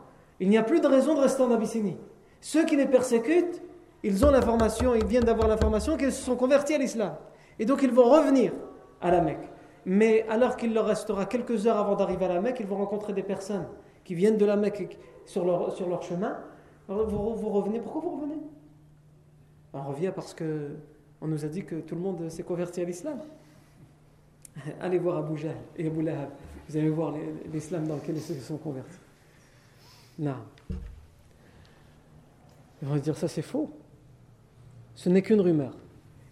il 0.40 0.48
n'y 0.48 0.58
a 0.58 0.62
plus 0.62 0.80
de 0.80 0.86
raison 0.86 1.14
de 1.14 1.20
rester 1.20 1.42
en 1.42 1.50
Abyssinie. 1.50 1.96
Ceux 2.40 2.64
qui 2.64 2.76
les 2.76 2.86
persécutent, 2.86 3.62
ils 4.02 4.24
ont 4.24 4.30
l'information, 4.30 4.94
ils 4.94 5.04
viennent 5.04 5.24
d'avoir 5.24 5.48
l'information 5.48 5.96
qu'ils 5.96 6.12
se 6.12 6.22
sont 6.22 6.36
convertis 6.36 6.74
à 6.74 6.78
l'islam. 6.78 7.14
Et 7.58 7.64
donc 7.64 7.82
ils 7.82 7.90
vont 7.90 8.08
revenir 8.08 8.52
à 9.00 9.10
la 9.10 9.20
Mecque. 9.20 9.48
Mais 9.84 10.26
alors 10.28 10.56
qu'il 10.56 10.74
leur 10.74 10.86
restera 10.86 11.26
quelques 11.26 11.66
heures 11.66 11.78
avant 11.78 11.96
d'arriver 11.96 12.26
à 12.26 12.28
la 12.28 12.40
Mecque, 12.40 12.58
ils 12.60 12.66
vont 12.66 12.76
rencontrer 12.76 13.12
des 13.12 13.22
personnes 13.22 13.66
qui 14.04 14.14
viennent 14.14 14.36
de 14.36 14.44
la 14.44 14.56
Mecque 14.56 14.98
sur 15.26 15.44
leur, 15.44 16.02
chemin. 16.02 16.38
vous, 16.88 17.34
vous 17.34 17.48
revenez. 17.50 17.80
Pourquoi 17.80 18.02
vous 18.02 18.16
revenez? 18.16 18.40
On 19.72 19.82
revient 19.82 20.12
parce 20.14 20.34
que 20.34 20.76
On 21.20 21.26
nous 21.26 21.44
a 21.44 21.48
dit 21.48 21.64
que 21.64 21.76
tout 21.76 21.94
le 21.96 22.00
monde 22.00 22.28
s'est 22.28 22.44
converti 22.44 22.80
à 22.80 22.84
l'islam. 22.84 23.18
Allez 24.80 24.98
voir 24.98 25.18
Abu 25.18 25.40
et 25.76 25.86
Abu 25.86 26.02
Lahab. 26.02 26.30
Vous 26.68 26.76
allez 26.76 26.90
voir 26.90 27.14
l'islam 27.52 27.86
dans 27.86 27.96
lequel 27.96 28.16
ils 28.16 28.22
se 28.22 28.34
sont 28.34 28.58
convertis. 28.58 28.98
Non. 30.18 30.36
Ils 32.82 32.88
vont 32.88 32.96
dire 32.96 33.16
ça 33.16 33.28
c'est 33.28 33.42
faux. 33.42 33.70
Ce 34.94 35.08
n'est 35.08 35.22
qu'une 35.22 35.40
rumeur. 35.40 35.76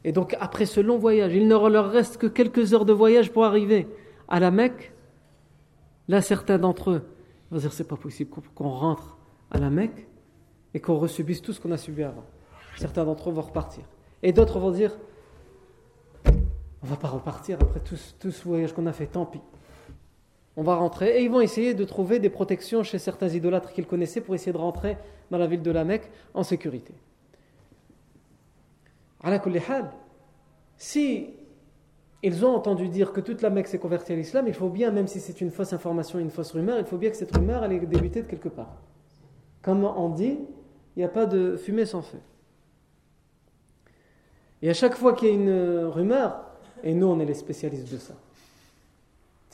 Et 0.04 0.12
donc 0.12 0.36
après 0.40 0.66
ce 0.66 0.80
long 0.80 0.98
voyage, 0.98 1.34
il 1.34 1.46
ne 1.48 1.68
leur 1.68 1.90
reste 1.90 2.16
que 2.16 2.26
quelques 2.26 2.74
heures 2.74 2.84
de 2.84 2.92
voyage 2.92 3.32
pour 3.32 3.44
arriver 3.44 3.88
à 4.28 4.40
la 4.40 4.50
Mecque. 4.50 4.92
Là, 6.08 6.22
certains 6.22 6.58
d'entre 6.58 6.90
eux 6.90 7.08
vont 7.50 7.58
dire 7.58 7.72
c'est 7.72 7.88
pas 7.88 7.96
possible 7.96 8.30
qu'on 8.54 8.68
rentre 8.68 9.16
à 9.50 9.58
la 9.58 9.70
Mecque 9.70 10.06
et 10.74 10.80
qu'on 10.80 10.96
resubisse 10.96 11.42
tout 11.42 11.52
ce 11.52 11.60
qu'on 11.60 11.72
a 11.72 11.76
subi 11.76 12.02
avant. 12.02 12.24
Certains 12.76 13.04
d'entre 13.04 13.30
eux 13.30 13.32
vont 13.32 13.42
repartir. 13.42 13.84
Et 14.22 14.32
d'autres 14.32 14.58
vont 14.58 14.70
dire 14.70 14.96
on 16.82 16.86
va 16.86 16.96
pas 16.96 17.08
repartir 17.08 17.58
après 17.60 17.80
tout 17.80 18.30
ce 18.30 18.44
voyage 18.44 18.72
qu'on 18.72 18.86
a 18.86 18.92
fait, 18.92 19.06
tant 19.06 19.26
pis. 19.26 19.40
On 20.56 20.62
va 20.62 20.76
rentrer 20.76 21.18
et 21.18 21.24
ils 21.24 21.30
vont 21.30 21.40
essayer 21.40 21.74
de 21.74 21.84
trouver 21.84 22.18
des 22.18 22.30
protections 22.30 22.82
chez 22.82 22.98
certains 22.98 23.28
idolâtres 23.28 23.72
qu'ils 23.72 23.86
connaissaient 23.86 24.22
pour 24.22 24.34
essayer 24.34 24.52
de 24.52 24.58
rentrer 24.58 24.96
dans 25.30 25.38
la 25.38 25.46
ville 25.46 25.62
de 25.62 25.70
la 25.70 25.84
Mecque 25.84 26.10
en 26.32 26.42
sécurité. 26.42 26.94
Si 30.78 31.34
ils 32.22 32.44
ont 32.44 32.54
entendu 32.54 32.88
dire 32.88 33.12
que 33.12 33.20
toute 33.20 33.42
la 33.42 33.50
Mecque 33.50 33.68
s'est 33.68 33.78
convertie 33.78 34.12
à 34.12 34.16
l'islam, 34.16 34.46
il 34.48 34.54
faut 34.54 34.68
bien, 34.68 34.90
même 34.90 35.06
si 35.06 35.20
c'est 35.20 35.40
une 35.40 35.50
fausse 35.50 35.72
information, 35.72 36.18
une 36.18 36.30
fausse 36.30 36.52
rumeur, 36.52 36.78
il 36.78 36.86
faut 36.86 36.96
bien 36.96 37.10
que 37.10 37.16
cette 37.16 37.36
rumeur 37.36 37.64
ait 37.64 37.78
débuté 37.80 38.22
de 38.22 38.26
quelque 38.26 38.48
part. 38.48 38.76
Comme 39.62 39.84
on 39.84 40.08
dit, 40.08 40.38
il 40.96 41.00
n'y 41.00 41.04
a 41.04 41.08
pas 41.08 41.26
de 41.26 41.56
fumée 41.56 41.84
sans 41.84 42.02
feu. 42.02 42.18
Et 44.62 44.70
à 44.70 44.74
chaque 44.74 44.94
fois 44.94 45.12
qu'il 45.12 45.28
y 45.28 45.30
a 45.30 45.34
une 45.34 45.84
rumeur, 45.84 46.40
et 46.82 46.94
nous 46.94 47.06
on 47.06 47.20
est 47.20 47.26
les 47.26 47.34
spécialistes 47.34 47.92
de 47.92 47.98
ça, 47.98 48.14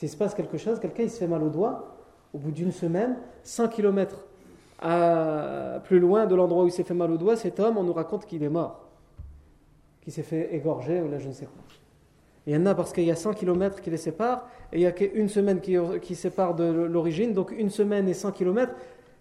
s'il 0.03 0.09
se 0.09 0.17
passe 0.17 0.33
quelque 0.33 0.57
chose, 0.57 0.81
quelqu'un 0.81 1.03
il 1.03 1.09
se 1.09 1.17
fait 1.17 1.27
mal 1.27 1.41
au 1.43 1.49
doigt, 1.49 1.95
au 2.33 2.37
bout 2.37 2.51
d'une 2.51 2.73
semaine, 2.73 3.15
100 3.43 3.69
km 3.69 4.25
plus 5.85 5.99
loin 5.99 6.25
de 6.25 6.35
l'endroit 6.35 6.65
où 6.65 6.67
il 6.67 6.73
s'est 6.73 6.83
fait 6.83 6.93
mal 6.93 7.09
au 7.09 7.15
doigt, 7.15 7.37
cet 7.37 7.61
homme, 7.61 7.77
on 7.77 7.83
nous 7.83 7.93
raconte 7.93 8.25
qu'il 8.25 8.43
est 8.43 8.49
mort, 8.49 8.85
qu'il 10.01 10.11
s'est 10.11 10.23
fait 10.23 10.53
égorger 10.53 11.01
ou 11.01 11.09
là 11.09 11.19
je 11.19 11.29
ne 11.29 11.31
sais 11.31 11.45
quoi. 11.45 11.63
Il 12.45 12.53
y 12.53 12.57
en 12.57 12.65
a 12.65 12.75
parce 12.75 12.91
qu'il 12.91 13.05
y 13.05 13.11
a 13.11 13.15
100 13.15 13.35
km 13.35 13.79
qui 13.79 13.89
les 13.91 13.95
séparent, 13.95 14.45
et 14.73 14.79
il 14.79 14.81
y 14.81 14.85
a 14.85 14.91
qu'une 14.91 15.29
semaine 15.29 15.61
qui, 15.61 15.77
qui 16.01 16.15
sépare 16.15 16.53
de 16.53 16.65
l'origine, 16.65 17.31
donc 17.31 17.53
une 17.57 17.69
semaine 17.69 18.09
et 18.09 18.13
100 18.13 18.33
km, 18.33 18.73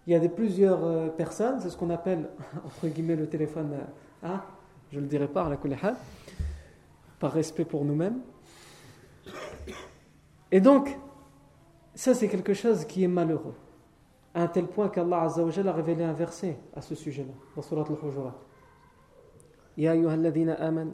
il 0.09 0.13
y 0.13 0.17
a 0.17 0.19
des, 0.19 0.29
plusieurs 0.29 0.85
euh, 0.85 1.07
personnes, 1.11 1.61
c'est 1.61 1.71
ce 1.71 1.77
qu'on 1.77 1.91
appelle, 1.91 2.29
entre 2.67 2.89
guillemets, 2.89 3.15
le 3.15 3.29
téléphone, 3.29 3.71
euh, 3.75 4.27
hein, 4.27 4.43
je 4.91 4.97
ne 4.97 5.03
le 5.03 5.07
dirai 5.07 5.29
pas, 5.29 5.45
à 5.45 5.49
la 5.49 5.59
par 7.21 7.31
respect 7.31 7.65
pour 7.65 7.85
nous-mêmes. 7.85 8.19
Et 10.53 10.61
donc, 10.61 10.97
ça 11.95 12.15
c'est 12.15 12.29
quelque 12.29 12.53
chose 12.53 12.85
qui 12.85 13.03
est 13.03 13.09
malheureux, 13.09 13.55
à 14.35 14.43
un 14.43 14.47
tel 14.47 14.67
point 14.67 14.91
qu'Allah 14.91 15.23
a 15.23 15.73
révélé 15.73 16.05
un 16.05 16.13
verset 16.13 16.59
à 16.77 16.83
ce 16.83 16.95
sujet-là, 16.95 17.33
dans 17.57 17.63
Surat 17.63 17.87
al-Hujurat. 17.89 18.35
Ya 19.79 19.93
ayyuhalladhina 19.93 20.55
aman, 20.61 20.93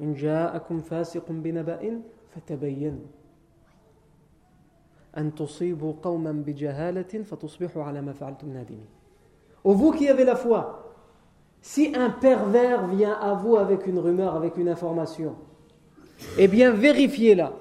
in 0.00 0.14
ja'akum 0.14 0.80
fasiqun 0.80 1.34
binaba'in, 1.34 2.00
fatabayyanu. 2.30 3.02
An 5.12 5.30
tusibu 5.30 5.94
qawman 6.02 6.42
bijahalatin, 6.42 7.24
fatusbihu 7.24 7.80
ala 7.86 8.00
ma 8.00 8.14
fa'altum 8.14 8.52
nadimi. 8.52 8.86
Ô 9.64 9.74
vous 9.74 9.92
qui 9.92 10.08
avez 10.08 10.24
la 10.24 10.36
foi, 10.36 10.94
si 11.60 11.92
un 11.94 12.08
pervers 12.08 12.86
vient 12.86 13.14
à 13.14 13.34
vous 13.34 13.56
avec 13.56 13.86
une 13.86 13.98
rumeur, 13.98 14.34
avec 14.34 14.56
une 14.56 14.68
information, 14.68 15.34
eh 16.38 16.48
bien 16.48 16.70
vérifiez-la 16.70 17.52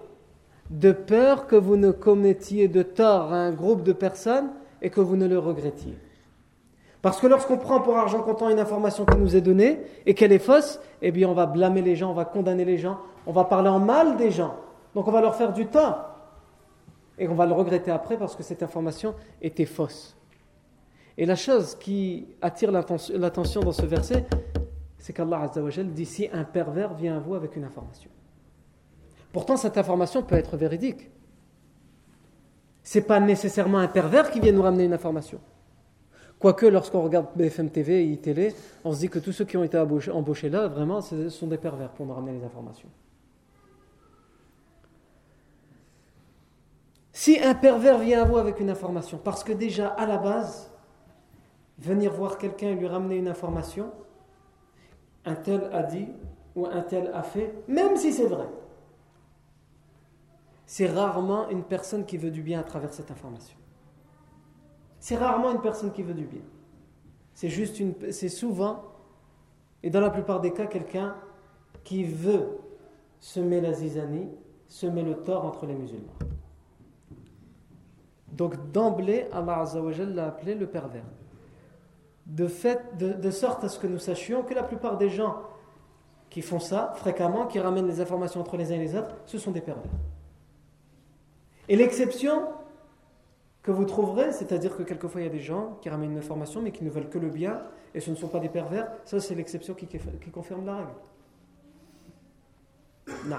de 0.69 0.91
peur 0.91 1.47
que 1.47 1.55
vous 1.55 1.77
ne 1.77 1.91
commettiez 1.91 2.67
de 2.67 2.83
tort 2.83 3.33
à 3.33 3.37
un 3.37 3.51
groupe 3.51 3.83
de 3.83 3.93
personnes 3.93 4.49
et 4.81 4.89
que 4.89 5.01
vous 5.01 5.15
ne 5.15 5.27
le 5.27 5.39
regrettiez. 5.39 5.95
Parce 7.01 7.19
que 7.19 7.27
lorsqu'on 7.27 7.57
prend 7.57 7.79
pour 7.79 7.97
argent 7.97 8.21
comptant 8.21 8.49
une 8.49 8.59
information 8.59 9.05
qui 9.05 9.17
nous 9.17 9.35
est 9.35 9.41
donnée 9.41 9.79
et 10.05 10.13
qu'elle 10.13 10.31
est 10.31 10.39
fausse, 10.39 10.79
eh 11.01 11.11
bien 11.11 11.29
on 11.29 11.33
va 11.33 11.45
blâmer 11.45 11.81
les 11.81 11.95
gens, 11.95 12.11
on 12.11 12.15
va 12.15 12.25
condamner 12.25 12.65
les 12.65 12.77
gens, 12.77 12.99
on 13.25 13.31
va 13.31 13.45
parler 13.45 13.69
en 13.69 13.79
mal 13.79 14.17
des 14.17 14.31
gens. 14.31 14.55
Donc 14.95 15.07
on 15.07 15.11
va 15.11 15.21
leur 15.21 15.35
faire 15.35 15.53
du 15.53 15.67
tort. 15.67 16.05
Et 17.19 17.27
on 17.27 17.35
va 17.35 17.45
le 17.45 17.53
regretter 17.53 17.91
après 17.91 18.17
parce 18.17 18.35
que 18.35 18.43
cette 18.43 18.61
information 18.61 19.15
était 19.41 19.65
fausse. 19.65 20.17
Et 21.17 21.25
la 21.25 21.35
chose 21.35 21.75
qui 21.75 22.27
attire 22.41 22.71
l'attention 22.71 23.61
dans 23.61 23.71
ce 23.71 23.85
verset, 23.85 24.25
c'est 24.97 25.13
qu'Allah 25.13 25.49
dit 25.83 26.05
si 26.05 26.29
un 26.31 26.43
pervers 26.43 26.93
vient 26.93 27.17
à 27.17 27.19
vous 27.19 27.33
avec 27.33 27.55
une 27.55 27.63
information. 27.63 28.09
Pourtant, 29.37 29.55
cette 29.55 29.77
information 29.77 30.23
peut 30.23 30.33
être 30.33 30.57
véridique. 30.57 31.11
Ce 32.81 32.97
n'est 32.97 33.05
pas 33.05 33.19
nécessairement 33.19 33.77
un 33.77 33.87
pervers 33.87 34.31
qui 34.31 34.39
vient 34.39 34.51
nous 34.51 34.63
ramener 34.63 34.85
une 34.85 34.93
information. 34.93 35.39
Quoique, 36.39 36.65
lorsqu'on 36.65 37.03
regarde 37.03 37.27
BFM 37.35 37.69
TV 37.69 38.01
et 38.01 38.05
iTélé, 38.05 38.55
on 38.83 38.93
se 38.93 38.97
dit 38.97 39.09
que 39.09 39.19
tous 39.19 39.33
ceux 39.33 39.45
qui 39.45 39.55
ont 39.55 39.63
été 39.63 39.77
embauchés 39.77 40.49
là, 40.49 40.67
vraiment, 40.67 41.01
ce 41.01 41.29
sont 41.29 41.45
des 41.45 41.59
pervers 41.59 41.91
pour 41.91 42.07
nous 42.07 42.15
ramener 42.15 42.31
les 42.31 42.43
informations. 42.43 42.89
Si 47.11 47.39
un 47.39 47.53
pervers 47.53 47.99
vient 47.99 48.23
à 48.23 48.25
vous 48.25 48.37
avec 48.37 48.59
une 48.59 48.71
information, 48.71 49.19
parce 49.23 49.43
que 49.43 49.53
déjà 49.53 49.89
à 49.89 50.07
la 50.07 50.17
base, 50.17 50.71
venir 51.77 52.11
voir 52.11 52.39
quelqu'un 52.39 52.69
et 52.69 52.75
lui 52.75 52.87
ramener 52.87 53.17
une 53.17 53.27
information, 53.27 53.91
un 55.25 55.35
tel 55.35 55.69
a 55.71 55.83
dit 55.83 56.07
ou 56.55 56.65
un 56.65 56.81
tel 56.81 57.11
a 57.13 57.21
fait, 57.21 57.53
même 57.67 57.97
si 57.97 58.11
c'est 58.11 58.25
vrai, 58.25 58.47
c'est 60.67 60.87
rarement 60.87 61.49
une 61.49 61.63
personne 61.63 62.05
qui 62.05 62.17
veut 62.17 62.29
du 62.29 62.43
bien 62.43 62.59
à 62.59 62.63
travers 62.63 62.93
cette 62.93 63.09
information. 63.09 63.57
C'est 64.99 65.15
rarement 65.15 65.51
une 65.53 65.61
personne 65.61 65.93
qui 65.93 66.03
veut 66.03 66.13
du 66.13 66.25
bien. 66.25 66.41
C'est 67.33 67.47
juste 67.47 67.81
souvent, 68.27 68.83
et 69.81 69.89
dans 69.89 70.01
la 70.01 70.09
plupart 70.09 70.41
des 70.41 70.51
cas, 70.51 70.65
quelqu'un 70.65 71.15
qui 71.85 72.03
veut 72.03 72.59
semer 73.19 73.61
la 73.61 73.71
zizanie, 73.71 74.27
semer 74.67 75.03
le 75.03 75.15
tort 75.15 75.45
entre 75.45 75.65
les 75.65 75.73
musulmans. 75.73 76.13
Donc 78.33 78.71
d'emblée, 78.73 79.27
Allah 79.31 79.63
l'a 80.13 80.27
appelé 80.27 80.53
le 80.53 80.67
pervers. 80.67 81.05
De, 82.25 82.47
fait, 82.47 82.97
de 82.97 83.31
sorte 83.31 83.63
à 83.63 83.69
ce 83.69 83.79
que 83.79 83.87
nous 83.87 83.99
sachions 83.99 84.43
que 84.43 84.53
la 84.53 84.63
plupart 84.63 84.97
des 84.97 85.09
gens 85.09 85.37
qui 86.29 86.41
font 86.41 86.59
ça 86.59 86.91
fréquemment, 86.97 87.47
qui 87.47 87.57
ramènent 87.57 87.87
les 87.87 88.01
informations 88.01 88.41
entre 88.41 88.57
les 88.57 88.73
uns 88.73 88.75
et 88.75 88.79
les 88.79 88.97
autres, 88.97 89.15
ce 89.25 89.37
sont 89.37 89.51
des 89.51 89.61
pervers. 89.61 89.89
Et 91.69 91.75
l'exception 91.75 92.47
que 93.63 93.71
vous 93.71 93.85
trouverez, 93.85 94.31
c'est-à-dire 94.31 94.77
que 94.77 94.83
quelquefois 94.83 95.21
il 95.21 95.25
y 95.25 95.27
a 95.27 95.31
des 95.31 95.41
gens 95.41 95.77
qui 95.81 95.89
ramènent 95.89 96.13
une 96.13 96.19
information 96.19 96.61
mais 96.61 96.71
qui 96.71 96.85
ne 96.85 96.89
veulent 96.89 97.09
que 97.09 97.17
le 97.17 97.29
bien 97.29 97.61
et 97.93 97.99
ce 97.99 98.09
ne 98.09 98.15
sont 98.15 98.29
pas 98.29 98.39
des 98.39 98.49
pervers, 98.49 98.89
ça 99.03 99.19
c'est 99.19 99.35
l'exception 99.35 99.73
qui, 99.73 99.87
confirme 100.31 100.65
la 100.65 100.77
règle. 100.77 100.91
Non. 103.25 103.37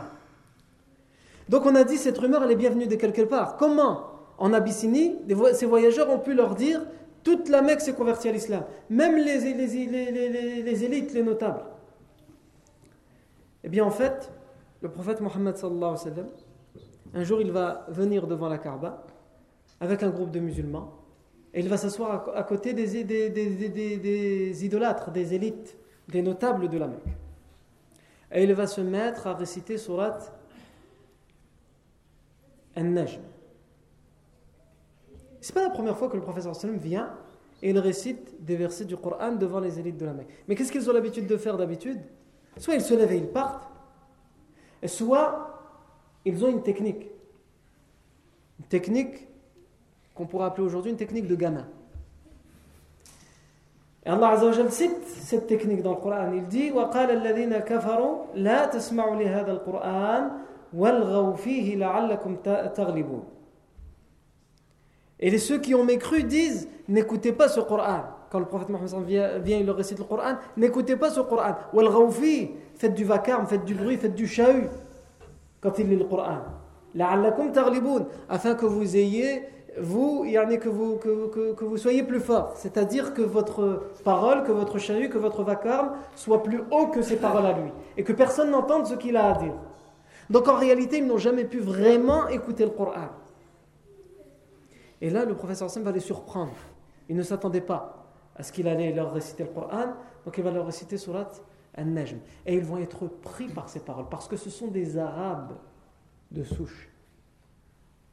Donc 1.48 1.64
on 1.64 1.74
a 1.74 1.84
dit 1.84 1.96
cette 1.96 2.18
rumeur 2.18 2.42
elle 2.42 2.50
est 2.50 2.56
bienvenue 2.56 2.86
de 2.86 2.96
quelque 2.96 3.22
part. 3.22 3.56
Comment 3.56 4.04
En 4.36 4.52
Abyssinie, 4.52 5.16
ces 5.54 5.64
voyageurs 5.64 6.10
ont 6.10 6.18
pu 6.18 6.34
leur 6.34 6.54
dire 6.54 6.82
toute 7.24 7.48
la 7.48 7.62
Mecque 7.62 7.80
s'est 7.80 7.94
convertie 7.94 8.28
à 8.28 8.32
l'islam, 8.32 8.64
même 8.90 9.16
les, 9.16 9.54
les, 9.54 10.84
élites, 10.84 11.12
les 11.12 11.22
notables. 11.22 11.62
Eh 13.64 13.68
bien 13.68 13.84
en 13.84 13.90
fait, 13.90 14.30
le 14.82 14.90
prophète 14.90 15.20
Mohammed 15.20 15.56
sallallahu 15.56 15.82
alayhi 15.82 15.92
wa 15.92 15.96
sallam, 15.96 16.26
un 17.14 17.24
jour, 17.24 17.40
il 17.40 17.50
va 17.50 17.86
venir 17.88 18.26
devant 18.26 18.48
la 18.48 18.58
Kaaba 18.58 19.04
avec 19.80 20.02
un 20.02 20.10
groupe 20.10 20.30
de 20.30 20.40
musulmans 20.40 20.94
et 21.54 21.60
il 21.60 21.68
va 21.68 21.76
s'asseoir 21.76 22.30
à 22.34 22.42
côté 22.42 22.74
des, 22.74 23.04
des, 23.04 24.64
idolâtres, 24.64 25.10
des 25.10 25.34
élites, 25.34 25.76
des 26.08 26.22
notables 26.22 26.68
de 26.68 26.78
la 26.78 26.88
Mecque. 26.88 27.16
Et 28.32 28.44
il 28.44 28.52
va 28.52 28.66
se 28.66 28.80
mettre 28.80 29.26
à 29.26 29.34
réciter 29.34 29.78
surat 29.78 30.18
An-Najm. 32.76 33.22
C'est 35.40 35.54
pas 35.54 35.62
la 35.62 35.70
première 35.70 35.96
fois 35.96 36.08
que 36.08 36.16
le 36.16 36.22
professeur 36.22 36.54
sallam 36.54 36.76
vient 36.76 37.14
et 37.62 37.70
il 37.70 37.78
récite 37.78 38.44
des 38.44 38.56
versets 38.56 38.84
du 38.84 38.96
Coran 38.96 39.32
devant 39.32 39.60
les 39.60 39.78
élites 39.80 39.96
de 39.96 40.04
la 40.04 40.12
Mecque. 40.12 40.28
Mais 40.46 40.54
qu'est-ce 40.54 40.70
qu'ils 40.70 40.88
ont 40.90 40.92
l'habitude 40.92 41.26
de 41.26 41.36
faire 41.38 41.56
d'habitude? 41.56 42.00
Soit 42.58 42.74
ils 42.74 42.82
se 42.82 42.92
lèvent 42.92 43.12
et 43.12 43.16
ils 43.16 43.28
partent, 43.28 43.68
soit 44.84 45.47
ils 46.25 46.43
ont 46.43 46.49
une 46.49 46.63
technique. 46.63 47.07
Une 48.59 48.65
technique 48.65 49.27
qu'on 50.15 50.25
pourrait 50.25 50.45
appeler 50.45 50.65
aujourd'hui 50.65 50.91
une 50.91 50.97
technique 50.97 51.27
de 51.27 51.35
gamin. 51.35 51.65
Et 54.05 54.09
Allah 54.09 54.29
Azza 54.29 54.69
cite 54.69 55.07
cette 55.07 55.47
technique 55.47 55.81
dans 55.81 55.91
le 55.91 55.97
Coran. 55.97 56.31
Il 56.33 56.47
dit 56.47 56.71
وَقَالَ 56.71 57.09
الَّذِينَ 57.09 57.57
كَفَرُوا 57.59 58.35
لَا 58.35 58.65
تَسْمَعُوا 58.65 59.15
لِهَذَا 59.15 59.51
الْقُرْآنِ 59.51 60.31
وَالْغَوْا 60.73 61.35
فِيهِ 61.35 61.75
لَعَلَّكُمْ 61.77 62.35
تَغْلِبُونَ 62.75 63.23
Et 65.19 65.29
les 65.29 65.37
ceux 65.37 65.59
qui 65.59 65.73
ont 65.73 65.85
mécru 65.85 66.23
disent 66.23 66.67
N'écoutez 66.89 67.31
pas 67.31 67.47
ce 67.47 67.61
Coran. 67.61 68.03
quand 68.29 68.39
le 68.39 68.45
prophète 68.45 68.69
Mohammed 68.69 69.05
vient, 69.05 69.37
vient 69.37 69.57
il 69.59 69.65
leur 69.65 69.77
récite 69.77 69.99
le 69.99 70.03
Coran, 70.03 70.35
n'écoutez 70.57 70.97
pas 70.97 71.09
ce 71.09 71.21
Coran. 71.21 71.55
Walghawfi, 71.71 72.51
faites 72.75 72.93
du 72.95 73.05
vacarme, 73.05 73.47
faites 73.47 73.63
du 73.63 73.73
bruit, 73.73 73.95
faites 73.97 74.15
du 74.15 74.27
chahut 74.27 74.67
quand 75.60 75.78
il 75.78 75.88
lit 75.88 75.96
le 75.96 76.04
Coran. 76.04 76.38
La'allakum 76.94 77.52
taghliboun, 77.52 78.06
afin 78.28 78.54
que 78.54 78.66
vous 78.66 78.96
ayez, 78.96 79.44
vous, 79.80 80.24
que 80.24 80.68
vous, 80.68 80.96
que, 80.96 81.28
que, 81.28 81.52
que 81.52 81.64
vous 81.64 81.76
soyez 81.76 82.02
plus 82.02 82.20
fort. 82.20 82.52
C'est-à-dire 82.56 83.14
que 83.14 83.22
votre 83.22 83.90
parole, 84.04 84.44
que 84.44 84.52
votre 84.52 84.78
chahut, 84.78 85.08
que 85.08 85.18
votre 85.18 85.42
vacarme 85.42 85.92
soit 86.16 86.42
plus 86.42 86.60
haut 86.70 86.86
que 86.88 87.02
ses 87.02 87.16
paroles 87.16 87.46
à 87.46 87.52
lui. 87.52 87.70
Et 87.96 88.04
que 88.04 88.12
personne 88.12 88.50
n'entende 88.50 88.86
ce 88.86 88.94
qu'il 88.94 89.16
a 89.16 89.34
à 89.34 89.38
dire. 89.38 89.54
Donc 90.30 90.48
en 90.48 90.56
réalité, 90.56 90.98
ils 90.98 91.06
n'ont 91.06 91.18
jamais 91.18 91.44
pu 91.44 91.58
vraiment 91.58 92.28
écouter 92.28 92.64
le 92.64 92.70
Coran. 92.70 93.08
Et 95.00 95.10
là, 95.10 95.24
le 95.24 95.34
professeur 95.34 95.70
Sam 95.70 95.84
va 95.84 95.92
les 95.92 96.00
surprendre. 96.00 96.52
Ils 97.08 97.16
ne 97.16 97.22
s'attendaient 97.22 97.60
pas 97.60 98.06
à 98.36 98.42
ce 98.42 98.52
qu'il 98.52 98.68
allait 98.68 98.92
leur 98.92 99.12
réciter 99.12 99.44
le 99.44 99.50
Coran, 99.50 99.94
donc 100.24 100.36
il 100.36 100.44
va 100.44 100.50
leur 100.50 100.66
réciter 100.66 100.96
Surat 100.96 101.28
Et 102.46 102.54
ils 102.54 102.64
vont 102.64 102.78
être 102.78 103.06
pris 103.06 103.48
par 103.48 103.68
ces 103.68 103.80
paroles, 103.80 104.06
parce 104.10 104.28
que 104.28 104.36
ce 104.36 104.50
sont 104.50 104.68
des 104.68 104.98
Arabes 104.98 105.52
de 106.30 106.42
souche. 106.42 106.88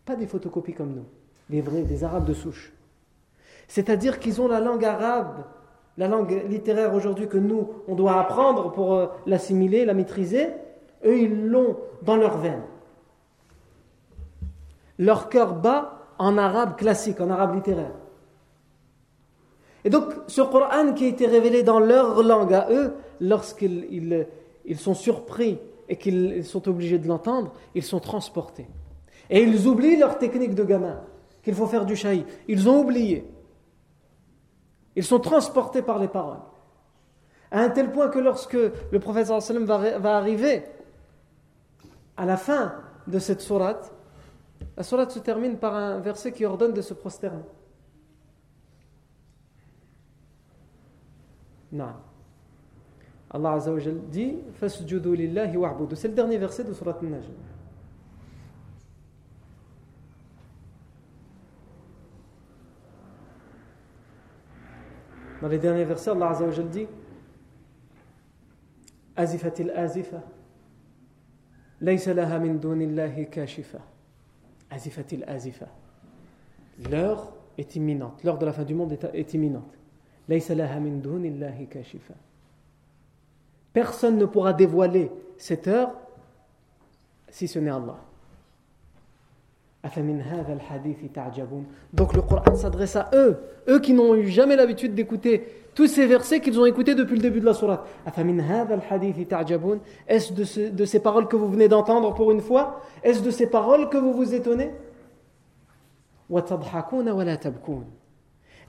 Pas 0.06 0.16
des 0.16 0.28
photocopies 0.28 0.74
comme 0.74 0.94
nous, 0.94 1.06
des 1.50 1.62
vrais, 1.62 1.84
des 1.84 2.04
Arabes 2.04 2.26
de 2.26 2.34
souche. 2.34 2.74
C'est-à-dire 3.68 4.20
qu'ils 4.20 4.42
ont 4.42 4.48
la 4.48 4.60
langue 4.60 4.86
arabe, 4.86 5.46
la 5.98 6.08
langue 6.08 6.44
littéraire 6.48 6.94
aujourd'hui 6.94 7.28
que 7.28 7.38
nous, 7.38 7.70
on 7.88 7.96
doit 7.96 8.20
apprendre 8.20 8.72
pour 8.72 8.94
euh, 8.94 9.08
l'assimiler, 9.26 9.86
la 9.86 9.94
maîtriser. 9.94 10.50
Eux, 11.06 11.18
ils 11.18 11.48
l'ont 11.48 11.78
dans 12.04 12.18
leurs 12.18 12.38
veines. 12.38 12.64
Leur 15.00 15.30
cœur 15.30 15.56
bat 15.56 16.08
en 16.20 16.38
arabe 16.38 16.76
classique, 16.78 17.20
en 17.22 17.30
arabe 17.30 17.56
littéraire. 17.56 17.96
Et 19.84 19.90
donc, 19.90 20.14
ce 20.28 20.42
Coran 20.42 20.94
qui 20.94 21.06
a 21.06 21.08
été 21.08 21.28
révélé 21.28 21.64
dans 21.64 21.80
leur 21.80 22.24
langue 22.24 22.54
à 22.54 22.68
eux, 22.72 22.94
lorsqu'ils 23.20 24.28
ils, 24.66 24.78
sont 24.78 24.94
surpris 24.94 25.60
et 25.88 25.98
qu'ils 25.98 26.44
sont 26.44 26.68
obligés 26.68 27.00
de 27.00 27.08
l'entendre, 27.08 27.54
ils 27.74 27.84
sont 27.84 28.00
transportés. 28.00 28.68
Et 29.30 29.42
ils 29.42 29.68
oublient 29.68 29.98
leur 29.98 30.18
technique 30.18 30.56
de 30.56 30.64
gamin, 30.64 31.02
qu'il 31.44 31.54
faut 31.54 31.68
faire 31.68 31.86
du 31.86 31.96
chahi. 31.96 32.26
Ils 32.48 32.70
ont 32.70 32.80
oublié. 32.82 33.26
Ils 34.96 35.04
sont 35.04 35.20
transportés 35.20 35.82
par 35.82 36.00
les 36.00 36.08
paroles. 36.08 36.42
À 37.52 37.62
un 37.62 37.70
tel 37.70 37.92
point 37.92 38.10
que 38.10 38.20
lorsque 38.20 38.54
le 38.54 39.00
prophète 39.00 39.28
va, 39.28 40.00
va 40.00 40.18
arriver 40.18 40.64
à 42.18 42.26
la 42.26 42.38
fin 42.38 42.76
de 43.08 43.20
cette 43.20 43.42
sourate, 43.42 43.94
la 44.78 44.84
sourate 44.84 45.12
se 45.12 45.20
termine 45.20 45.58
par 45.58 45.76
un 45.76 46.00
verset 46.00 46.32
qui 46.32 46.46
ordonne 46.46 46.74
de 46.74 46.82
se 46.82 46.94
prosterner. 46.94 47.44
Non. 51.72 51.94
Allah 53.30 53.54
Azza 53.54 53.74
wa 53.74 53.80
dit 54.12 54.38
Fasjudu 54.54 55.14
lillahi 55.14 55.58
wa'budu. 55.58 55.96
C'est 55.96 56.08
le 56.08 56.14
dernier 56.14 56.38
verset 56.38 56.64
de 56.64 56.74
surat 56.74 56.98
Al-Najm. 57.02 57.32
Dans 65.42 65.48
les 65.50 65.60
derniers 65.60 65.84
versets, 65.84 66.12
Allah 66.12 66.30
Azza 66.30 66.46
wa 66.46 66.64
dit 66.64 66.88
Azifatil 69.16 69.72
azifa. 69.72 70.24
Laysa 71.82 72.14
laha 72.14 72.40
min 72.40 72.56
dunillahi 72.56 73.30
kashifa. 73.30 73.80
Azifatil 74.70 75.24
azifa. 75.28 75.68
L'heure 76.90 77.34
est 77.58 77.76
imminente. 77.76 78.24
L'heure 78.24 78.38
de 78.38 78.46
la 78.46 78.54
fin 78.54 78.64
du 78.64 78.74
monde 78.74 78.98
est, 79.14 79.34
imminente. 79.34 79.78
min 80.28 80.98
dunillahi 81.02 81.68
kashifa. 81.68 82.14
Personne 83.76 84.18
ne 84.18 84.26
pourra 84.26 84.54
dévoiler 84.54 85.12
cette 85.38 85.68
heure 85.68 85.92
si 87.28 87.50
ce 87.50 87.60
n'est 87.60 87.70
Allah. 87.70 87.98
Donc 91.94 92.14
le 92.14 92.22
Coran 92.22 92.56
s'adresse 92.56 92.96
à 92.96 93.10
eux, 93.14 93.38
eux 93.68 93.80
qui 93.80 93.92
n'ont 93.92 94.16
eu 94.16 94.30
jamais 94.30 94.56
l'habitude 94.56 94.96
d'écouter 94.96 95.46
tous 95.76 95.88
ces 95.88 96.08
versets 96.08 96.40
qu'ils 96.40 96.58
ont 96.58 96.66
écoutés 96.66 96.96
depuis 96.96 97.18
le 97.18 97.22
début 97.22 97.42
de 97.42 97.46
la 97.46 97.54
sourate. 97.54 97.86
Est-ce 100.08 100.32
de, 100.32 100.70
de 100.70 100.86
ces 100.86 101.02
paroles 101.02 101.28
que 101.28 101.36
vous 101.36 101.50
venez 101.50 101.68
d'entendre 101.68 102.14
pour 102.14 102.32
une 102.32 102.40
fois? 102.40 102.80
Est-ce 103.04 103.22
de 103.22 103.30
ces 103.30 103.48
paroles 103.48 103.90
que 103.90 103.98
vous 103.98 104.14
vous 104.14 104.34
étonnez? 104.34 104.72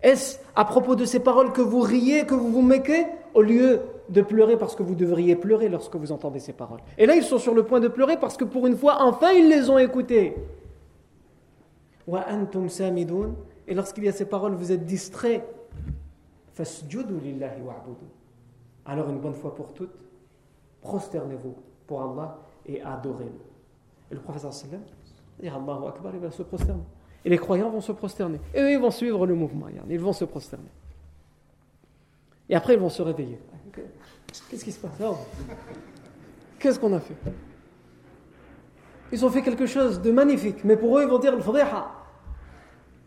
Est-ce 0.03 0.39
à 0.57 0.65
propos 0.65 0.97
de 0.97 1.05
ces 1.05 1.21
paroles 1.21 1.53
que 1.53 1.63
vous 1.63 1.81
riez, 1.81 2.27
que 2.27 2.35
vous 2.35 2.51
vous 2.51 2.63
méquez, 2.63 3.07
au 3.33 3.43
lieu 3.43 3.83
de 4.09 4.23
pleurer 4.23 4.57
parce 4.57 4.77
que 4.77 4.83
vous 4.83 4.95
devriez 4.95 5.37
pleurer 5.37 5.69
lorsque 5.69 5.97
vous 5.97 6.13
entendez 6.13 6.39
ces 6.39 6.53
paroles 6.53 6.81
Et 6.99 7.07
là, 7.07 7.15
ils 7.15 7.23
sont 7.23 7.39
sur 7.39 7.55
le 7.55 7.65
point 7.65 7.81
de 7.81 7.89
pleurer 7.89 8.19
parce 8.19 8.37
que 8.37 8.45
pour 8.45 8.67
une 8.67 8.77
fois, 8.77 8.99
enfin, 9.03 9.33
ils 9.33 9.49
les 9.49 9.69
ont 9.71 9.79
écoutées. 9.79 10.37
Et 13.69 13.75
lorsqu'il 13.75 14.05
y 14.05 14.09
a 14.09 14.13
ces 14.13 14.27
paroles, 14.27 14.55
vous 14.55 14.71
êtes 14.71 14.85
distrait. 14.85 15.45
Alors 18.85 19.11
une 19.11 19.19
bonne 19.19 19.35
fois 19.35 19.55
pour 19.55 19.75
toutes, 19.75 19.95
prosternez-vous 20.81 21.55
pour 21.87 22.03
Allah 22.03 22.39
et 22.65 22.81
adorez-le. 22.81 23.41
Et 24.11 24.15
le 24.15 24.21
prophète 24.21 24.53
sallam, 24.53 24.83
Allahu 25.43 25.89
Akbar, 25.89 26.15
il 26.15 26.21
va 26.21 26.31
se 26.31 26.43
prosterner. 26.43 26.85
Et 27.25 27.29
les 27.29 27.39
croyants 27.39 27.71
vont 27.71 27.81
se 27.81 27.93
prosterner. 27.93 28.41
Et 28.55 28.61
eux, 28.61 28.71
ils 28.71 28.79
vont 28.79 28.93
suivre 28.93 29.27
le 29.27 29.35
mouvement. 29.35 29.67
Ils 29.89 29.99
vont 29.99 30.13
se 30.13 30.25
prosterner. 30.25 30.71
Et 32.49 32.55
après, 32.55 32.75
ils 32.75 32.81
vont 32.81 32.89
se 32.89 33.03
réveiller. 33.03 33.41
Qu'est-ce 34.51 34.65
qui 34.65 34.73
se 34.73 34.79
passe 34.79 34.93
Qu'est-ce 36.59 36.79
qu'on 36.79 36.93
a 36.95 37.01
fait 37.01 37.15
Ils 39.13 39.25
ont 39.25 39.31
fait 39.31 39.43
quelque 39.43 39.67
chose 39.67 40.01
de 40.01 40.11
magnifique. 40.11 40.65
Mais 40.65 40.77
pour 40.77 40.99
eux, 40.99 41.03
ils 41.03 41.09
vont 41.09 41.19
dire 41.19 41.35
le 41.37 41.43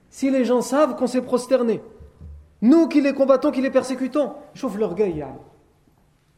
Si 0.09 0.29
les 0.29 0.45
gens 0.45 0.61
savent 0.61 0.95
qu'on 0.95 1.07
s'est 1.07 1.21
prosterné, 1.21 1.81
nous 2.61 2.87
qui 2.87 3.01
les 3.01 3.13
combattons, 3.13 3.51
qui 3.51 3.61
les 3.61 3.71
persécutons, 3.71 4.33
chauffe 4.53 4.77
l'orgueil, 4.77 5.25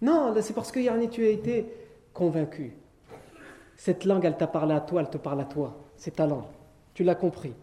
Non, 0.01 0.33
c'est 0.41 0.53
parce 0.53 0.71
que 0.71 0.79
Yanni, 0.79 1.09
tu 1.09 1.25
as 1.25 1.29
été 1.29 1.67
convaincu. 2.13 2.77
Cette 3.75 4.05
langue, 4.05 4.25
elle 4.25 4.37
t'a 4.37 4.47
parlé 4.47 4.75
à 4.75 4.81
toi, 4.81 5.01
elle 5.01 5.09
te 5.09 5.17
parle 5.17 5.41
à 5.41 5.45
toi. 5.45 5.75
C'est 5.95 6.17
ta 6.17 6.27
langue. 6.27 6.43
Tu 6.93 7.03
l'as 7.03 7.15
compris. 7.15 7.53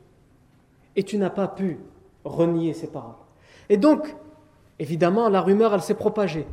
Et 0.96 1.04
tu 1.04 1.16
n'as 1.16 1.30
pas 1.30 1.46
pu 1.46 1.78
renier 2.24 2.74
ces 2.74 2.88
paroles. 2.88 3.14
Et 3.68 3.76
donc, 3.76 4.14
évidemment, 4.78 5.28
la 5.28 5.40
rumeur, 5.40 5.74
elle 5.74 5.82
s'est 5.82 5.94
propagée. 5.94 6.46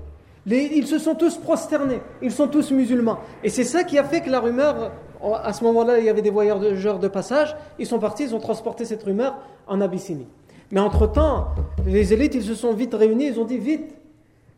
Ils 0.47 0.87
se 0.87 0.99
sont 0.99 1.15
tous 1.15 1.37
prosternés. 1.37 2.01
Ils 2.21 2.31
sont 2.31 2.47
tous 2.47 2.71
musulmans. 2.71 3.19
Et 3.43 3.49
c'est 3.49 3.63
ça 3.63 3.83
qui 3.83 3.97
a 3.97 4.03
fait 4.03 4.21
que 4.21 4.29
la 4.29 4.39
rumeur, 4.39 4.91
à 5.21 5.53
ce 5.53 5.63
moment-là, 5.63 5.99
il 5.99 6.05
y 6.05 6.09
avait 6.09 6.21
des 6.21 6.29
voyageurs 6.29 6.99
de 6.99 7.07
passage. 7.07 7.55
Ils 7.79 7.87
sont 7.87 7.99
partis, 7.99 8.23
ils 8.23 8.35
ont 8.35 8.39
transporté 8.39 8.85
cette 8.85 9.03
rumeur 9.03 9.37
en 9.67 9.81
Abyssinie. 9.81 10.27
Mais 10.71 10.79
entre-temps, 10.79 11.47
les 11.85 12.13
élites, 12.13 12.35
ils 12.35 12.43
se 12.43 12.55
sont 12.55 12.73
vite 12.73 12.93
réunis, 12.93 13.27
ils 13.27 13.39
ont 13.39 13.45
dit 13.45 13.57
vite, 13.57 13.95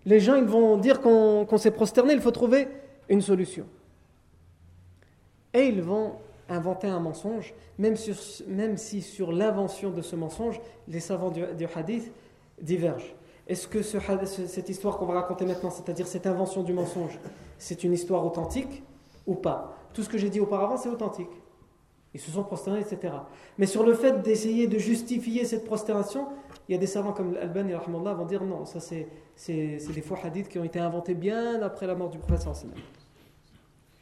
les 0.05 0.19
gens, 0.19 0.35
ils 0.35 0.45
vont 0.45 0.77
dire 0.77 1.01
qu'on 1.01 1.57
s'est 1.57 1.71
prosterné, 1.71 2.13
il 2.13 2.21
faut 2.21 2.31
trouver 2.31 2.67
une 3.09 3.21
solution. 3.21 3.65
Et 5.53 5.65
ils 5.65 5.81
vont 5.81 6.13
inventer 6.49 6.87
un 6.87 6.99
mensonge, 6.99 7.53
même, 7.77 7.95
même 8.47 8.77
si 8.77 9.01
sur 9.01 9.31
l'invention 9.31 9.89
de 9.89 10.01
ce 10.01 10.15
mensonge, 10.15 10.59
les 10.87 10.99
savants 10.99 11.31
du, 11.31 11.43
hadith 11.75 12.11
divergent. 12.61 13.13
Est-ce 13.47 13.67
que 13.67 13.81
ce, 13.81 13.97
cette 14.47 14.69
histoire 14.69 14.97
qu'on 14.97 15.05
va 15.05 15.15
raconter 15.15 15.45
maintenant, 15.45 15.69
c'est-à-dire 15.69 16.07
cette 16.07 16.27
invention 16.27 16.63
du 16.63 16.73
mensonge, 16.73 17.19
c'est 17.57 17.83
une 17.83 17.93
histoire 17.93 18.25
authentique 18.25 18.83
ou 19.25 19.35
pas? 19.35 19.77
Tout 19.93 20.03
ce 20.03 20.09
que 20.09 20.17
j'ai 20.17 20.29
dit 20.29 20.39
auparavant, 20.39 20.77
c'est 20.77 20.89
authentique. 20.89 21.29
Ils 22.13 22.19
se 22.19 22.31
sont 22.31 22.43
prosternés, 22.43 22.79
etc. 22.79 23.13
Mais 23.57 23.65
sur 23.65 23.83
le 23.83 23.93
fait 23.93 24.21
d'essayer 24.21 24.67
de 24.67 24.77
justifier 24.79 25.45
cette 25.45 25.65
prosternation, 25.65 26.27
il 26.67 26.73
y 26.73 26.75
a 26.75 26.77
des 26.77 26.87
savants 26.87 27.13
comme 27.13 27.35
Al-Albani 27.35 27.73
vont 27.73 28.25
dire 28.25 28.43
non, 28.43 28.65
ça 28.65 28.79
c'est, 28.79 29.07
des 29.47 30.01
faux 30.01 30.15
hadiths 30.21 30.49
qui 30.49 30.59
ont 30.59 30.63
été 30.63 30.79
inventés 30.79 31.15
bien 31.15 31.61
après 31.61 31.87
la 31.87 31.95
mort 31.95 32.09
du 32.09 32.17
prophète. 32.17 32.47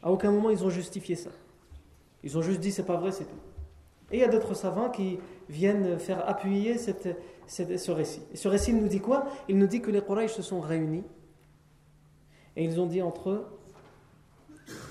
À 0.01 0.11
aucun 0.11 0.31
moment 0.31 0.49
ils 0.49 0.63
ont 0.63 0.69
justifié 0.69 1.15
ça. 1.15 1.29
Ils 2.23 2.37
ont 2.37 2.41
juste 2.41 2.59
dit 2.59 2.71
c'est 2.71 2.85
pas 2.85 2.97
vrai, 2.97 3.11
c'est 3.11 3.25
tout. 3.25 3.35
Et 4.11 4.17
il 4.17 4.19
y 4.19 4.23
a 4.23 4.27
d'autres 4.27 4.53
savants 4.53 4.89
qui 4.89 5.19
viennent 5.49 5.99
faire 5.99 6.27
appuyer 6.27 6.77
cette, 6.77 7.17
ce 7.47 7.91
récit. 7.91 8.21
Et 8.33 8.37
ce 8.37 8.47
récit 8.47 8.73
nous 8.73 8.87
dit 8.87 9.01
quoi? 9.01 9.25
Il 9.47 9.57
nous 9.57 9.67
dit 9.67 9.81
que 9.81 9.91
les 9.91 10.01
Quraysh 10.01 10.33
se 10.33 10.41
sont 10.41 10.59
réunis 10.59 11.03
et 12.55 12.63
ils 12.63 12.79
ont 12.79 12.85
dit 12.85 13.01
entre 13.01 13.29
eux 13.29 13.45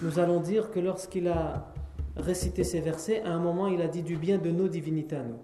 nous 0.02 0.18
allons 0.18 0.40
dire 0.40 0.70
que 0.70 0.80
lorsqu'il 0.80 1.28
a 1.28 1.72
réciter 2.16 2.64
ces 2.64 2.80
versets, 2.80 3.22
à 3.22 3.30
un 3.30 3.38
moment, 3.38 3.66
il 3.66 3.82
a 3.82 3.88
dit 3.88 4.02
du 4.02 4.16
bien 4.16 4.38
de 4.38 4.50
nos 4.50 4.68
divinités 4.68 5.16
à 5.16 5.22
nous. 5.22 5.40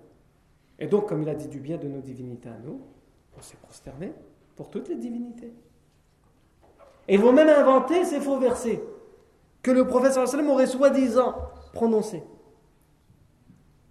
Et 0.78 0.86
donc, 0.86 1.08
comme 1.08 1.22
il 1.22 1.28
a 1.28 1.34
dit 1.34 1.48
du 1.48 1.60
bien 1.60 1.76
de 1.76 1.88
nos 1.88 2.00
divinités 2.00 2.48
à 2.48 2.58
nous, 2.64 2.80
on 3.36 3.42
s'est 3.42 3.56
prosterné 3.56 4.12
pour 4.56 4.70
toutes 4.70 4.88
les 4.88 4.96
divinités. 4.96 5.52
Et 7.08 7.14
ils 7.14 7.20
vont 7.20 7.32
même 7.32 7.48
inventer 7.48 8.04
ces 8.04 8.20
faux 8.20 8.38
versets 8.38 8.82
que 9.62 9.70
le 9.70 9.86
prophète 9.86 10.12
sallam 10.12 10.48
aurait 10.48 10.66
soi-disant 10.66 11.34
prononcés 11.72 12.22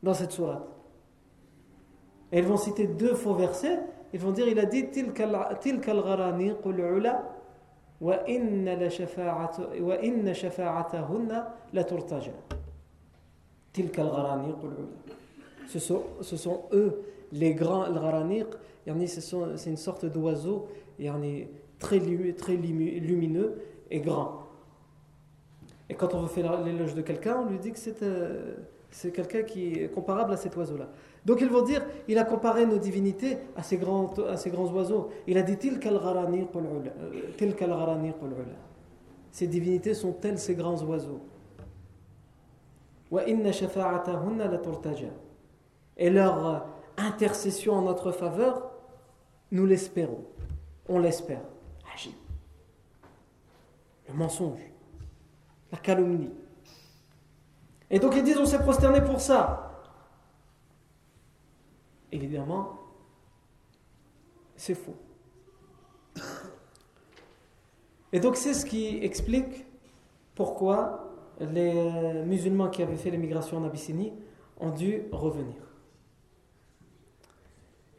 dans 0.02 0.14
cette 0.14 0.32
sourate. 0.32 0.68
Et 2.32 2.40
ils 2.40 2.46
vont 2.46 2.58
citer 2.58 2.88
deux 2.88 3.16
faux 3.16 3.34
versets. 3.34 3.80
Ils 4.14 4.20
vont 4.20 4.32
dire 4.32 4.48
il 4.48 4.60
a 4.60 4.66
dit 4.66 4.90
Tilka 4.90 5.24
al-gharani 5.26 6.54
ula 6.66 7.30
wa 8.02 8.28
inna 8.28 8.90
shafa'atahunna 10.34 11.56
la 11.74 11.84
turtaja. 11.84 12.32
Tilka 13.74 14.02
al-gharani 14.02 14.54
ula. 14.64 14.76
Ce 15.68 15.80
sont, 15.80 16.04
ce 16.22 16.38
sont 16.38 16.64
eux, 16.74 17.02
les 17.32 17.54
grands 17.54 17.84
al-gharaniq. 17.84 18.48
C'est 18.86 19.70
une 19.70 19.78
sorte 19.78 20.06
d'oiseau 20.06 20.68
il 21.00 21.48
très, 21.80 22.00
très 22.38 22.56
lumineux 22.56 23.62
et 23.90 24.00
grand. 24.00 24.44
Et 25.90 25.96
quand 25.96 26.14
on 26.14 26.22
veut 26.22 26.28
faire 26.28 26.62
l'éloge 26.62 26.94
de 26.94 27.02
quelqu'un, 27.02 27.44
on 27.46 27.50
lui 27.50 27.58
dit 27.58 27.72
que 27.72 27.80
c'est. 27.80 28.04
Euh, 28.04 28.56
c'est 28.92 29.12
quelqu'un 29.12 29.44
qui 29.44 29.74
est 29.74 29.90
comparable 29.90 30.34
à 30.34 30.38
cet 30.38 30.56
oiseau-là. 30.56 30.90
Donc 31.26 31.42
ils 31.42 31.50
vont 31.50 31.62
dire, 31.62 31.86
il 32.08 32.18
a 32.18 32.24
comparé 32.24 32.66
nos 32.66 32.78
divinités 32.78 33.38
à 33.56 33.64
ces 33.64 33.78
grands, 33.78 34.14
oiseaux. 34.16 35.10
Il 35.28 35.38
a 35.38 35.42
dit 35.42 35.58
Ces 39.32 39.48
divinités 39.48 39.94
sont 39.94 40.14
telles 40.14 40.40
ces 40.40 40.56
grands 40.56 40.82
oiseaux. 40.84 41.22
Et 45.98 46.10
leur 46.10 46.66
intercession 46.98 47.74
en 47.74 47.82
notre 47.84 48.12
faveur, 48.12 48.72
nous 49.52 49.66
l'espérons. 49.66 50.24
On 50.88 51.00
l'espère. 51.00 51.42
Le 54.08 54.14
mensonge, 54.16 54.60
la 55.72 55.78
calomnie. 55.78 56.32
Et 57.90 58.00
donc 58.00 58.16
ils 58.16 58.24
disent 58.24 58.38
on 58.38 58.46
s'est 58.46 58.60
prosterné 58.60 59.02
pour 59.02 59.20
ça. 59.20 59.84
Évidemment, 62.12 62.80
c'est 64.56 64.76
faux. 64.76 64.96
Et 68.12 68.20
donc 68.20 68.36
c'est 68.36 68.54
ce 68.54 68.66
qui 68.66 68.98
explique 69.04 69.66
pourquoi 70.36 71.14
les 71.40 72.24
musulmans 72.26 72.70
qui 72.70 72.82
avaient 72.82 72.98
fait 72.98 73.12
l'émigration 73.12 73.58
en 73.58 73.64
Abyssinie 73.64 74.14
ont 74.60 74.72
dû 74.72 75.04
revenir. 75.12 75.56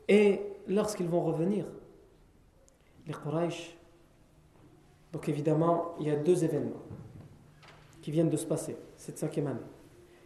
Et 0.08 0.42
lorsqu'ils 0.66 1.08
vont 1.08 1.22
revenir, 1.22 1.66
les 3.06 3.14
donc 5.12 5.28
évidemment, 5.28 5.94
il 5.98 6.06
y 6.06 6.10
a 6.10 6.16
deux 6.16 6.44
événements 6.44 6.82
qui 8.02 8.10
viennent 8.10 8.30
de 8.30 8.36
se 8.36 8.46
passer 8.46 8.76
cette 8.96 9.18
cinquième 9.18 9.48
année. 9.48 9.60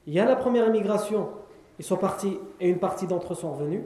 Il 0.07 0.13
y 0.13 0.21
a 0.21 0.25
la 0.25 0.37
première 0.37 0.67
émigration, 0.67 1.29
ils 1.79 1.85
sont 1.85 1.97
partis 1.97 2.39
et 2.61 2.69
une 2.69 2.79
partie 2.79 3.07
d'entre 3.07 3.33
eux 3.33 3.37
sont 3.37 3.53
revenus. 3.53 3.83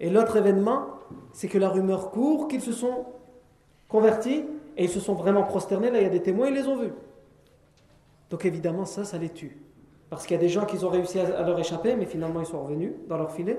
Et 0.00 0.10
l'autre 0.10 0.36
événement, 0.36 0.86
c'est 1.32 1.48
que 1.48 1.58
la 1.58 1.68
rumeur 1.68 2.10
court 2.10 2.48
qu'ils 2.48 2.60
se 2.60 2.72
sont 2.72 3.06
convertis 3.88 4.44
et 4.76 4.84
ils 4.84 4.90
se 4.90 5.00
sont 5.00 5.14
vraiment 5.14 5.44
prosternés. 5.44 5.90
Là, 5.90 6.00
il 6.00 6.04
y 6.04 6.06
a 6.06 6.10
des 6.10 6.22
témoins, 6.22 6.48
ils 6.48 6.54
les 6.54 6.66
ont 6.66 6.76
vus. 6.76 6.92
Donc 8.30 8.44
évidemment, 8.44 8.84
ça, 8.84 9.04
ça 9.04 9.18
les 9.18 9.30
tue. 9.30 9.56
Parce 10.10 10.26
qu'il 10.26 10.34
y 10.34 10.38
a 10.38 10.40
des 10.40 10.48
gens 10.48 10.66
qui 10.66 10.82
ont 10.84 10.88
réussi 10.88 11.18
à 11.18 11.42
leur 11.42 11.58
échapper, 11.58 11.96
mais 11.96 12.06
finalement, 12.06 12.40
ils 12.40 12.46
sont 12.46 12.62
revenus 12.62 12.92
dans 13.08 13.16
leur 13.16 13.32
filet. 13.32 13.58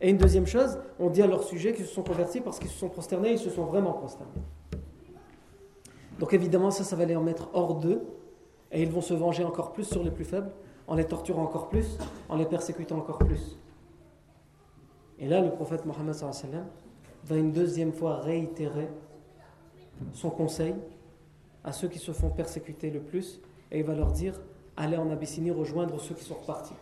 Et 0.00 0.10
une 0.10 0.16
deuxième 0.16 0.46
chose, 0.46 0.78
on 0.98 1.10
dit 1.10 1.22
à 1.22 1.26
leur 1.26 1.42
sujet 1.42 1.72
qu'ils 1.72 1.86
se 1.86 1.94
sont 1.94 2.02
convertis 2.02 2.40
parce 2.40 2.58
qu'ils 2.58 2.70
se 2.70 2.78
sont 2.78 2.88
prosternés, 2.88 3.32
ils 3.32 3.38
se 3.38 3.50
sont 3.50 3.64
vraiment 3.64 3.92
prosternés. 3.92 4.30
Donc 6.18 6.32
évidemment, 6.32 6.70
ça, 6.70 6.84
ça 6.84 6.96
va 6.96 7.04
les 7.04 7.16
remettre 7.16 7.50
hors 7.52 7.74
d'eux. 7.74 8.02
Et 8.72 8.82
ils 8.82 8.90
vont 8.90 9.00
se 9.00 9.14
venger 9.14 9.44
encore 9.44 9.72
plus 9.72 9.84
sur 9.84 10.02
les 10.02 10.10
plus 10.10 10.24
faibles 10.24 10.50
en 10.86 10.94
les 10.94 11.04
torturant 11.04 11.42
encore 11.42 11.68
plus, 11.68 11.98
en 12.28 12.36
les 12.36 12.46
persécutant 12.46 12.98
encore 12.98 13.18
plus. 13.18 13.58
Et 15.18 15.28
là, 15.28 15.40
le 15.40 15.50
prophète 15.50 15.84
Mohammed 15.84 16.14
va 17.24 17.36
une 17.36 17.52
deuxième 17.52 17.92
fois 17.92 18.16
réitérer 18.16 18.88
son 20.12 20.30
conseil 20.30 20.74
à 21.62 21.72
ceux 21.72 21.88
qui 21.88 21.98
se 21.98 22.12
font 22.12 22.30
persécuter 22.30 22.90
le 22.90 23.00
plus, 23.00 23.40
et 23.70 23.80
il 23.80 23.84
va 23.84 23.94
leur 23.94 24.12
dire 24.12 24.40
allez 24.76 24.96
en 24.96 25.10
Abyssinie 25.10 25.50
rejoindre 25.50 26.00
ceux 26.00 26.14
qui 26.14 26.24
sont 26.24 26.34
repartis. 26.34 26.74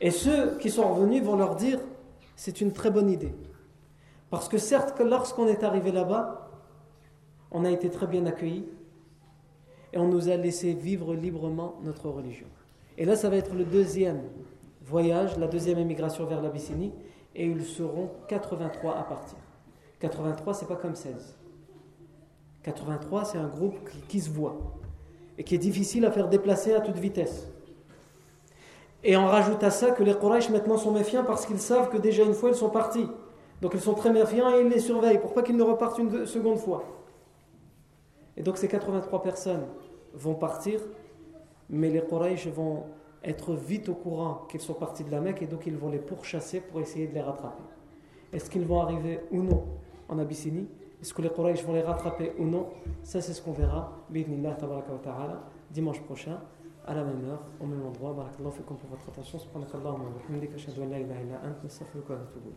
Et 0.00 0.10
ceux 0.10 0.56
qui 0.58 0.70
sont 0.70 0.94
revenus 0.94 1.22
vont 1.22 1.36
leur 1.36 1.56
dire 1.56 1.80
c'est 2.36 2.60
une 2.60 2.72
très 2.72 2.90
bonne 2.90 3.10
idée. 3.10 3.34
Parce 4.30 4.48
que 4.48 4.58
certes, 4.58 5.00
lorsqu'on 5.00 5.48
est 5.48 5.64
arrivé 5.64 5.90
là-bas, 5.90 6.50
on 7.50 7.64
a 7.64 7.70
été 7.70 7.90
très 7.90 8.06
bien 8.06 8.26
accueillis, 8.26 8.66
et 9.96 9.98
on 9.98 10.08
nous 10.08 10.28
a 10.28 10.36
laissé 10.36 10.74
vivre 10.74 11.14
librement 11.14 11.76
notre 11.82 12.10
religion. 12.10 12.46
Et 12.98 13.06
là, 13.06 13.16
ça 13.16 13.30
va 13.30 13.36
être 13.36 13.54
le 13.54 13.64
deuxième 13.64 14.20
voyage, 14.84 15.38
la 15.38 15.46
deuxième 15.46 15.78
émigration 15.78 16.26
vers 16.26 16.42
l'Abyssinie, 16.42 16.92
et 17.34 17.46
ils 17.46 17.64
seront 17.64 18.10
83 18.28 18.94
à 18.94 19.02
partir. 19.04 19.38
83, 20.00 20.52
c'est 20.52 20.68
pas 20.68 20.76
comme 20.76 20.94
16. 20.94 21.38
83, 22.62 23.24
c'est 23.24 23.38
un 23.38 23.48
groupe 23.48 23.78
qui, 24.06 24.20
se 24.20 24.28
voit 24.28 24.58
et 25.38 25.44
qui 25.44 25.54
est 25.54 25.58
difficile 25.58 26.04
à 26.04 26.10
faire 26.10 26.28
déplacer 26.28 26.74
à 26.74 26.80
toute 26.80 26.98
vitesse. 26.98 27.48
Et 29.02 29.16
on 29.16 29.26
rajoute 29.26 29.62
à 29.62 29.70
ça 29.70 29.92
que 29.92 30.02
les 30.02 30.14
Quraysh 30.14 30.50
maintenant 30.50 30.76
sont 30.76 30.92
méfiants 30.92 31.24
parce 31.24 31.46
qu'ils 31.46 31.58
savent 31.58 31.88
que 31.88 31.96
déjà 31.96 32.22
une 32.22 32.34
fois 32.34 32.50
ils 32.50 32.54
sont 32.54 32.68
partis. 32.68 33.08
Donc 33.62 33.72
ils 33.72 33.80
sont 33.80 33.94
très 33.94 34.10
méfiants 34.10 34.54
et 34.54 34.60
ils 34.60 34.68
les 34.68 34.80
surveillent 34.80 35.20
pour 35.20 35.32
pas 35.32 35.42
qu'ils 35.42 35.56
ne 35.56 35.62
repartent 35.62 35.98
une 35.98 36.26
seconde 36.26 36.58
fois. 36.58 36.84
Et 38.36 38.42
donc 38.42 38.58
ces 38.58 38.68
83 38.68 39.22
personnes 39.22 39.64
vont 40.16 40.34
partir, 40.34 40.80
mais 41.70 41.90
les 41.90 42.02
Quraysh 42.02 42.48
vont 42.48 42.84
être 43.22 43.54
vite 43.54 43.88
au 43.88 43.94
courant 43.94 44.46
qu'ils 44.48 44.60
sont 44.60 44.74
partis 44.74 45.04
de 45.04 45.10
la 45.10 45.20
Mecque 45.20 45.42
et 45.42 45.46
donc 45.46 45.66
ils 45.66 45.76
vont 45.76 45.88
les 45.90 45.98
pourchasser 45.98 46.60
pour 46.60 46.80
essayer 46.80 47.06
de 47.06 47.14
les 47.14 47.20
rattraper. 47.20 47.62
Est-ce 48.32 48.50
qu'ils 48.50 48.66
vont 48.66 48.80
arriver 48.80 49.20
ou 49.30 49.42
non 49.42 49.64
en 50.08 50.18
Abyssinie? 50.18 50.68
Est-ce 51.00 51.12
que 51.12 51.22
les 51.22 51.30
Quraysh 51.30 51.62
vont 51.64 51.74
les 51.74 51.82
rattraper 51.82 52.32
ou 52.38 52.44
non? 52.44 52.68
Ça, 53.02 53.20
c'est 53.20 53.32
ce 53.32 53.42
qu'on 53.42 53.52
verra, 53.52 53.92
dimanche 55.70 56.00
prochain, 56.02 56.40
à 56.86 56.94
la 56.94 57.04
même 57.04 57.24
heure, 57.28 57.42
au 57.60 57.66
même 57.66 57.84
endroit. 57.84 58.12
Barakallahu 58.12 58.52
fikum 58.52 58.76
pour 58.76 58.88
votre 58.90 59.08
attention. 59.08 59.38
Subhanakallahu 59.38 59.94
wa 59.94 60.10
bihamdika, 60.28 60.54
ashhadu 60.54 60.82
an 60.82 60.88
la 60.90 60.98
ilaha 61.00 61.20
illa 61.20 61.40
anta, 61.44 61.66
astaghfiruka 61.66 62.14
wa 62.14 62.20
atubu 62.20 62.50